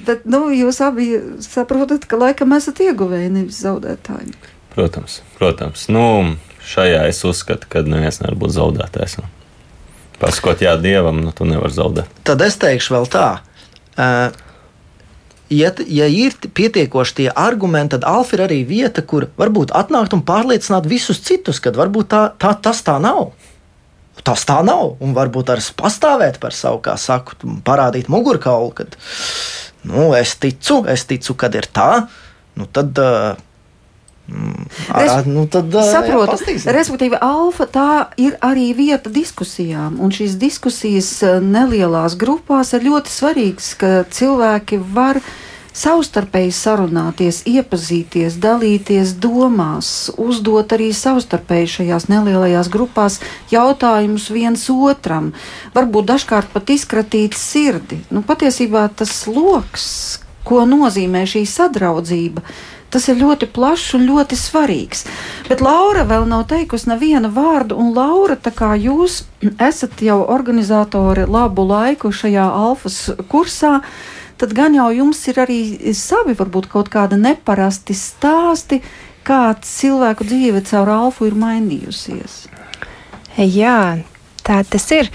Bet 0.06 0.28
nu, 0.30 0.46
jūs 0.54 0.78
abi 0.84 1.08
saprotat, 1.42 2.04
ka 2.06 2.20
laikam 2.20 2.52
esat 2.54 2.84
ieguvēji, 2.84 3.32
nevis 3.34 3.64
zaudētāji. 3.64 4.36
Protams, 4.76 5.18
protams. 5.40 5.88
Nu, 5.90 6.36
šajā 6.68 7.02
es 7.10 7.24
uzskatu, 7.26 7.66
ka 7.72 7.82
neviens 7.82 8.20
nevar 8.22 8.38
būt 8.38 8.54
zaudētājs. 8.54 9.18
Pasakot, 10.18 10.60
jā, 10.62 10.74
dievam, 10.82 11.20
nu, 11.22 11.32
tu 11.34 11.46
nevari 11.46 11.74
zaudēt. 11.74 12.20
Tad 12.26 12.42
es 12.42 12.58
teikšu 12.58 12.96
vēl 12.96 13.08
tā. 13.12 13.28
Ja, 15.48 15.70
ja 15.88 16.06
ir 16.12 16.34
pietiekoši 16.36 17.14
tie 17.22 17.28
argumenti, 17.32 17.94
tad 17.96 18.04
alfa 18.08 18.36
ir 18.36 18.42
arī 18.48 18.58
vieta, 18.68 19.00
kur 19.00 19.30
varbūt 19.40 19.72
atnākt 19.78 20.12
un 20.12 20.24
pārliecināt 20.26 20.88
visus 20.90 21.22
citus, 21.24 21.62
ka 21.62 21.72
varbūt 21.72 22.10
tā, 22.12 22.22
tā, 22.36 22.52
tas 22.60 22.82
tā 22.84 22.98
nav. 23.00 23.30
Tas 24.26 24.42
tā 24.44 24.58
nav. 24.66 24.98
Un 25.00 25.14
varbūt 25.16 25.54
arī 25.54 25.64
pastāvēt 25.78 26.36
par 26.42 26.56
savu, 26.56 26.82
kā 26.84 26.98
saku, 27.00 27.38
parādīt 27.64 28.10
mugurkaulu, 28.12 28.74
kad 28.76 28.98
nu, 29.88 30.10
es 30.18 30.34
ticu, 30.36 30.82
es 30.90 31.06
ticu, 31.08 31.38
kad 31.38 31.54
ir 31.56 31.70
tā. 31.72 32.08
Nu, 32.58 32.66
tad 32.66 32.98
uh, 33.00 33.38
Res, 34.28 35.24
nu 35.24 35.46
tad, 35.48 35.72
saprotu, 35.72 36.36
respektīvi, 36.68 37.16
alfa 37.24 37.64
tā 37.72 37.90
ir 38.20 38.36
arī 38.44 38.70
vieta 38.76 39.08
diskusijām, 39.12 39.96
un 40.04 40.12
šīs 40.12 40.36
diskusijas 40.40 41.12
nelielās 41.40 42.16
grupās 42.20 42.74
ir 42.76 42.84
ļoti 42.90 43.14
svarīgas, 43.14 43.70
ka 43.80 43.92
cilvēki 44.12 44.82
var 44.92 45.22
savstarpēji 45.78 46.52
sarunāties, 46.52 47.40
iepazīties, 47.48 48.36
dalīties 48.42 49.14
domās, 49.22 50.10
uzdot 50.20 50.76
arī 50.76 50.90
savstarpēji 50.96 51.72
šajās 51.78 52.08
nelielajās 52.12 52.68
grupās 52.72 53.20
jautājumus 53.52 54.28
viens 54.34 54.68
otram, 54.74 55.32
varbūt 55.76 56.12
dažkārt 56.12 56.52
pat 56.52 56.74
izkratīt 56.74 57.38
sirdi. 57.38 58.02
Nu, 58.12 58.24
patiesībā 58.26 58.88
tas 58.98 59.22
loks, 59.30 59.86
ko 60.48 60.64
nozīmē 60.68 61.26
šī 61.28 61.44
sadraudzība, 61.48 62.42
Tas 62.88 63.04
ir 63.10 63.18
ļoti 63.20 63.50
plašs 63.52 63.92
un 63.98 64.06
ļoti 64.08 64.36
svarīgs. 64.38 65.04
Bet 65.48 65.60
Laura 65.60 66.06
vēl 66.08 66.24
nav 66.28 66.46
teikusi 66.48 66.88
nevienu 66.88 67.28
vārdu, 67.34 67.76
un 67.76 67.92
Laura, 67.92 68.36
tā 68.40 68.52
kā 68.56 68.72
jūs 68.80 69.20
esat 69.68 70.00
jau 70.04 70.22
organizatori 70.24 71.26
labu 71.28 71.66
laiku 71.68 72.12
šajā 72.12 72.46
alfas 72.48 73.10
kursā, 73.28 73.82
tad 74.40 74.54
gan 74.56 74.76
jau 74.78 74.88
jums 74.94 75.20
ir 75.28 75.42
arī 75.44 75.60
savi, 75.92 76.36
varbūt 76.38 76.70
kaut 76.72 76.88
kādi 76.92 77.20
neparasti 77.20 77.96
stāsti, 77.96 78.80
kā 79.28 79.52
cilvēku 79.60 80.24
dzīve 80.24 80.64
caur 80.70 80.88
alfu 80.88 81.28
ir 81.28 81.36
mainījusies. 81.36 82.46
Jā, 83.36 84.00
tā 84.46 84.62
tas 84.64 84.88
ir. 84.96 85.12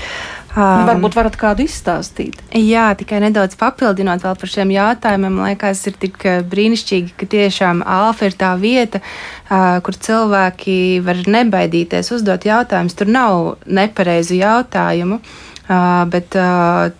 Um, 0.53 0.83
Varbūt 0.85 1.15
varat 1.17 1.35
kādu 1.39 1.63
izstāstīt. 1.65 2.37
Jā, 2.53 2.91
tikai 2.97 3.23
nedaudz 3.23 3.55
papildinot 3.57 4.21
vēl 4.21 4.35
par 4.37 4.51
šiem 4.51 4.69
jautājumiem. 4.75 5.39
Liekas, 5.47 5.81
ir 5.89 5.97
tik 5.97 6.19
eh, 6.29 6.43
brīnišķīgi, 6.45 7.15
ka 7.17 7.27
tiešām 7.31 7.81
alfa 7.81 8.29
ir 8.29 8.37
tā 8.37 8.51
vieta, 8.61 9.01
uh, 9.01 9.79
kur 9.81 9.97
cilvēki 9.97 10.77
var 11.05 11.23
nebaidīties 11.25 12.13
uzdot 12.13 12.45
jautājumus. 12.45 12.93
Tur 12.99 13.09
nav 13.09 13.39
nepareizu 13.65 14.37
jautājumu, 14.37 15.17
uh, 15.23 16.03
bet 16.13 16.37
uh, 16.37 16.93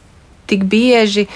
tik 0.49 0.65
bieži 0.69 1.27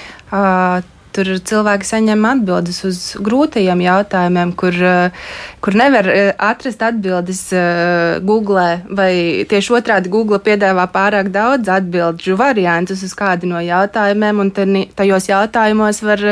tur 1.18 1.30
cilvēki 1.50 1.88
saņem 1.88 2.26
atbildes 2.30 2.80
uz 2.86 3.00
grūtajiem 3.24 3.82
jautājumiem, 3.82 4.54
kur, 4.60 4.76
eh, 4.78 5.32
kur 5.66 5.78
nevar 5.80 6.10
eh, 6.12 6.30
atrast 6.38 6.84
atbildes 6.86 7.42
eh, 7.58 8.20
Google, 8.28 8.68
vai 9.00 9.12
tieši 9.50 9.76
otrādi 9.80 10.12
Google 10.14 10.40
piedāvā 10.44 10.86
pārāk 10.94 11.32
daudz 11.34 11.72
atbildžu 11.74 12.38
variantus 12.38 13.02
uz 13.08 13.16
kādu 13.18 13.50
no 13.50 13.62
jautājumiem, 13.64 14.44
un 14.44 14.54
tajos 14.98 15.30
jautājumos 15.32 16.04
var 16.06 16.26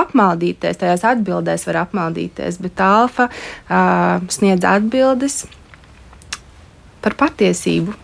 apmaldīties, 0.00 0.80
tajās 0.80 1.04
atbildēs 1.12 1.66
var 1.68 1.82
apmaldīties, 1.84 2.60
bet 2.62 2.80
alfa 2.84 3.28
uh, 3.28 4.22
sniedz 4.32 4.64
atbildes 4.66 5.42
par 7.04 7.16
patiesību. 7.20 7.94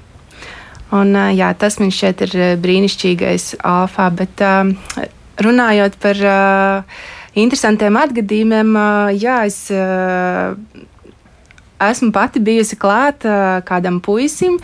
Un, 0.97 1.17
jā, 1.35 1.51
tas 1.59 1.81
man 1.83 1.91
šķiet 1.93 2.25
ir 2.29 2.35
brīnišķīgais 2.63 3.57
alfā, 3.67 4.07
bet 4.15 4.43
runājot 5.43 5.97
par 6.03 6.21
uh, 6.25 6.99
interesantiem 7.37 7.97
atgadījumiem, 8.01 8.75
uh, 8.77 9.15
jā, 9.17 9.43
es 9.49 9.67
uh, 9.75 10.57
esmu 11.83 12.13
pati 12.15 12.41
bijusi 12.41 12.79
klāta 12.81 13.33
uh, 13.33 13.65
kādam 13.67 14.01
puisim. 14.05 14.61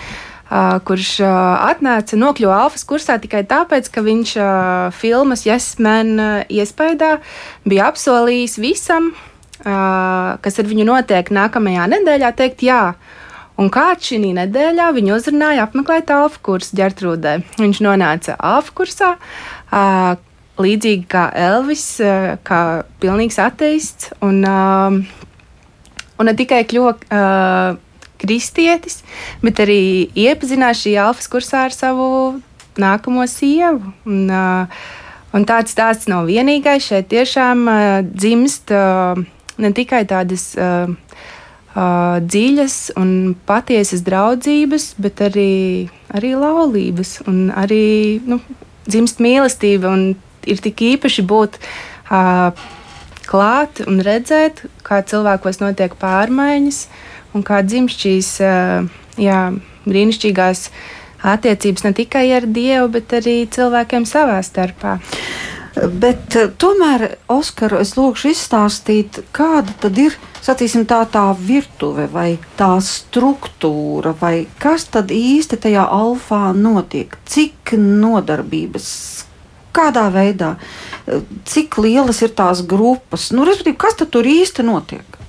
Uh, 0.52 0.76
kurš 0.84 1.14
uh, 1.24 1.30
atnāca, 1.64 2.16
nokļuva 2.20 2.58
Alfas 2.66 2.82
kursā 2.84 3.16
tikai 3.22 3.40
tāpēc, 3.48 3.86
ka 3.88 4.02
viņš 4.04 4.32
uh, 4.36 4.88
filmas 4.92 5.46
Jasmēn 5.46 6.10
uh, 6.20 6.32
iespējā 6.52 7.14
bija 7.64 7.86
apsolījis 7.88 8.58
visam, 8.60 9.14
uh, 9.64 10.36
kas 10.44 10.60
ar 10.60 10.68
viņu 10.68 10.84
notiek 10.90 11.32
nākamajā 11.32 11.86
nedēļā, 11.94 12.34
teikt 12.36 12.66
jā. 12.68 12.82
Un 13.60 13.70
kāds 13.72 14.10
šī 14.10 14.18
nedēļā 14.36 14.90
viņu 14.96 15.16
uzrunāja 15.16 15.64
apmeklēt 15.64 16.12
Alfa 16.12 16.40
kursu 16.44 16.76
ģertrūdē. 16.76 17.38
Viņš 17.60 17.80
nonāca 17.84 18.36
Alfa 18.36 18.76
kursā. 18.76 19.14
Uh, 19.72 20.20
līdzīgi 20.60 21.06
kā 21.08 21.28
Elvis, 21.34 22.00
eh, 22.00 22.36
kā 22.44 22.84
pilnīgs 23.00 23.38
ateists. 23.40 24.12
Un, 24.20 24.42
um, 24.44 25.00
un 26.18 26.28
ne 26.28 26.34
tikai 26.36 26.62
kļuva 26.68 26.92
uh, 26.92 27.78
kristietis, 28.22 29.00
bet 29.42 29.62
arī 29.64 30.08
iepazinās 30.14 30.84
šī 30.84 30.96
alfas 31.00 31.30
kursā 31.32 31.66
ar 31.66 31.74
savu 31.74 32.40
nākamo 32.78 33.24
sievu. 33.26 33.94
Un, 34.06 34.28
uh, 34.30 34.82
un 35.32 35.46
tāds 35.48 35.72
stāsts 35.72 36.10
nav 36.12 36.28
vienīgais. 36.28 36.84
Šeit 36.84 37.08
tiešām 37.10 37.64
dzimst 38.12 38.70
ne 38.72 39.72
tikai 39.72 40.04
tādas. 40.04 40.52
Dziļas 41.72 42.74
un 43.00 43.32
patiesas 43.48 44.02
draudzības, 44.04 44.90
bet 45.00 45.22
arī, 45.24 45.88
arī 46.12 46.34
laulības, 46.36 47.14
un 47.24 47.46
arī 47.48 48.20
nu, 48.28 48.36
dzimst 48.84 49.22
mīlestība 49.24 49.88
un 49.88 50.02
ir 50.50 50.62
tik 50.62 50.82
īpaši 50.92 51.24
būt 51.28 51.58
uh, 51.58 52.50
klāt 53.28 53.82
un 53.86 54.00
redzēt, 54.04 54.64
kā 54.86 55.02
cilvēkos 55.06 55.62
notiek 55.62 55.94
pārmaiņas 56.00 56.86
un 57.36 57.44
kā 57.46 57.62
dzimst 57.64 58.02
šīs 58.04 58.32
jā, 59.20 59.40
brīnišķīgās 59.86 60.66
attiecības 61.32 61.86
ne 61.86 61.92
tikai 61.96 62.26
ar 62.36 62.48
Dievu, 62.50 62.90
bet 62.98 63.14
arī 63.16 63.42
cilvēkiem 63.52 64.06
savā 64.08 64.40
starpā. 64.44 64.98
Bet 65.72 66.34
tomēr, 66.60 67.14
Oskaru, 67.32 67.78
es 67.80 67.94
lūgšu 67.96 68.34
izstāstīt, 68.34 69.22
kāda 69.32 69.72
tad 69.80 69.96
ir 70.02 70.18
sacīsim, 70.44 70.84
tā, 70.90 71.00
tā 71.08 71.24
virtuve 71.38 72.04
vai 72.12 72.34
tā 72.58 72.74
struktūra, 72.84 74.12
vai 74.20 74.34
kas 74.60 74.84
tad 74.92 75.14
īsti 75.14 75.62
tajā 75.64 75.86
alfā 75.88 76.50
notiek, 76.52 77.16
cik 77.24 77.72
nodarbības, 77.78 78.90
kādā 79.74 80.06
veidā, 80.14 80.54
cik 81.48 81.78
lielas 81.82 82.22
ir 82.22 82.34
tās 82.38 82.62
grupas, 82.66 83.30
nu, 83.34 83.46
respektīvi, 83.48 83.80
kas 83.80 83.98
tur 84.02 84.28
īsti 84.28 84.66
notiek? 84.66 85.22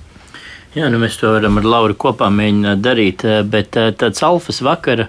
Jā, 0.74 0.88
nu 0.90 0.98
mēs 0.98 1.20
to 1.20 1.30
varam 1.30 1.60
ar 1.60 1.66
Lauru 1.70 1.94
kopā 1.94 2.26
mēģināt 2.34 2.80
darīt, 2.82 3.22
eh, 3.22 3.42
bet 3.46 3.76
eh, 3.78 3.92
tāds 3.94 4.24
alfas 4.26 4.58
vakara. 4.64 5.06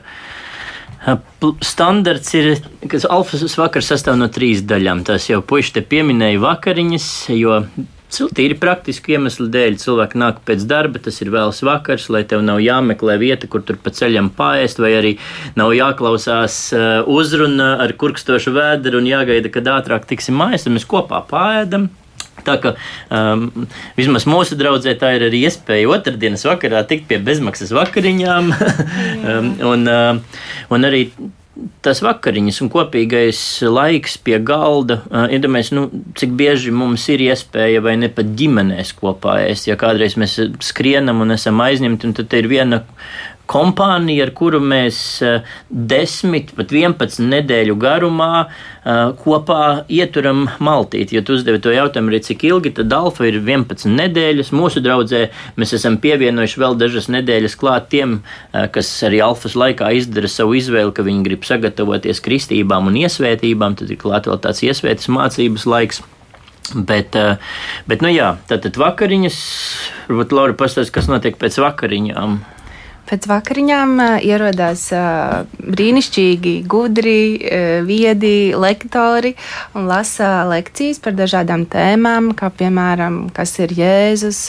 Eh, 1.10 1.18
standarts 1.66 2.36
ir, 2.38 2.60
ka 2.86 3.00
alfas 3.10 3.58
vakars 3.58 3.90
sastāv 3.90 4.20
no 4.20 4.30
trīs 4.30 4.62
daļām. 4.62 5.02
Tas 5.10 5.26
jau 5.32 5.42
puiši 5.42 5.74
te 5.80 5.82
pieminēja 5.82 6.44
vakariņas, 6.44 7.08
jo 7.40 7.64
Tīri 8.36 8.56
praktiski 8.60 9.16
iemeslu 9.16 9.48
dēļ 9.52 9.78
cilvēki 9.82 10.20
nāk 10.22 10.40
pēc 10.48 10.64
darba, 10.70 11.02
tas 11.04 11.20
ir 11.24 11.32
vēls 11.34 11.62
vakars, 11.66 12.08
lai 12.14 12.24
tev 12.28 12.44
nav 12.46 12.62
jāmeklē 12.64 13.18
vieta, 13.22 13.50
kur 13.52 13.64
tur 13.66 13.80
pa 13.82 13.94
ceļam 13.96 14.32
pāriest, 14.36 14.80
vai 14.82 14.94
arī 15.00 15.14
nav 15.60 15.74
jāklausās 15.76 16.58
uzruna 17.12 17.76
ar 17.84 17.96
kurkstošu 18.00 18.56
vēdru 18.56 19.02
un 19.02 19.12
jāgaida, 19.12 19.52
kad 19.54 19.70
ātrāk 19.76 20.08
tiksim 20.10 20.38
mājās, 20.40 20.68
tad 20.68 20.76
mēs 20.78 20.88
kopā 20.90 21.22
pārēdam. 21.30 21.90
Tā 22.46 22.58
kā 22.62 22.74
um, 23.10 23.48
vismaz 23.98 24.28
mūsu 24.30 24.58
draudzē 24.60 24.94
tā 25.00 25.14
ir 25.16 25.26
arī 25.30 25.46
iespēja 25.48 25.90
otrdienas 25.90 26.44
vakarā 26.46 26.84
tikt 26.90 27.08
pie 27.10 27.18
bezmaksas 27.24 27.72
vakariņām. 27.76 28.52
um, 28.52 29.50
un, 29.72 29.88
uh, 29.90 30.44
un 30.76 30.88
arī 30.90 31.08
tas 31.86 32.02
vakariņas 32.04 32.60
un 32.64 32.70
kopīgais 32.74 33.40
laiks 33.68 34.18
pie 34.26 34.40
galda. 34.44 35.00
Iedomājieties, 35.12 35.72
nu, 35.78 35.86
cik 36.20 36.34
bieži 36.40 36.74
mums 36.76 37.06
ir 37.14 37.24
iespēja 37.30 37.84
vai 37.86 37.96
ne 38.02 38.10
pat 38.12 38.34
ģimenēs 38.40 38.96
kopā 39.00 39.38
ēst. 39.46 39.70
Ja 39.70 39.78
kādreiz 39.80 40.18
mēs 40.20 40.38
skrienam 40.66 41.24
un 41.24 41.36
esam 41.36 41.62
aizņemti, 41.64 42.10
un 42.10 42.18
tad 42.18 42.36
ir 42.36 42.50
viena 42.52 42.84
kompānija, 43.50 44.26
ar 44.26 44.32
kuru 44.36 44.60
mēs 44.64 44.98
10, 45.70 46.36
eh, 46.36 46.54
pat 46.58 46.72
11 46.74 47.22
nedēļu 47.30 47.76
garumā 47.80 48.46
eh, 48.46 49.12
kopā 49.22 49.86
ieturam 49.92 50.46
maltīti. 50.64 51.18
Ja 51.18 51.24
tu 51.26 51.36
uzdevi 51.38 51.62
to 51.64 51.74
jautājumu 51.74 52.14
arī, 52.14 52.22
cik 52.26 52.46
ilgi, 52.50 52.74
tad 52.80 52.94
alfa 52.96 53.28
ir 53.30 53.40
11 53.40 53.94
nedēļas. 54.00 54.54
Mūsu 54.56 54.82
draudzē 54.86 55.28
mēs 55.60 55.76
esam 55.78 56.00
pievienojuši 56.02 56.64
vēl 56.64 56.80
dažas 56.82 57.10
nedēļas 57.14 57.58
klāt 57.62 57.90
tiem, 57.94 58.20
eh, 58.54 58.68
kas 58.68 58.90
arī 59.06 59.22
alfas 59.26 59.58
laikā 59.58 59.94
izdara 59.96 60.32
savu 60.32 60.58
izvēli, 60.58 60.94
ka 60.94 61.06
viņi 61.06 61.24
grib 61.30 61.46
sagatavoties 61.46 62.24
kristībām 62.26 62.90
un 62.90 63.00
iesvētībām, 63.06 63.78
tad 63.78 63.92
ir 63.92 64.02
klāt 64.02 64.30
vēl 64.30 64.42
tāds 64.42 64.66
iesvētas 64.66 65.08
mācības 65.08 65.66
laiks. 65.70 66.02
Bet, 66.74 67.14
bet, 67.86 68.02
nu 68.02 68.10
jā, 68.10 68.40
tātad 68.50 68.74
vakariņas, 68.82 69.36
varbūt 70.10 70.34
Laura 70.34 70.56
pastāstīs, 70.58 70.90
kas 70.90 71.06
notiek 71.06 71.38
pēc 71.38 71.60
vakariņām. 71.62 72.40
Pēc 73.06 73.28
vakariņām 73.30 74.00
ierodās 74.26 74.88
brīnišķīgi, 75.62 76.54
gudri, 76.70 77.38
viedi 77.86 78.54
lektori 78.58 79.36
un 79.78 79.86
lasa 79.90 80.46
lekcijas 80.50 81.02
par 81.04 81.14
dažādām 81.18 81.68
tēmām, 81.70 82.32
kā 82.38 82.50
piemēram, 82.50 83.28
kas 83.36 83.54
ir 83.62 83.76
Jēzus, 83.78 84.42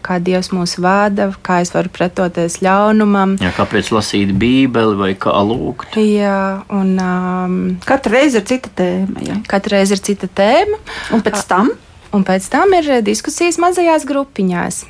kā 0.00 0.18
Dievs 0.24 0.52
mūs 0.56 0.78
vada, 0.80 1.28
kā 1.44 1.60
es 1.64 1.74
varu 1.76 1.92
pretoties 1.92 2.60
ļaunumam. 2.64 3.36
Jā, 3.44 3.52
kāpēc 3.56 3.92
lasīt 3.92 4.32
Bībeli 4.40 4.96
vai 4.98 5.12
kā 5.20 5.36
lūgt? 5.44 6.00
Jā, 6.00 6.64
un 6.72 6.96
um, 6.96 7.58
katra 7.84 8.18
reize 8.18 8.40
ir 8.40 8.48
cita 8.48 8.72
tēma. 8.80 9.24
Jā. 9.28 9.40
Katra 9.48 9.78
reize 9.78 9.98
ir 9.98 10.04
cita 10.08 10.32
tēma. 10.32 10.80
Un 11.12 11.24
pēc 11.24 11.44
tam? 11.50 11.74
Un 12.16 12.24
pēc 12.24 12.48
tam 12.48 12.72
ir 12.78 13.02
diskusijas 13.04 13.60
mazajās 13.60 14.08
grupiņās. 14.08 14.86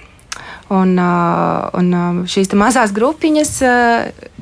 Un, 0.69 0.99
un 1.01 1.93
šīs 2.29 2.51
mazās 2.61 2.91
grupiņas 2.93 3.53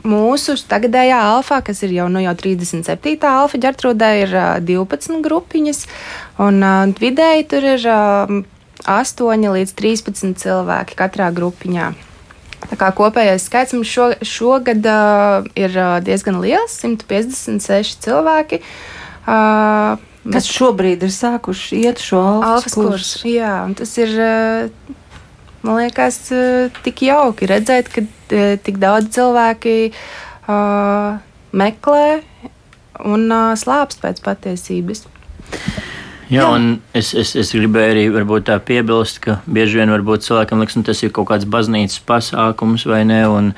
mūsu 0.03 0.57
tagadējā 0.67 1.21
alfā, 1.37 1.61
kas 1.63 1.85
ir 1.87 1.95
jau, 1.95 2.09
nu, 2.11 2.19
jau 2.25 2.33
37. 2.35 3.15
alfa 3.31 3.61
ģertrūdē, 3.63 4.09
ir 4.25 4.35
12 4.67 5.23
grupiņas. 5.23 5.85
Un 6.43 6.59
vidēji 6.99 7.47
tur 7.53 7.69
ir 7.77 7.87
8 7.87 9.47
līdz 9.55 9.77
13 9.79 10.35
cilvēki 10.43 10.99
katrā 10.99 11.31
grupiņā. 11.35 11.93
Tā 12.67 12.77
kā 12.81 12.91
kopējais 12.97 13.47
skaits 13.47 13.75
mums 13.77 13.91
šo, 13.91 14.11
šogad 14.27 14.87
uh, 14.91 15.47
ir 15.59 15.75
diezgan 16.03 16.41
liels- 16.43 16.75
156 16.83 18.01
cilvēki. 18.07 18.63
Uh, 19.27 20.03
Kas 20.27 20.49
šobrīd 20.51 21.05
ir 21.07 21.13
sākuši 21.15 21.85
iet 21.87 22.03
šo 22.03 22.23
alfas 22.43 22.75
kursu? 22.75 23.23
Jā, 23.31 23.61
un 23.67 23.77
tas 23.79 23.93
ir. 23.99 24.11
Uh, 24.19 24.95
Man 25.67 25.81
liekas, 25.81 26.21
eh, 26.31 26.71
tik 26.85 27.01
jauki 27.09 27.49
redzēt, 27.51 27.89
ka 27.91 28.05
eh, 28.31 28.55
tik 28.63 28.77
daudz 28.79 29.11
cilvēki 29.17 29.75
uh, 29.91 31.17
meklē 31.51 32.05
un 33.03 33.27
uh, 33.35 33.57
slāpst 33.59 33.99
pēc 34.05 34.23
patiesības. 34.23 35.03
Jā, 36.27 36.43
Jā. 36.43 36.47
un 36.57 36.81
es, 36.97 37.13
es, 37.15 37.37
es 37.39 37.53
gribēju 37.55 37.93
arī 37.93 38.05
varbūt, 38.11 38.49
tā 38.49 38.57
piebilst, 38.59 39.21
ka 39.23 39.37
bieži 39.47 39.79
vien 39.79 39.93
cilvēkam 39.95 40.59
liekas, 40.59 40.75
ka 40.75 40.81
nu, 40.81 40.87
tas 40.89 41.03
ir 41.07 41.13
kaut 41.15 41.29
kāds 41.31 41.47
baznīcas 41.47 42.01
pasākums 42.03 42.83
vai 42.91 43.05
ne. 43.07 43.21
Un, 43.31 43.53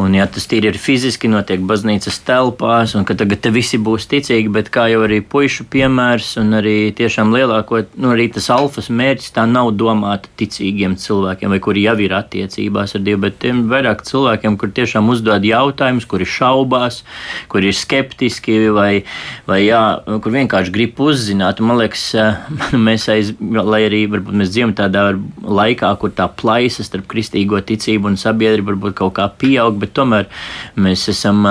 un 0.00 0.14
ja 0.16 0.24
tas 0.28 0.48
tīri 0.48 0.70
ir 0.70 0.78
fiziski, 0.80 1.28
notiek 1.28 1.60
baznīcas 1.68 2.16
telpās, 2.24 2.94
un 2.96 3.04
ka 3.04 3.16
tagad 3.20 3.42
te 3.44 3.52
visi 3.52 3.76
būs 3.76 4.08
ticīgi, 4.08 4.48
bet 4.52 4.70
kā 4.72 4.86
jau 4.88 5.02
arī 5.04 5.18
puišu 5.20 5.66
piemērs, 5.72 6.30
un 6.40 6.56
arī 6.56 6.76
tiešām 6.96 7.34
lielāko, 7.36 7.82
nu 8.00 8.14
arī 8.14 8.30
tas 8.32 8.48
alfas 8.54 8.88
mērķis 8.88 9.36
tā 9.36 9.44
nav 9.50 9.74
domāta 9.76 10.32
ticīgiem 10.40 10.96
cilvēkiem, 11.00 11.52
vai 11.52 11.60
kuri 11.68 11.84
jau 11.84 11.98
ir 12.00 12.16
attiecībās 12.16 12.96
ar 12.96 13.04
Dievu, 13.04 13.26
bet 13.26 13.38
tiem 13.44 13.66
vairāk 13.68 14.06
cilvēkiem, 14.08 14.56
kur 14.56 14.72
tiešām 14.72 15.12
uzdod 15.12 15.44
jautājumus, 15.44 16.08
kuri 16.08 16.28
šaubās, 16.28 17.02
kuri 17.52 17.72
ir 17.72 17.76
skeptiski, 17.76 18.58
vai, 18.72 19.04
vai 19.48 19.62
jā, 19.66 19.84
kur 20.24 20.32
vienkārši 20.32 20.72
grib 20.72 21.04
uzzināt. 21.04 21.60
Man 21.60 21.80
liekas, 21.80 22.05
mēs 22.86 23.08
aiz, 23.12 23.32
lai 23.40 23.82
arī 23.86 24.04
mēs 24.10 24.52
dzīvojam 24.52 24.76
tādā 24.78 25.08
laikā, 25.42 25.94
kur 26.00 26.14
tā 26.16 26.28
plaisa 26.28 26.86
starp 26.86 27.08
kristīgo 27.10 27.60
ticību 27.64 28.12
un 28.12 28.20
sabiedrību 28.20 28.74
varbūt 28.74 29.00
kaut 29.00 29.16
kā 29.18 29.30
pieaug, 29.40 29.80
bet 29.82 29.96
tomēr 29.96 30.30
mēs 30.80 31.08
esam 31.12 31.44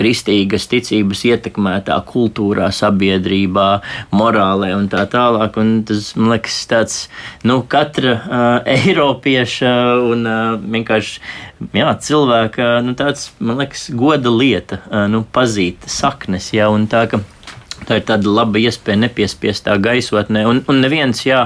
kristīgas 0.00 0.64
ticības 0.70 1.24
ietekmētā 1.28 1.96
kultūrā, 2.08 2.70
sabiedrībā, 2.72 3.68
morālē 4.16 4.72
un 4.76 4.88
tā 4.92 5.04
tālāk. 5.10 5.58
Un 5.60 5.82
tas, 5.88 6.12
man 6.16 6.34
liekas, 6.34 6.60
tāds 6.70 7.00
nu, 7.46 7.60
katra 7.68 8.14
uh, 8.16 8.70
eiropieša 8.78 9.74
un 10.06 10.24
uh, 10.28 10.54
vienkārši 10.62 11.20
jā, 11.76 11.90
cilvēka, 12.06 12.70
nu, 12.86 12.96
tāds, 12.98 13.30
liekas, 13.40 13.90
goda 13.96 14.32
lieta, 14.32 14.80
uh, 14.88 15.04
nu, 15.12 15.24
pazīt 15.36 15.84
saknes, 15.90 16.52
jā, 16.56 16.70
un 16.72 16.88
tā, 16.90 17.04
ka 17.10 17.20
Tā 17.90 17.96
ir 17.98 18.04
tāda 18.06 18.30
laba 18.30 18.60
iespēja 18.62 19.00
nepiespiestā 19.02 19.74
gaisotnē. 19.82 20.44
Un, 20.46 20.60
un 20.70 20.76
neviens, 20.78 21.24
jā, 21.26 21.40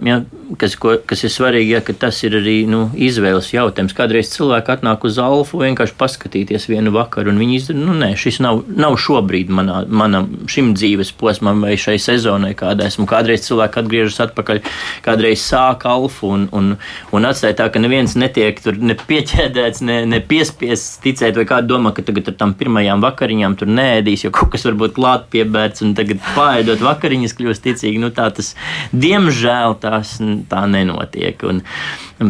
jā, 0.00 0.14
kas, 0.56 0.78
ko, 0.80 0.94
kas 1.04 1.26
ir 1.28 1.32
svarīgi, 1.34 1.74
jā, 1.74 1.82
ka 1.84 1.92
tas 2.06 2.22
ir 2.24 2.38
arī 2.38 2.62
nu, 2.70 2.86
izvēles 2.96 3.50
jautājums. 3.52 3.92
Kādreiz 3.92 4.30
cilvēki 4.32 4.72
atnāk 4.78 5.04
uz 5.04 5.18
alfu 5.20 5.60
vienkārši 5.60 5.92
paskatīties 6.00 6.64
vienu 6.70 6.94
vakaru, 6.94 7.34
un 7.34 7.42
viņi 7.42 7.58
izdara, 7.58 7.82
nu, 7.82 7.96
nē, 8.00 8.14
šis 8.16 8.40
nav, 8.40 8.62
nav 8.80 8.96
šobrīd 9.04 9.52
manā, 9.52 9.82
manam 9.92 10.30
šim 10.48 10.70
dzīves 10.78 11.12
posmam 11.20 11.60
vai 11.66 11.74
šai 11.76 11.98
sezonai, 12.00 12.54
kādā 12.56 12.88
esmu. 12.88 13.04
Kādreiz 13.10 13.44
cilvēki 13.44 13.82
atgriežas 13.82 14.18
atpakaļ, 14.24 14.62
kādreiz 15.04 15.44
sāk 15.44 15.84
alfu 15.92 16.32
un, 16.32 16.48
un, 16.56 16.72
un 17.12 17.28
atstāja 17.28 17.58
tā, 17.60 17.68
ka 17.74 17.84
neviens 17.84 18.16
netiek 18.16 18.64
tur 18.64 18.80
ne 18.80 18.96
pieķēdēts, 18.96 19.84
ne, 19.84 20.00
ne 20.08 20.22
piespiests 20.32 21.02
ticēt, 21.04 21.36
vai 21.36 21.44
kāds 21.52 21.68
domā, 21.68 21.92
ka 21.92 22.08
tagad 22.08 22.32
ar 22.32 22.40
tam 22.40 22.56
pirmajām 22.56 23.04
vakariņām 23.04 23.60
tur 23.60 23.68
nēdīs, 23.68 24.24
jo 24.24 24.32
kaut 24.32 24.54
kas 24.56 24.64
varbūt 24.64 24.96
klāt 24.96 25.28
pie 25.28 25.44
iebērts 25.58 25.82
un 25.82 25.94
tagad 25.98 26.22
pārēdot 26.36 26.82
vakariņas 26.84 27.34
kļūst 27.38 27.64
ticīgi. 27.66 28.00
Nu, 28.02 28.12
tā 28.14 28.30
tas, 28.34 28.54
diemžēl 28.92 29.78
tās 29.82 30.18
tā 30.50 30.64
nenotiek. 30.70 31.46
Un, 31.48 31.62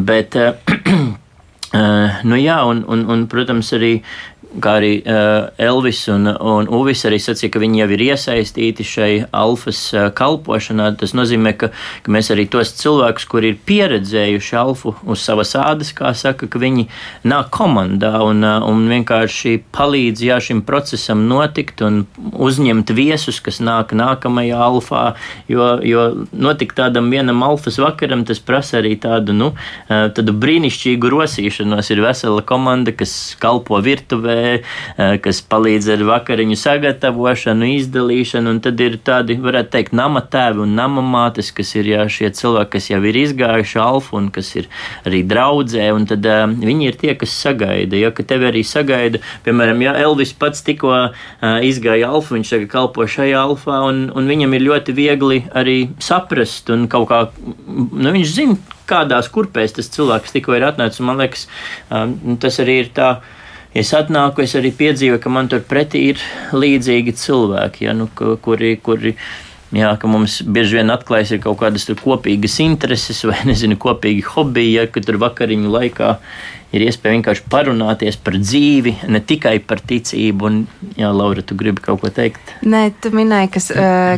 bet, 0.08 0.38
Uh, 1.68 2.14
nu 2.30 2.38
jā, 2.40 2.62
un, 2.64 2.78
un, 2.88 3.02
un, 3.12 3.26
protams, 3.28 3.74
arī 3.76 3.98
kā 4.56 4.78
arī 4.80 4.92
uh, 5.02 5.50
Elvis 5.60 6.00
un, 6.12 6.28
un 6.32 6.68
Uvis 6.72 7.04
arī 7.08 7.18
sacīja, 7.20 7.52
ka 7.52 7.60
viņi 7.62 7.82
jau 7.82 7.88
ir 7.94 8.04
iesaistīti 8.08 8.86
šai 8.86 9.10
alfas 9.36 9.80
uh, 9.92 10.08
kalpošanā. 10.16 10.90
Tas 11.00 11.12
nozīmē, 11.16 11.52
ka, 11.60 11.70
ka 12.04 12.14
mēs 12.14 12.30
arī 12.32 12.46
tos 12.50 12.72
cilvēkus, 12.80 13.26
kuri 13.28 13.52
ir 13.52 13.58
pieredzējuši 13.68 14.56
alfu 14.58 14.94
uz 15.04 15.24
savas 15.24 15.52
ādas, 15.58 15.92
kā 15.96 16.14
saka, 16.16 16.48
ka 16.48 16.62
viņi 16.62 16.86
nāk 17.28 17.50
komandā 17.54 18.14
un, 18.24 18.40
uh, 18.46 18.64
un 18.64 18.88
vienkārši 18.90 19.58
palīdz 19.76 20.24
jā, 20.30 20.40
šim 20.48 20.64
procesam 20.68 21.26
notikt 21.28 21.84
un 21.84 22.02
uzņemt 22.32 22.94
viesus, 22.96 23.42
kas 23.44 23.60
nāk 23.64 23.92
nākamajā 23.96 24.62
alfā, 24.68 25.04
jo, 25.50 25.70
jo 25.84 26.08
notikt 26.32 26.78
tādam 26.80 27.12
vienam 27.12 27.44
alfas 27.44 27.78
vakaram, 27.82 28.24
tas 28.28 28.40
prasa 28.40 28.80
arī 28.80 28.94
tādu, 29.00 29.36
nu, 29.36 29.52
tādu 29.88 30.34
brīnišķīgu 30.40 31.12
rosīšanos. 31.12 31.92
Ir 31.92 32.02
vesela 32.04 32.44
komanda, 32.46 32.94
kas 32.96 33.14
kalpo 33.40 33.80
virtuvē, 33.84 34.37
kas 35.24 35.40
palīdz 35.50 35.90
ar 35.94 36.04
vakariņu 36.08 36.56
sagatavošanu, 36.58 37.68
izdalīšanu, 37.78 38.54
tad 38.64 38.80
ir 38.84 38.98
tādi, 39.04 39.38
varētu 39.42 39.72
teikt, 39.74 39.94
nama 39.96 40.22
tēvi 40.22 40.64
un 40.64 40.74
nama 40.78 41.04
mātes, 41.04 41.50
kas 41.54 41.74
ir 41.78 41.90
jā, 41.92 42.06
šie 42.12 42.30
cilvēki, 42.36 42.72
kas 42.76 42.90
jau 42.92 43.00
ir 43.08 43.18
izgājuši 43.22 43.80
alfu 43.82 44.18
un 44.18 44.30
kas 44.34 44.52
ir 44.58 44.68
arī 45.08 45.22
draudzē, 45.28 45.90
tad 46.08 46.28
uh, 46.28 46.46
viņi 46.48 46.90
ir 46.90 46.98
tie, 47.00 47.12
kas 47.18 47.34
sagaida, 47.34 47.98
ja, 47.98 48.12
ka 48.14 48.26
tevi 48.26 48.48
arī 48.50 48.64
sagaida, 48.66 49.22
piemēram, 49.46 49.82
ja 49.84 49.94
Elvis 50.00 50.34
pats 50.38 50.64
tikko 50.66 50.94
uh, 50.94 51.12
izgāja 51.64 52.10
alfu, 52.12 52.36
viņš 52.36 52.54
tagad 52.54 52.72
kalpo 52.72 53.06
šajā 53.08 53.44
alfā, 53.44 53.82
un, 53.88 54.08
un 54.14 54.30
viņam 54.30 54.56
ir 54.56 54.66
ļoti 54.68 54.96
viegli 54.96 55.42
arī 55.56 55.78
saprast 56.02 56.70
un 56.74 56.88
kaut 56.90 57.08
kā, 57.10 57.22
nu, 57.66 58.12
viņš 58.14 58.34
zina, 58.34 58.58
kādās 58.88 59.28
kurpēs 59.32 59.76
tas 59.76 59.90
cilvēks 59.92 60.34
tikko 60.34 60.56
ir 60.56 60.68
atnācis, 60.70 61.04
man 61.04 61.20
liekas, 61.20 61.46
tas 62.42 62.62
arī 62.62 62.80
ir 62.84 62.94
tā, 62.96 63.18
es 63.74 63.92
atnāku, 63.96 64.44
es 64.44 64.54
arī 64.58 64.72
piedzīvoju, 64.76 65.20
ka 65.22 65.32
man 65.32 65.50
tur 65.50 65.64
pretī 65.68 66.08
ir 66.12 66.22
līdzīgi 66.56 67.14
cilvēki, 67.18 67.88
ja, 67.88 67.94
nu, 67.96 68.08
kuri, 68.14 68.76
kuri 68.82 69.14
jā, 69.74 69.92
ka 70.00 70.10
mums 70.10 70.40
bieži 70.44 70.80
vien 70.80 70.92
atklājas 70.92 71.34
kaut 71.44 71.60
kādas 71.62 71.88
kopīgas 72.00 72.58
intereses 72.64 73.24
vai 73.28 73.40
nezinu, 73.50 73.78
kopīgi 73.80 74.24
hobiji, 74.32 74.78
ja, 74.78 74.86
ka 74.90 75.02
tur 75.04 75.20
vakariņu 75.24 75.74
laikā 75.74 76.14
ir 76.76 76.84
iespēja 76.84 77.16
vienkārši 77.16 77.46
parunāties 77.48 78.18
par 78.20 78.36
dzīvi, 78.40 78.94
ne 79.08 79.22
tikai 79.24 79.56
par 79.64 79.80
ticību. 79.80 80.48
Un, 80.48 80.58
jā, 81.00 81.08
Laura, 81.16 81.44
tu 81.44 81.56
gribi 81.56 81.80
kaut 81.84 82.02
ko 82.02 82.12
teikt? 82.12 82.52
Nē, 82.68 82.90
tu 83.00 83.12
minēji, 83.16 83.52
kas, 83.54 83.70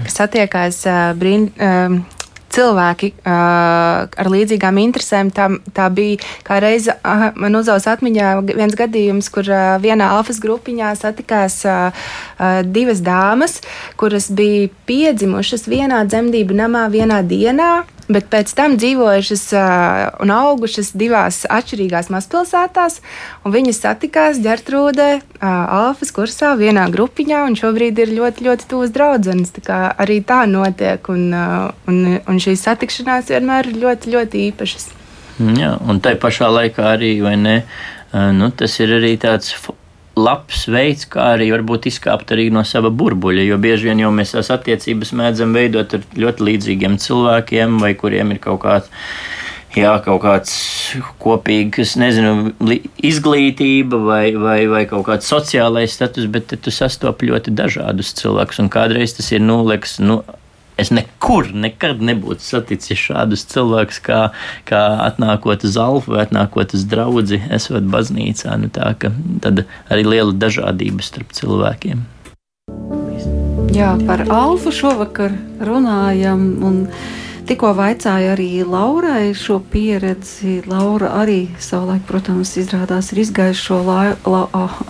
kas 0.06 0.22
attiekās 0.26 0.82
brīn 1.20 1.46
cilvēki 2.50 3.12
uh, 3.20 4.06
ar 4.10 4.30
līdzīgām 4.32 4.80
interesēm. 4.82 5.30
Tā, 5.34 5.48
tā 5.76 5.88
bija 5.94 6.20
kā 6.46 6.60
reize, 6.62 6.94
uh, 7.04 7.30
man 7.38 7.58
uzaugs 7.60 7.88
atmiņā 7.90 8.32
viens 8.50 8.76
gadījums, 8.78 9.30
kur 9.32 9.46
uh, 9.50 9.76
vienā 9.82 10.10
alfas 10.16 10.40
grupiņā 10.42 10.92
satikās 10.98 11.60
uh, 11.68 11.94
uh, 12.40 12.60
divas 12.66 13.04
dāmas, 13.06 13.60
kuras 14.00 14.30
bija 14.34 14.68
piedzimušas 14.90 15.68
vienā 15.70 16.02
dzemdību 16.10 16.60
namā 16.64 16.88
vienā 16.92 17.22
dienā 17.26 17.72
bet 18.10 18.28
pēc 18.32 18.52
tam 18.58 18.76
dzīvojušas 18.80 19.44
un 20.22 20.32
augušas 20.34 20.92
divās 20.98 21.42
atšķirīgās 21.50 22.10
mazpilsētās. 22.12 23.00
Viņas 23.46 23.82
satikās 23.84 24.40
ģertrūdē, 24.42 25.10
uh, 25.20 25.48
Alfas 25.80 26.12
kursā, 26.14 26.52
vienā 26.58 26.88
grupiņā, 26.92 27.44
un 27.48 27.56
šobrīd 27.58 27.98
ir 28.02 28.14
ļoti, 28.18 28.46
ļoti 28.48 28.68
tuvas 28.70 28.94
draudzenes. 28.94 29.54
Tā 29.60 29.80
arī 30.00 30.20
tā 30.26 30.42
notiek, 30.50 31.10
un, 31.12 31.30
un, 31.34 32.00
un 32.20 32.42
šīs 32.42 32.66
satikšanās 32.66 33.30
vienmēr 33.32 33.70
ir 33.70 33.80
ļoti, 33.84 34.14
ļoti 34.16 34.46
īpašas. 34.50 34.90
Jā, 35.40 35.74
un 35.88 36.02
tai 36.04 36.16
pašā 36.20 36.50
laikā 36.52 36.90
arī, 36.98 37.14
vai 37.24 37.36
ne, 37.40 37.56
nu, 38.12 38.50
tas 38.52 38.74
ir 38.82 38.92
arī 38.98 39.14
tāds 39.20 39.54
labs 40.20 40.66
veids, 40.70 41.08
kā 41.10 41.32
arī 41.34 41.50
varbūt 41.54 41.88
izkāpt 41.90 42.32
arī 42.34 42.48
no 42.54 42.64
sava 42.66 42.92
burbuļa. 42.92 43.46
Jo 43.48 43.58
bieži 43.62 43.90
vien 43.90 44.02
jau 44.04 44.12
mēs 44.14 44.36
tās 44.36 44.52
attiecības 44.54 45.14
mēdzam 45.20 45.56
veidot 45.56 45.98
ar 45.98 46.06
ļoti 46.24 46.48
līdzīgiem 46.48 46.96
cilvēkiem, 47.02 47.78
vai 47.82 47.94
kuriem 47.98 48.34
ir 48.34 48.42
kaut 48.44 48.64
kāds. 48.66 48.90
Jā, 49.70 49.92
kaut 50.02 50.24
kāds 50.24 50.54
kopīgs, 51.22 51.92
nezinu, 52.00 52.50
izglītība 53.06 54.00
vai, 54.02 54.24
vai, 54.34 54.64
vai 54.66 54.80
kaut 54.90 55.04
kāds 55.06 55.30
sociālais 55.30 55.94
status, 55.94 56.26
bet 56.26 56.56
tu 56.58 56.72
sastopi 56.74 57.28
ļoti 57.30 57.54
dažādus 57.54 58.10
cilvēkus. 58.18 58.58
Un 58.64 58.72
kādreiz 58.74 59.14
tas 59.14 59.30
ir, 59.30 59.44
nu, 59.46 59.60
liekas, 59.68 60.00
nu, 60.02 60.24
Es 60.80 60.92
nekur 60.94 61.50
nekad 61.52 62.00
nebūtu 62.04 62.44
saticis 62.44 62.98
šādus 62.98 63.44
cilvēkus, 63.50 64.00
kā, 64.06 64.20
kā 64.68 64.80
atnākot 65.06 65.66
uz 65.68 65.76
alfa 65.80 66.14
vai 66.16 66.24
atnākot 66.24 66.74
uz 66.78 66.86
draugu, 66.88 67.40
esot 67.52 67.88
baznīcā. 67.92 68.56
Nu, 68.62 68.72
tā 68.72 68.94
ka 69.00 69.12
tad 69.44 69.66
arī 69.92 70.06
liela 70.08 70.36
dažādība 70.36 71.04
starp 71.04 71.36
cilvēkiem. 71.36 72.06
Jā, 73.76 73.94
par 74.06 74.24
alfu 74.32 74.74
šovakar 74.74 75.36
runājam. 75.62 76.46
Un... 76.66 76.84
Tikko 77.50 77.72
vaicāju 77.74 78.28
arī 78.30 78.60
Laurai 78.62 79.32
šo 79.34 79.56
pieredzi. 79.72 80.60
Laura 80.70 81.08
arī 81.18 81.48
savulaik, 81.58 82.04
protams, 82.06 82.52
izrādās 82.60 83.08
ir 83.10 83.24
izgājusi 83.24 83.64
šo 83.64 83.80
la, 83.88 83.96
la, 84.22 84.44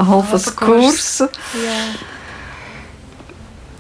alfas 0.05 0.51
kursu. 0.59 1.31
Jā. 1.57 1.79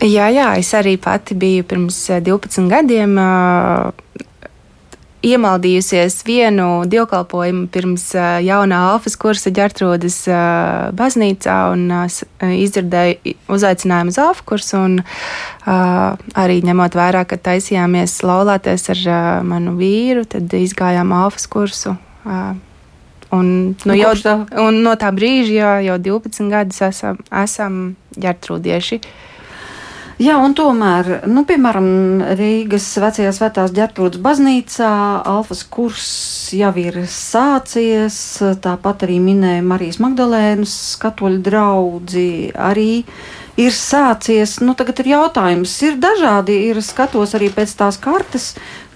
Jā, 0.00 0.30
jā, 0.32 0.54
es 0.56 0.70
arī 0.72 0.94
pati 0.96 1.34
biju 1.36 1.64
pirms 1.68 1.96
12 2.24 2.62
eh, 2.62 2.68
gadiem. 2.70 3.18
Uh, 3.20 3.92
Iemaldījusies 5.20 6.14
vienu 6.24 6.86
dievkalpojumu 6.88 7.66
pirms 7.68 8.06
uh, 8.16 8.38
jaunā 8.40 8.78
alfas 8.94 9.18
kursa 9.20 9.52
ģertrūdas 9.52 10.16
baznīcā 10.96 11.58
un 11.74 11.84
izdzirdēju 12.40 13.36
uzaicinājumu 13.52 14.14
uz 14.14 14.20
alfa 14.24 14.48
kursu. 14.48 14.80
Un, 14.80 14.96
arī 15.68 16.62
ņemot 16.64 16.96
vērā, 16.96 17.26
ka 17.28 17.36
taisījāmies 17.36 18.16
laulāties 18.24 18.88
ar 18.96 19.06
manu 19.44 19.76
vīru, 19.76 20.24
tad 20.24 20.48
izgājām 20.56 21.12
alfas 21.12 21.44
kursu. 21.52 21.98
Un, 22.24 23.48
nu, 23.84 23.90
nu, 23.92 24.00
jau, 24.00 24.14
un 24.64 24.80
no 24.80 24.96
tā 24.96 25.12
brīža 25.12 25.52
jā, 25.52 25.72
jau 25.90 26.00
12 26.16 26.48
gadus 26.48 26.80
esam, 26.88 27.20
esam 27.44 27.82
ģertrūdieši. 28.16 29.04
Uh, 29.04 29.26
Jā, 30.20 30.34
un 30.44 30.52
tomēr, 30.52 31.22
nu, 31.32 31.46
piemēram, 31.48 31.86
Rīgas 32.36 32.90
vecajā 33.00 33.30
svētās 33.32 33.70
ģērtrūdas 33.72 34.20
baznīcā 34.20 34.90
Alfas 35.24 35.62
kurs 35.64 36.10
jau 36.52 36.74
ir 36.76 36.98
sācies, 37.08 38.18
tāpat 38.60 39.06
arī 39.06 39.16
minēja 39.24 39.64
Marijas 39.64 39.96
Magdalēnas 40.04 40.74
katoļu 41.00 41.40
draudzi 41.46 42.26
arī 42.52 42.90
ir 43.64 43.72
sācies. 43.72 44.58
Nu, 44.60 44.76
tagad 44.76 45.00
ir 45.00 45.08
jautājums, 45.14 45.78
ir 45.88 45.96
dažādi, 46.04 46.58
ir 46.68 46.82
skatos 46.84 47.32
arī 47.40 47.48
pēc 47.56 47.72
tās 47.80 47.96
kartes, 47.96 48.50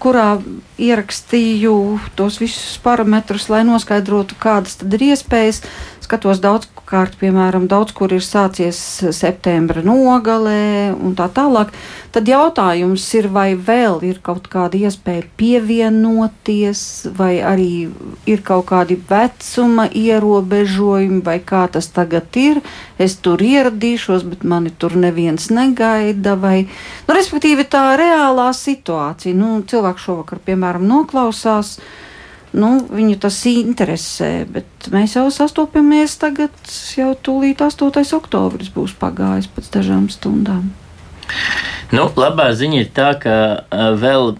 kurā 0.05 0.37
ierakstīju 0.77 1.75
tos 2.19 2.37
visus 2.41 2.77
parametrus, 2.85 3.49
lai 3.49 3.63
noskaidrotu, 3.65 4.37
kādas 4.37 4.77
tad 4.81 4.93
ir 4.93 5.09
iespējas. 5.09 5.63
Skatos 6.05 6.37
daudz 6.37 6.69
kārt, 6.85 7.15
piemēram, 7.17 7.65
daudz 7.69 7.95
kur 7.97 8.13
ir 8.13 8.21
sācies 8.21 8.77
septembra 9.15 9.81
nogalē 9.85 10.93
un 10.93 11.15
tā 11.17 11.25
tālāk. 11.33 11.73
Tad 12.13 12.29
jautājums 12.29 13.03
ir, 13.17 13.27
vai 13.33 13.57
vēl 13.59 13.97
ir 14.07 14.21
kaut 14.23 14.45
kāda 14.51 14.77
iespēja 14.87 15.25
pievienoties, 15.35 16.81
vai 17.17 17.41
arī 17.43 17.89
ir 18.29 18.43
kaut 18.45 18.69
kādi 18.69 18.95
vecuma 19.09 19.89
ierobežojumi, 19.89 21.19
vai 21.25 21.39
kā 21.43 21.65
tas 21.73 21.89
tagad 21.91 22.37
ir. 22.39 22.61
Es 23.01 23.17
tur 23.19 23.41
ieradīšos, 23.43 24.23
bet 24.29 24.45
mani 24.47 24.71
tur 24.71 24.95
neviens 24.95 25.49
negaida. 25.51 26.37
Vai, 26.39 26.69
nu, 27.07 27.17
respektīvi, 27.17 27.65
tā 27.67 27.97
reālā 27.99 28.51
situācija. 28.55 29.35
Nu, 29.35 29.57
cilvēks 29.67 29.94
šovakar, 30.01 30.41
piemēram, 30.45 30.85
noklausās. 30.89 31.77
Nu, 32.55 32.77
viņu 32.87 33.17
tas 33.19 33.41
interesē, 33.49 34.45
bet 34.47 34.87
mēs 34.93 35.17
jau 35.17 35.25
sastopamies 35.33 36.15
tagad, 36.21 36.55
jau 36.95 37.11
tūlīt 37.19 37.59
8. 37.65 38.05
oktobris 38.15 38.71
būs 38.71 38.95
pagājis 39.01 39.51
pēc 39.51 39.73
dažām 39.73 40.07
stundām. 40.13 40.71
Nu, 41.93 42.07
labā 42.17 42.47
ziņa 42.57 42.77
ir 42.81 42.87
tā, 42.95 43.11
ka 43.21 43.35
vēl 44.01 44.33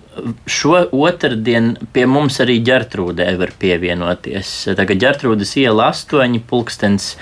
šo 0.50 0.80
otrdienu 0.96 1.88
pie 1.94 2.06
mums 2.10 2.40
arī 2.42 2.58
ģertrūdē 2.66 3.28
var 3.40 3.54
pievienoties. 3.62 4.54
Tagad 4.78 5.02
ģertrūdas 5.04 5.54
iela 5.62 5.92
8, 5.94 6.40
pulkstens 6.50 7.14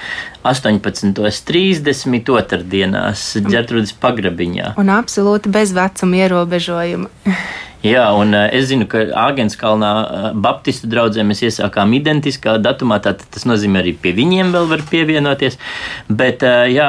18.30 0.48 2.32
otrdienās 2.38 3.26
ģertrūdas 3.44 3.94
pagrabiņā. 4.04 4.74
Un 4.80 4.94
absolūti 4.96 5.52
bez 5.54 5.76
vecuma 5.76 6.24
ierobežojuma. 6.24 7.12
Jā, 7.84 8.06
un 8.16 8.32
uh, 8.32 8.46
es 8.56 8.70
zinu, 8.70 8.86
ka 8.88 9.02
Āgenskalnā 9.26 9.92
uh, 10.00 10.26
Baptistu 10.40 10.88
draugiem 10.88 11.28
mēs 11.28 11.42
iesākām 11.44 11.92
identiskā 11.98 12.54
datumā, 12.64 13.02
tātad 13.04 13.28
tas 13.36 13.44
nozīmē 13.44 13.82
arī 13.82 13.92
pie 14.00 14.14
viņiem 14.16 14.54
vēl 14.56 14.70
var 14.70 14.84
pievienoties. 14.88 15.58
Bet, 16.08 16.46
uh, 16.48 16.64
jā, 16.72 16.88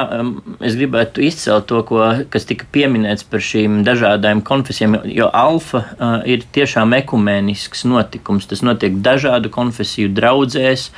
es 0.63 0.77
gribētu 0.79 1.25
izcelt 1.27 1.67
to, 1.67 1.81
ko, 1.89 1.99
kas 2.31 2.47
tika 2.47 2.69
pieminēts 2.71 3.27
par 3.27 3.43
šīm 3.43 3.81
dažādām 3.83 4.39
konfesijām, 4.47 4.95
jo 5.11 5.27
alfa 5.35 5.81
ir 6.23 6.45
tiešām 6.55 6.95
ekumenisks 7.01 7.83
notikums. 7.89 8.47
Tas 8.47 8.63
notiek 8.63 8.95
dažādu 9.03 9.51
konfesiju 9.51 10.13
draudzēs, 10.15 10.89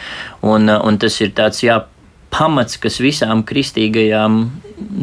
un, 0.46 0.70
un 0.70 1.00
tas 1.02 1.18
ir 1.26 1.34
tāds, 1.38 1.64
jā, 1.66 1.80
pamats, 2.34 2.78
kas 2.82 3.00
visām 3.02 3.42
kristīgajām 3.48 4.38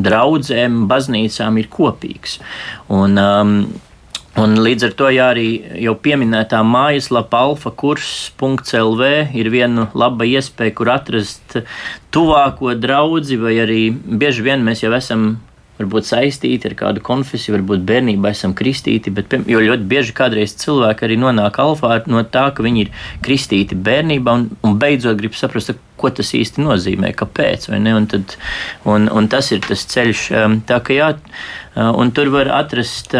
draudzēm, 0.07 0.85
baznīcām 0.91 1.59
ir 1.59 1.69
kopīgs. 1.73 2.39
Un, 2.95 3.19
um, 3.19 3.57
Un 4.35 4.57
līdz 4.59 4.89
ar 4.89 4.95
to 4.99 5.09
jā, 5.15 5.29
arī 5.31 5.49
jau 5.79 5.93
pieminētā 6.03 6.59
mājaslapa 6.67 7.45
alfakurs.lv 7.47 9.11
ir 9.31 9.51
viena 9.55 9.87
laba 9.95 10.27
iespēja, 10.27 10.75
kur 10.75 10.91
atrast 10.91 11.61
tuvāko 12.15 12.75
draugu, 12.75 13.23
vai 13.39 13.61
arī 13.63 13.83
bieži 13.95 14.43
vien 14.43 14.67
mēs 14.67 14.83
jau 14.83 14.91
esam 14.97 15.37
varbūt 15.79 16.07
saistīti 16.07 16.69
ar 16.71 16.75
kādu 16.79 17.03
konfesiju, 17.03 17.57
varbūt 17.57 17.87
bērnībā 17.87 18.31
esam 18.35 18.55
kristīti, 18.59 19.11
bet 19.15 19.33
jo 19.51 19.63
ļoti 19.63 19.87
bieži 19.91 20.15
kādreiz 20.15 20.55
cilvēki 20.59 21.07
arī 21.07 21.19
nonāk 21.19 21.59
alfā 21.63 22.01
no 22.11 22.23
tā, 22.27 22.49
ka 22.55 22.67
viņi 22.67 22.85
ir 22.85 22.93
kristīti 23.23 23.79
bērnībā 23.79 24.37
un, 24.39 24.47
un 24.67 24.77
beidzot 24.83 25.19
grib 25.19 25.35
saprast, 25.39 25.75
ko 25.99 26.11
tas 26.11 26.35
īsti 26.35 26.63
nozīmē, 26.63 27.15
kāpēc, 27.19 27.71
un, 27.71 28.07
tad, 28.11 28.37
un, 28.87 29.11
un 29.11 29.31
tas 29.31 29.51
ir 29.55 29.63
tas 29.67 29.87
ceļš, 29.95 30.29
um, 30.43 30.61
tā 30.67 30.83
ka 30.83 30.95
jā, 30.95 31.11
uh, 31.15 31.91
un 31.95 32.15
tur 32.15 32.35
var 32.35 32.51
atrast 32.55 33.15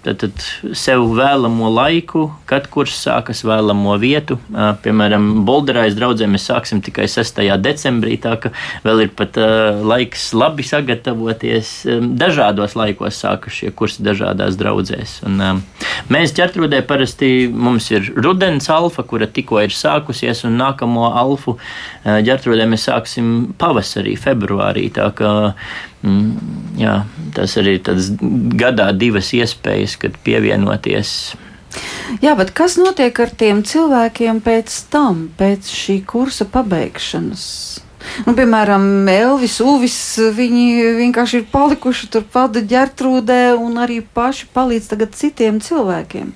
uh, 0.00 0.10
Tad 0.16 0.32
sev 0.80 1.02
vēlamo 1.12 1.68
laiku, 1.74 2.22
kad 2.48 2.70
kurs 2.72 2.94
sākas 3.02 3.42
vēlamo 3.44 3.98
vietu. 4.00 4.38
Piemēram, 4.80 5.42
Bolderājas 5.44 5.98
draudzē 5.98 6.24
mēs 6.30 6.46
sāksim 6.48 6.80
tikai 6.84 7.04
6. 7.10 7.42
decembrī, 7.60 8.16
tā 8.22 8.32
ka 8.40 8.52
vēl 8.86 9.04
ir 9.04 9.10
pat 9.18 9.36
laiks 9.84 10.30
labi 10.32 10.64
sagatavoties. 10.64 11.74
Dažādos 12.16 12.78
laikos 12.80 13.20
sākas 13.20 13.58
šie 13.58 13.74
kursi 13.76 14.06
dažādās 14.06 14.56
draudzēs. 14.60 15.18
Un, 15.28 15.60
mēs 16.08 16.32
ķertrūdē 16.38 16.80
parasti 16.88 17.50
mums 17.52 17.90
ir 17.92 18.08
rudens 18.16 18.72
alfa, 18.72 19.04
kura 19.04 19.28
tikko 19.28 19.60
ir 19.66 19.76
sākusies, 19.76 20.46
un 20.48 20.56
nākamo 20.62 21.10
alfu 21.12 21.58
ģertrūdē 22.08 22.64
mēs 22.72 22.88
sāksim 22.88 23.50
pavasarī, 23.60 24.16
februārī. 24.16 24.88
Tā 24.96 25.12
kā 25.12 25.34
Mm, 26.00 26.36
jā, 26.80 26.94
tas 27.36 27.56
arī 27.60 27.76
ir 27.76 28.02
gadā 28.60 28.88
divas 28.96 29.34
iespējas, 29.36 29.98
kad 30.00 30.16
pievienoties. 30.24 31.34
Jā, 32.24 32.32
bet 32.38 32.50
kas 32.56 32.78
notiek 32.80 33.14
ar 33.22 33.30
tiem 33.30 33.60
cilvēkiem 33.66 34.40
pēc 34.42 34.74
tam, 34.90 35.28
pēc 35.38 35.68
šī 35.70 36.00
kursa 36.08 36.48
pabeigšanas? 36.50 37.44
Nu, 38.24 38.32
piemēram, 38.34 39.06
Elvis, 39.12 39.58
Uvis, 39.60 39.98
viņi 40.16 40.96
vienkārši 41.02 41.42
ir 41.42 41.48
palikuši 41.52 42.08
turpat 42.14 42.56
ģērtrūdē 42.70 43.42
un 43.60 43.76
arī 43.84 44.00
paši 44.00 44.48
palīdz 44.56 44.88
tagad 44.94 45.12
citiem 45.18 45.60
cilvēkiem 45.62 46.32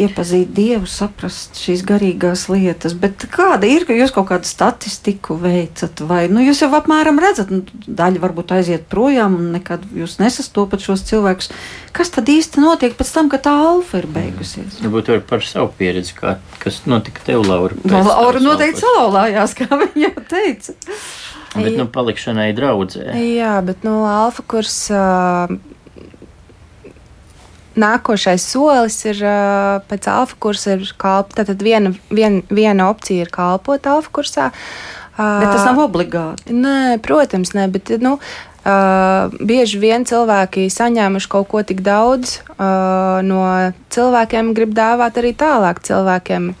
iepazīt 0.00 0.52
Dievu, 0.56 0.86
saprast 0.88 1.58
šīs 1.60 1.82
garīgās 1.86 2.46
lietas. 2.48 2.94
Bet 2.98 3.26
kāda 3.32 3.68
ir, 3.68 3.84
ka 3.88 3.96
jūs 3.96 4.12
kaut 4.14 4.30
kādu 4.30 4.48
statistiku 4.48 5.36
veicat, 5.40 6.00
vai 6.08 6.24
nu, 6.32 6.40
jūs 6.44 6.62
jau 6.64 6.70
apmēram 6.78 7.20
redzat, 7.22 7.52
nu, 7.52 7.62
daļa 7.86 8.22
varbūt 8.22 8.54
aiziet 8.56 8.86
projām 8.92 9.36
un 9.38 9.50
nekad 9.56 9.84
jūs 9.96 10.18
nesastopat 10.22 10.84
šos 10.84 11.04
cilvēkus. 11.10 11.52
Kas 11.92 12.12
tad 12.14 12.30
īsti 12.32 12.62
notiek 12.64 12.96
pēc 12.96 13.10
tam, 13.12 13.28
kad 13.32 13.44
tā 13.44 13.52
alfa 13.52 14.00
ir 14.00 14.08
beigusies? 14.12 14.80
Varbūt 14.80 15.12
var 15.12 15.26
par 15.34 15.44
savu 15.46 15.72
pieredzi, 15.76 16.16
kā, 16.16 16.38
kas 16.62 16.82
notika 16.88 17.24
tev, 17.26 17.44
Laura. 17.48 17.76
No, 17.84 18.00
Laura 18.08 18.40
noteikti 18.42 18.84
salauzājās, 18.84 19.58
kā 19.58 19.68
viņa 19.76 20.08
jau 20.08 20.24
teica. 20.30 20.78
Bet, 21.52 21.74
nu, 21.76 21.84
palikšanai 21.92 22.48
draudzē. 22.56 23.10
Jā, 23.12 23.58
bet, 23.66 23.84
nu, 23.84 23.98
alfa 24.08 24.44
kurs. 24.48 24.78
Uh, 24.88 25.52
Nākošais 27.78 28.44
solis 28.44 28.98
ir 29.08 29.22
uh, 29.24 29.80
pēc 29.88 30.08
alfa 30.12 30.36
kursa, 30.42 30.76
ir 30.76 30.92
kalp. 31.00 31.32
Tātad 31.36 31.62
viena, 31.64 31.94
vien, 32.12 32.42
viena 32.52 32.90
opcija 32.92 33.26
ir 33.26 33.32
kalpot 33.32 33.86
alfa 33.88 34.12
kursā. 34.12 34.50
Uh, 35.12 35.42
bet 35.42 35.50
tas 35.52 35.66
nav 35.68 35.80
obligāti. 35.84 36.54
Nē, 36.56 36.96
protams, 37.04 37.52
nē, 37.56 37.66
bet 37.72 37.90
nu, 38.00 38.16
uh, 38.16 39.32
bieži 39.44 39.80
vien 39.82 40.06
cilvēki 40.08 40.68
saņēmuši 40.72 41.30
kaut 41.32 41.50
ko 41.50 41.62
tik 41.66 41.82
daudz 41.84 42.38
uh, 42.54 43.20
no 43.26 43.42
cilvēkiem, 43.92 44.54
grib 44.56 44.72
dāvāt 44.76 45.20
arī 45.20 45.34
tālāk 45.36 45.82
cilvēkiem. 45.84 46.52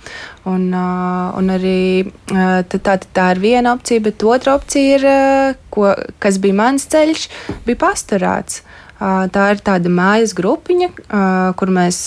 Un, 0.50 0.68
uh, 0.74 1.32
un 1.38 1.54
arī 1.54 1.78
uh, 2.02 2.60
tā, 2.66 2.80
tā, 2.82 2.98
tā 3.14 3.30
ir 3.36 3.42
viena 3.44 3.76
opcija, 3.76 4.02
bet 4.04 4.24
otra 4.26 4.56
opcija 4.58 4.98
ir, 4.98 5.08
uh, 5.08 5.56
ko, 5.72 5.92
kas 6.22 6.40
bija 6.42 6.58
mans 6.64 6.88
ceļš, 6.92 7.28
bija 7.68 7.84
pastorāts. 7.84 8.62
Tā 9.02 9.44
ir 9.50 9.62
tāda 9.64 9.90
mājas 9.90 10.34
grupiņa, 10.38 10.88
kur 11.58 11.70
mēs 11.74 12.04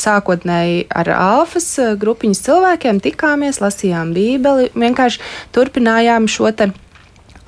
sākotnēji 0.00 0.86
ar 0.96 1.10
alfas 1.12 1.66
grupiņas 2.00 2.44
cilvēkiem 2.46 3.00
tikāmies, 3.04 3.60
lasījām 3.60 4.14
Bībeli, 4.16 4.70
vienkārši 4.72 5.20
turpinājām 5.52 6.30
šo 6.30 6.52
te 6.56 6.70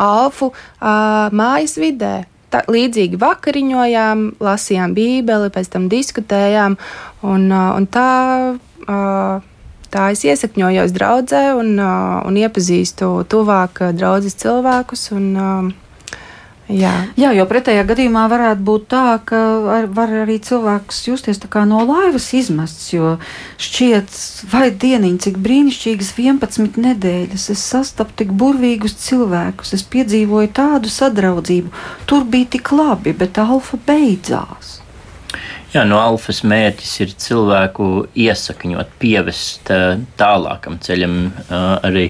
alfu 0.02 0.50
mājas 0.82 1.78
vidē. 1.80 2.14
Tā, 2.52 2.60
līdzīgi 2.68 3.16
vakariņojām, 3.16 4.24
lasījām 4.44 4.92
Bībeli, 4.92 5.48
pēc 5.54 5.70
tam 5.72 5.86
diskutējām. 5.88 6.76
Un, 7.24 7.46
un 7.48 7.86
tā, 7.88 8.10
tā 9.94 10.08
es 10.12 10.24
iesakņojos 10.28 10.92
draudzē 10.92 11.46
un, 11.56 11.78
un 11.80 12.42
iepazīstu 12.42 13.08
tuvāk 13.32 13.80
draudzes 13.96 14.36
cilvēkus. 14.42 15.06
Un, 15.16 15.30
Jā. 16.72 16.92
Jā, 17.18 17.30
jo 17.36 17.46
pretējā 17.48 17.84
gadījumā 17.88 18.24
varētu 18.32 18.64
būt 18.66 18.86
tā, 18.92 19.04
ka 19.28 19.40
ar, 19.76 19.88
var 19.92 20.12
arī 20.22 20.38
cilvēks 20.42 21.02
justies 21.08 21.40
no 21.68 21.82
laivas 21.86 22.32
izmests. 22.34 22.92
Jo 22.92 23.16
šķiet, 23.62 24.12
vai 24.52 24.70
dieniņ, 24.70 25.18
cik 25.26 25.40
brīnišķīgas 25.44 26.12
11 26.18 26.78
nedēļas 26.82 27.48
es 27.54 27.64
sastapu 27.72 28.16
tik 28.22 28.32
burvīgus 28.32 28.96
cilvēkus, 29.06 29.74
es 29.78 29.82
piedzīvoju 29.82 30.52
tādu 30.52 30.92
sadraudzību. 30.92 31.72
Tur 32.06 32.24
bija 32.24 32.54
tik 32.56 32.72
labi, 32.72 33.14
bet 33.16 33.38
alfa 33.38 33.78
beidzās. 33.86 34.81
Jā, 35.72 35.86
no 35.88 35.96
alfas 35.96 36.42
mērķis 36.44 36.90
ir 37.00 37.12
cilvēku 37.16 37.86
iesakņot, 38.20 38.90
pievest 39.00 39.70
tālākam 40.20 40.74
ceļam. 40.84 41.14
Arī, 41.88 42.02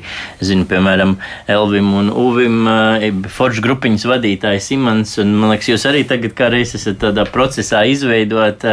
zinu, 0.42 0.66
piemēram, 0.66 1.12
Elvim 1.46 1.92
un 2.00 2.10
Uvim, 2.10 2.66
Forģa 3.30 3.62
grupiņas 3.62 4.08
vadītājs 4.10 4.72
Imants, 4.74 5.14
un 5.22 5.30
man 5.38 5.54
liekas, 5.54 5.70
jūs 5.70 5.86
arī 5.86 6.02
tagad 6.10 6.34
kā 6.34 6.50
reiz 6.50 6.74
esat 6.74 6.98
tādā 7.04 7.22
procesā 7.30 7.84
izveidot 7.86 8.66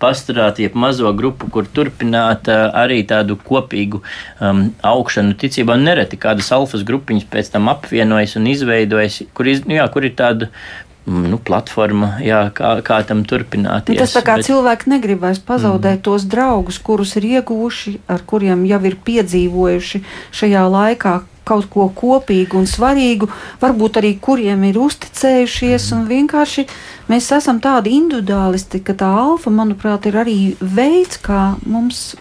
pasturāt, 0.00 0.64
jeb 0.64 0.72
mazo 0.72 1.12
grupu, 1.12 1.52
kur 1.52 1.68
turpināt 1.68 2.48
arī 2.48 3.02
tādu 3.04 3.36
kopīgu 3.44 4.00
um, 4.00 4.70
augšanu 4.80 5.36
ticībā. 5.36 5.76
Nereti 5.76 6.16
kādas 6.16 6.48
alfas 6.56 6.88
grupiņas 6.88 7.28
pēc 7.28 7.52
tam 7.58 7.68
apvienojas 7.76 8.40
un 8.40 8.48
izveidojas, 8.56 9.20
kur, 9.36 9.52
iz, 9.52 9.66
nu, 9.68 9.76
jā, 9.82 9.90
kur 9.92 10.08
ir 10.08 10.16
tāda 10.16 10.48
nu, 11.10 11.38
platforma, 11.42 12.14
jā, 12.24 12.44
kā, 12.54 12.76
kā 12.86 13.00
tam 13.08 13.24
turpināties. 13.28 13.96
Nu, 13.96 14.00
tas 14.00 14.14
tā 14.14 14.22
kā 14.26 14.38
bet... 14.38 14.46
cilvēki 14.48 14.92
negrib 14.92 15.24
vairs 15.24 15.42
pazaudēt 15.42 15.98
mm. 15.98 16.04
tos 16.06 16.26
draugus, 16.30 16.78
kurus 16.82 17.16
ir 17.20 17.26
ieguvuši, 17.34 17.98
ar 18.10 18.24
kuriem 18.28 18.64
jau 18.70 18.80
ir 18.88 18.96
piedzīvojuši 19.08 20.02
šajā 20.40 20.64
laikā 20.70 21.18
kaut 21.50 21.66
ko 21.72 21.88
kopīgu 21.96 22.60
un 22.60 22.68
svarīgu, 22.70 23.26
varbūt 23.62 23.98
arī 23.98 24.14
kuriem 24.22 24.64
ir 24.68 24.78
uzticējušies. 24.78 25.90
Mm. 25.96 26.08
Vienkārši 26.14 26.66
mēs 27.10 27.30
esam 27.34 27.60
tādi 27.62 27.96
individuālisti, 27.98 28.82
ka 28.86 28.94
tā 28.98 29.10
alfa, 29.24 29.50
manuprāt, 29.50 30.06
ir 30.06 30.20
arī 30.22 30.38
veids, 30.60 31.18
kā 31.24 31.54
mums 31.66 32.12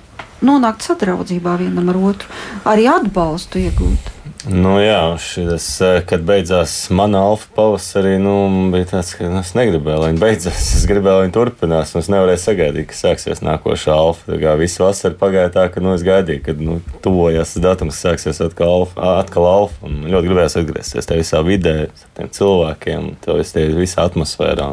nonākt 0.46 0.86
sadraudzībā 0.88 1.58
vienam 1.60 1.92
ar 1.92 2.00
otru, 2.12 2.32
arī 2.70 2.88
atbalstu 2.90 3.62
iegūt. 3.62 4.16
Nu, 4.48 4.78
jā, 4.80 5.18
šis, 5.20 5.66
eh, 5.84 5.98
kad 6.08 6.22
beidzās 6.24 6.72
mana 6.96 7.26
alfa 7.28 7.50
pavasarī, 7.58 8.14
nu, 8.24 8.72
bija 8.72 8.88
tāds, 8.94 9.12
ka 9.18 9.28
nu, 9.28 9.42
es 9.44 9.52
negribēju, 9.58 10.00
lai 10.00 10.12
viņa 10.14 10.22
beidzās. 10.22 10.70
Es 10.78 10.86
gribēju, 10.88 11.18
lai 11.18 11.26
viņa 11.26 11.36
turpinās. 11.36 11.92
Es 12.00 12.08
nevarēju 12.08 12.40
sagaidīt, 12.40 12.88
ka 12.88 12.96
sāksies 12.96 13.44
nākošā 13.44 13.92
alfa. 13.92 14.24
Tā 14.32 14.38
kā 14.40 14.54
visu 14.62 14.86
vasaru 14.86 15.20
pagāja 15.20 15.52
tā, 15.58 15.66
ka 15.74 15.84
nu, 15.84 15.92
es 15.98 16.06
gaidīju, 16.08 16.44
kad 16.46 16.64
nu, 16.64 16.78
tuvojas 17.04 17.52
tas 17.58 17.66
datums, 17.66 18.00
sāksies 18.00 18.40
atkal 18.46 18.78
alfa. 18.78 19.12
Atkal 19.26 19.50
alfa 19.50 19.90
un 19.90 20.08
ļoti 20.08 20.32
gribēju 20.32 20.64
atgriezties 20.64 21.12
tajā 21.12 21.26
visā 21.26 21.44
vidē, 21.44 21.76
ar 21.90 22.08
tiem 22.16 22.32
cilvēkiem, 22.40 23.12
tajā 23.28 23.68
visā 23.76 24.08
atmosfērā. 24.08 24.72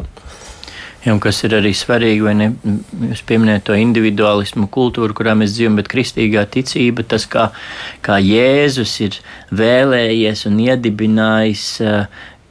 Ja, 1.07 1.13
kas 1.23 1.37
ir 1.47 1.53
arī 1.55 1.69
svarīgi, 1.77 2.23
vai 2.25 2.33
ne? 2.35 2.47
Jūs 3.07 3.21
pieminējat 3.29 3.69
to 3.69 3.75
individualismu 3.79 4.67
kultūru, 4.73 5.15
kurā 5.15 5.37
mēs 5.39 5.53
dzīvojam, 5.55 5.77
bet 5.79 5.87
kristīgā 5.93 6.43
ticība, 6.51 7.05
tas, 7.07 7.23
kā, 7.31 7.45
kā 8.03 8.17
Jēzus 8.19 8.97
ir 9.05 9.19
vēlējies 9.55 10.43
un 10.49 10.57
iedibinājis, 10.65 11.69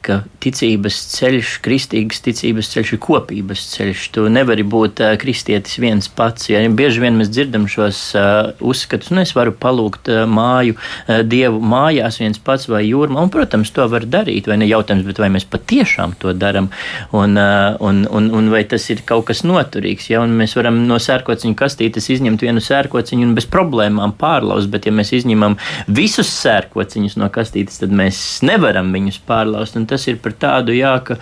ka 0.07 0.21
ticības 0.43 0.97
ceļš, 1.13 1.53
kristīgas 1.65 2.21
ticības 2.25 2.71
ceļš 2.73 2.93
ir 2.95 3.01
kopības 3.03 3.63
ceļš. 3.73 4.05
Tu 4.15 4.25
nevari 4.31 4.63
būt 4.67 5.01
uh, 5.03 5.13
kristietis 5.19 5.77
viens 5.81 6.07
pats. 6.07 6.49
Ja? 6.51 6.61
Bieži 6.67 7.03
vien 7.03 7.17
mēs 7.19 7.31
dzirdam 7.33 7.67
šos 7.71 8.01
uh, 8.17 8.51
uzskatus, 8.63 9.11
nu 9.15 9.23
es 9.23 9.33
varu 9.37 9.53
palūgt 9.55 10.11
uh, 10.13 10.23
māju, 10.29 10.77
uh, 10.77 11.21
dievu 11.27 11.59
mājās 11.59 12.21
viens 12.21 12.39
pats 12.39 12.69
vai 12.71 12.85
jūrmā, 12.87 13.25
un, 13.27 13.33
protams, 13.33 13.73
to 13.75 13.87
var 13.91 14.07
darīt, 14.07 14.47
vai 14.49 14.59
ne 14.61 14.69
jautājums, 14.69 15.05
bet 15.07 15.21
vai 15.21 15.29
mēs 15.33 15.47
patiešām 15.49 16.15
to 16.21 16.33
darām, 16.37 16.69
un, 17.11 17.37
uh, 17.39 17.75
un, 17.83 18.05
un, 18.07 18.31
un 18.37 18.51
vai 18.53 18.63
tas 18.69 18.87
ir 18.93 19.03
kaut 19.07 19.27
kas 19.31 19.43
noturīgs, 19.47 20.11
ja? 20.13 20.23
un 20.23 20.35
mēs 20.39 20.55
varam 20.59 20.83
no 20.87 20.99
sērkociņu 21.01 21.57
kastītes 21.57 22.11
izņemt 22.15 22.45
vienu 22.45 22.63
sērkociņu 22.63 23.27
un 23.27 23.35
bez 23.37 23.49
problēmām 23.51 24.15
pārlaust, 24.19 24.71
bet 24.71 24.87
ja 24.87 24.95
mēs 24.95 25.13
izņemam 25.17 25.57
visus 25.87 26.29
sērkociņus 26.43 27.17
no 27.19 27.29
kastītes, 27.33 27.81
tad 27.81 27.93
mēs 27.95 28.21
nevaram 28.45 28.91
viņus 28.95 29.19
pārlaust. 29.27 29.77
Un 29.77 29.87
tas 29.89 29.96
ir 30.05 30.19
par 30.21 30.35
tādu, 30.37 30.75
jā, 30.77 30.93
ka, 31.05 31.17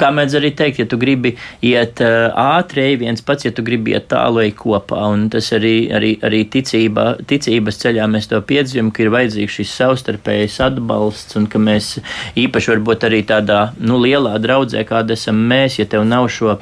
kā 0.00 0.10
mēdz 0.14 0.36
arī 0.40 0.50
teikt, 0.58 0.82
ja 0.82 0.86
tu 0.90 0.98
gribi 1.00 1.34
iet 1.64 2.02
ātri, 2.02 2.88
viens 3.00 3.22
pats, 3.22 3.46
ja 3.46 3.54
tu 3.54 3.64
gribi 3.66 3.94
iet 3.94 4.08
tālu, 4.10 4.42
ej 4.42 4.54
kopā. 4.58 5.04
Un 5.14 5.28
tas 5.32 5.52
arī, 5.54 5.76
arī, 5.94 6.16
arī 6.26 6.42
ticībā, 6.52 7.06
ticības 7.30 7.80
ceļā 7.84 8.08
mēs 8.10 8.30
to 8.32 8.42
piedzīvojam, 8.50 8.90
ka 8.94 9.06
ir 9.06 9.14
vajadzīgs 9.14 9.60
šis 9.60 9.76
savstarpējs 9.78 10.58
atbalsts 10.66 11.38
un 11.38 11.46
ka 11.50 11.62
mēs 11.62 11.94
īpaši 12.40 12.74
varbūt 12.74 13.08
arī 13.08 13.22
tādā 13.28 13.62
nu, 13.78 14.00
lielā 14.02 14.38
draudzē, 14.42 14.82
kāda 14.88 15.18
esam 15.18 15.38
mēs, 15.52 15.78
ja 15.78 15.88
tev 15.88 16.08
nav 16.08 16.30
šo 16.32 16.58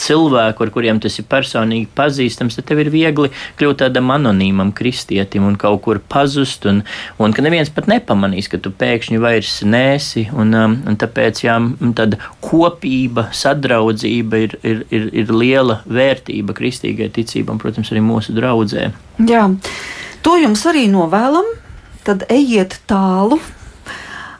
cilvēku, 0.00 0.64
ar 0.64 0.72
kuriem 0.74 1.00
tas 1.02 1.18
ir 1.20 1.26
personīgi 1.30 1.88
pazīstams, 1.96 2.56
tad 2.58 2.68
tev 2.70 2.82
ir 2.84 2.90
viegli 2.92 3.30
kļūt 3.60 3.82
tādam 3.84 4.10
anonīmam 4.14 4.72
kristietim 4.76 5.46
un 5.48 5.58
kaut 5.60 5.82
kur 5.84 6.00
pazust, 6.12 6.66
un, 6.70 6.82
un 7.20 7.36
ka 7.36 7.44
neviens 7.44 7.72
pat 7.74 7.88
nepamanīs, 7.90 8.50
ka 8.50 8.60
tu 8.62 8.72
pēkšņi 8.80 9.20
vairs 9.22 9.60
nēsi. 9.66 10.28
Un, 10.36 10.54
um, 10.56 10.76
un 10.88 10.98
tāpēc 11.00 11.44
jā, 11.44 11.56
tāda 11.98 12.20
kopība, 12.44 13.28
sadraudzība 13.36 14.42
ir, 14.46 14.58
ir, 14.66 14.84
ir, 14.90 15.08
ir 15.22 15.32
liela 15.34 15.80
vērtība 15.90 16.56
kristīgai 16.56 17.10
ticībam, 17.14 17.60
protams, 17.62 17.92
arī 17.92 18.04
mūsu 18.04 18.34
draudzē. 18.36 18.90
Jā, 19.28 19.46
to 20.24 20.36
jums 20.40 20.66
arī 20.70 20.86
novēlam. 20.92 21.56
Tad 22.00 22.24
ejiet 22.32 22.78
tālu, 22.88 23.36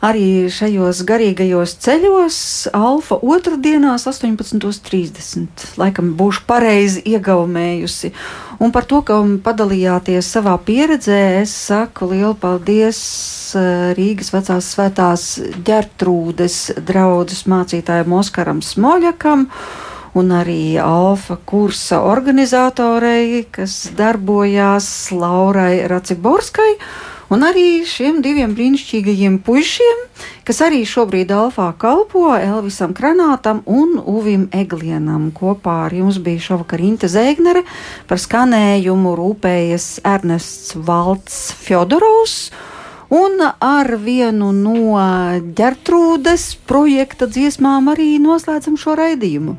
arī 0.04 0.48
šajos 0.52 1.02
garīgajos 1.08 1.74
ceļos, 1.84 2.38
Alfa 2.76 3.18
otrdienās, 3.20 4.06
18.30. 4.08 5.66
Laikam 5.80 6.14
būšu 6.18 6.46
pareizi 6.48 7.02
iegaumējusi. 7.12 8.12
Un 8.60 8.72
par 8.72 8.88
to, 8.88 9.02
ka 9.04 9.18
padalījāties 9.44 10.32
savā 10.36 10.56
pieredzē, 10.64 11.20
es 11.42 11.52
saku 11.68 12.10
lielu 12.14 12.34
paldies 12.40 12.98
eh, 13.56 13.92
Rīgas 13.96 14.32
vecās 14.34 14.72
svētās 14.74 15.28
ģertrūdes 15.68 16.58
draudzes 16.88 17.46
mācītājiem 17.48 18.18
Oskaram 18.20 18.64
Smoļakam 18.64 19.46
un 20.18 20.34
arī 20.34 20.74
Alfa 20.82 21.36
kursa 21.46 22.00
organizatorei, 22.02 23.44
kas 23.52 23.84
darbojās 23.96 24.90
Laurai 25.14 25.86
Raciborskai 25.88 26.74
un 27.30 27.44
arī 27.46 27.82
šiem 27.86 28.20
diviem 28.24 28.52
brīnišķīgajiem 28.56 29.38
puišiem, 29.46 30.02
kas 30.46 30.60
arī 30.66 30.82
šobrīd 30.88 31.30
Alfā 31.34 31.70
kalpo 31.78 32.26
Elvisam 32.34 32.94
Kranātam 32.96 33.62
un 33.70 33.96
Uvim 33.98 34.48
Eglienam. 34.56 35.30
Kopā 35.36 35.86
ar 35.86 35.94
jums 35.94 36.18
bija 36.22 36.42
šovakar 36.50 36.82
Inte 36.82 37.10
Zēgnere, 37.10 37.62
par 38.10 38.20
skanējumu 38.20 39.14
rūpējas 39.18 39.88
Ernests 40.04 40.74
Valts 40.76 41.40
Fjodorovs. 41.62 42.50
Un 43.10 43.42
ar 43.42 43.88
vienu 43.98 44.52
no 44.54 45.00
ģertrūdes 45.58 46.44
projekta 46.70 47.26
dziesmām 47.26 47.90
arī 47.90 48.12
noslēdzam 48.22 48.78
šo 48.78 48.94
raidījumu. 49.00 49.56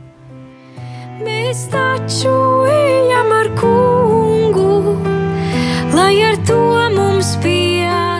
Mēs 1.22 1.68
taču 1.74 2.32
ejam 2.72 3.36
ar 3.42 3.52
kūku 3.60 4.21
lai 5.94 6.24
ar 6.24 6.36
to 6.48 6.60
mums 6.96 7.36
pietiek. 7.44 8.11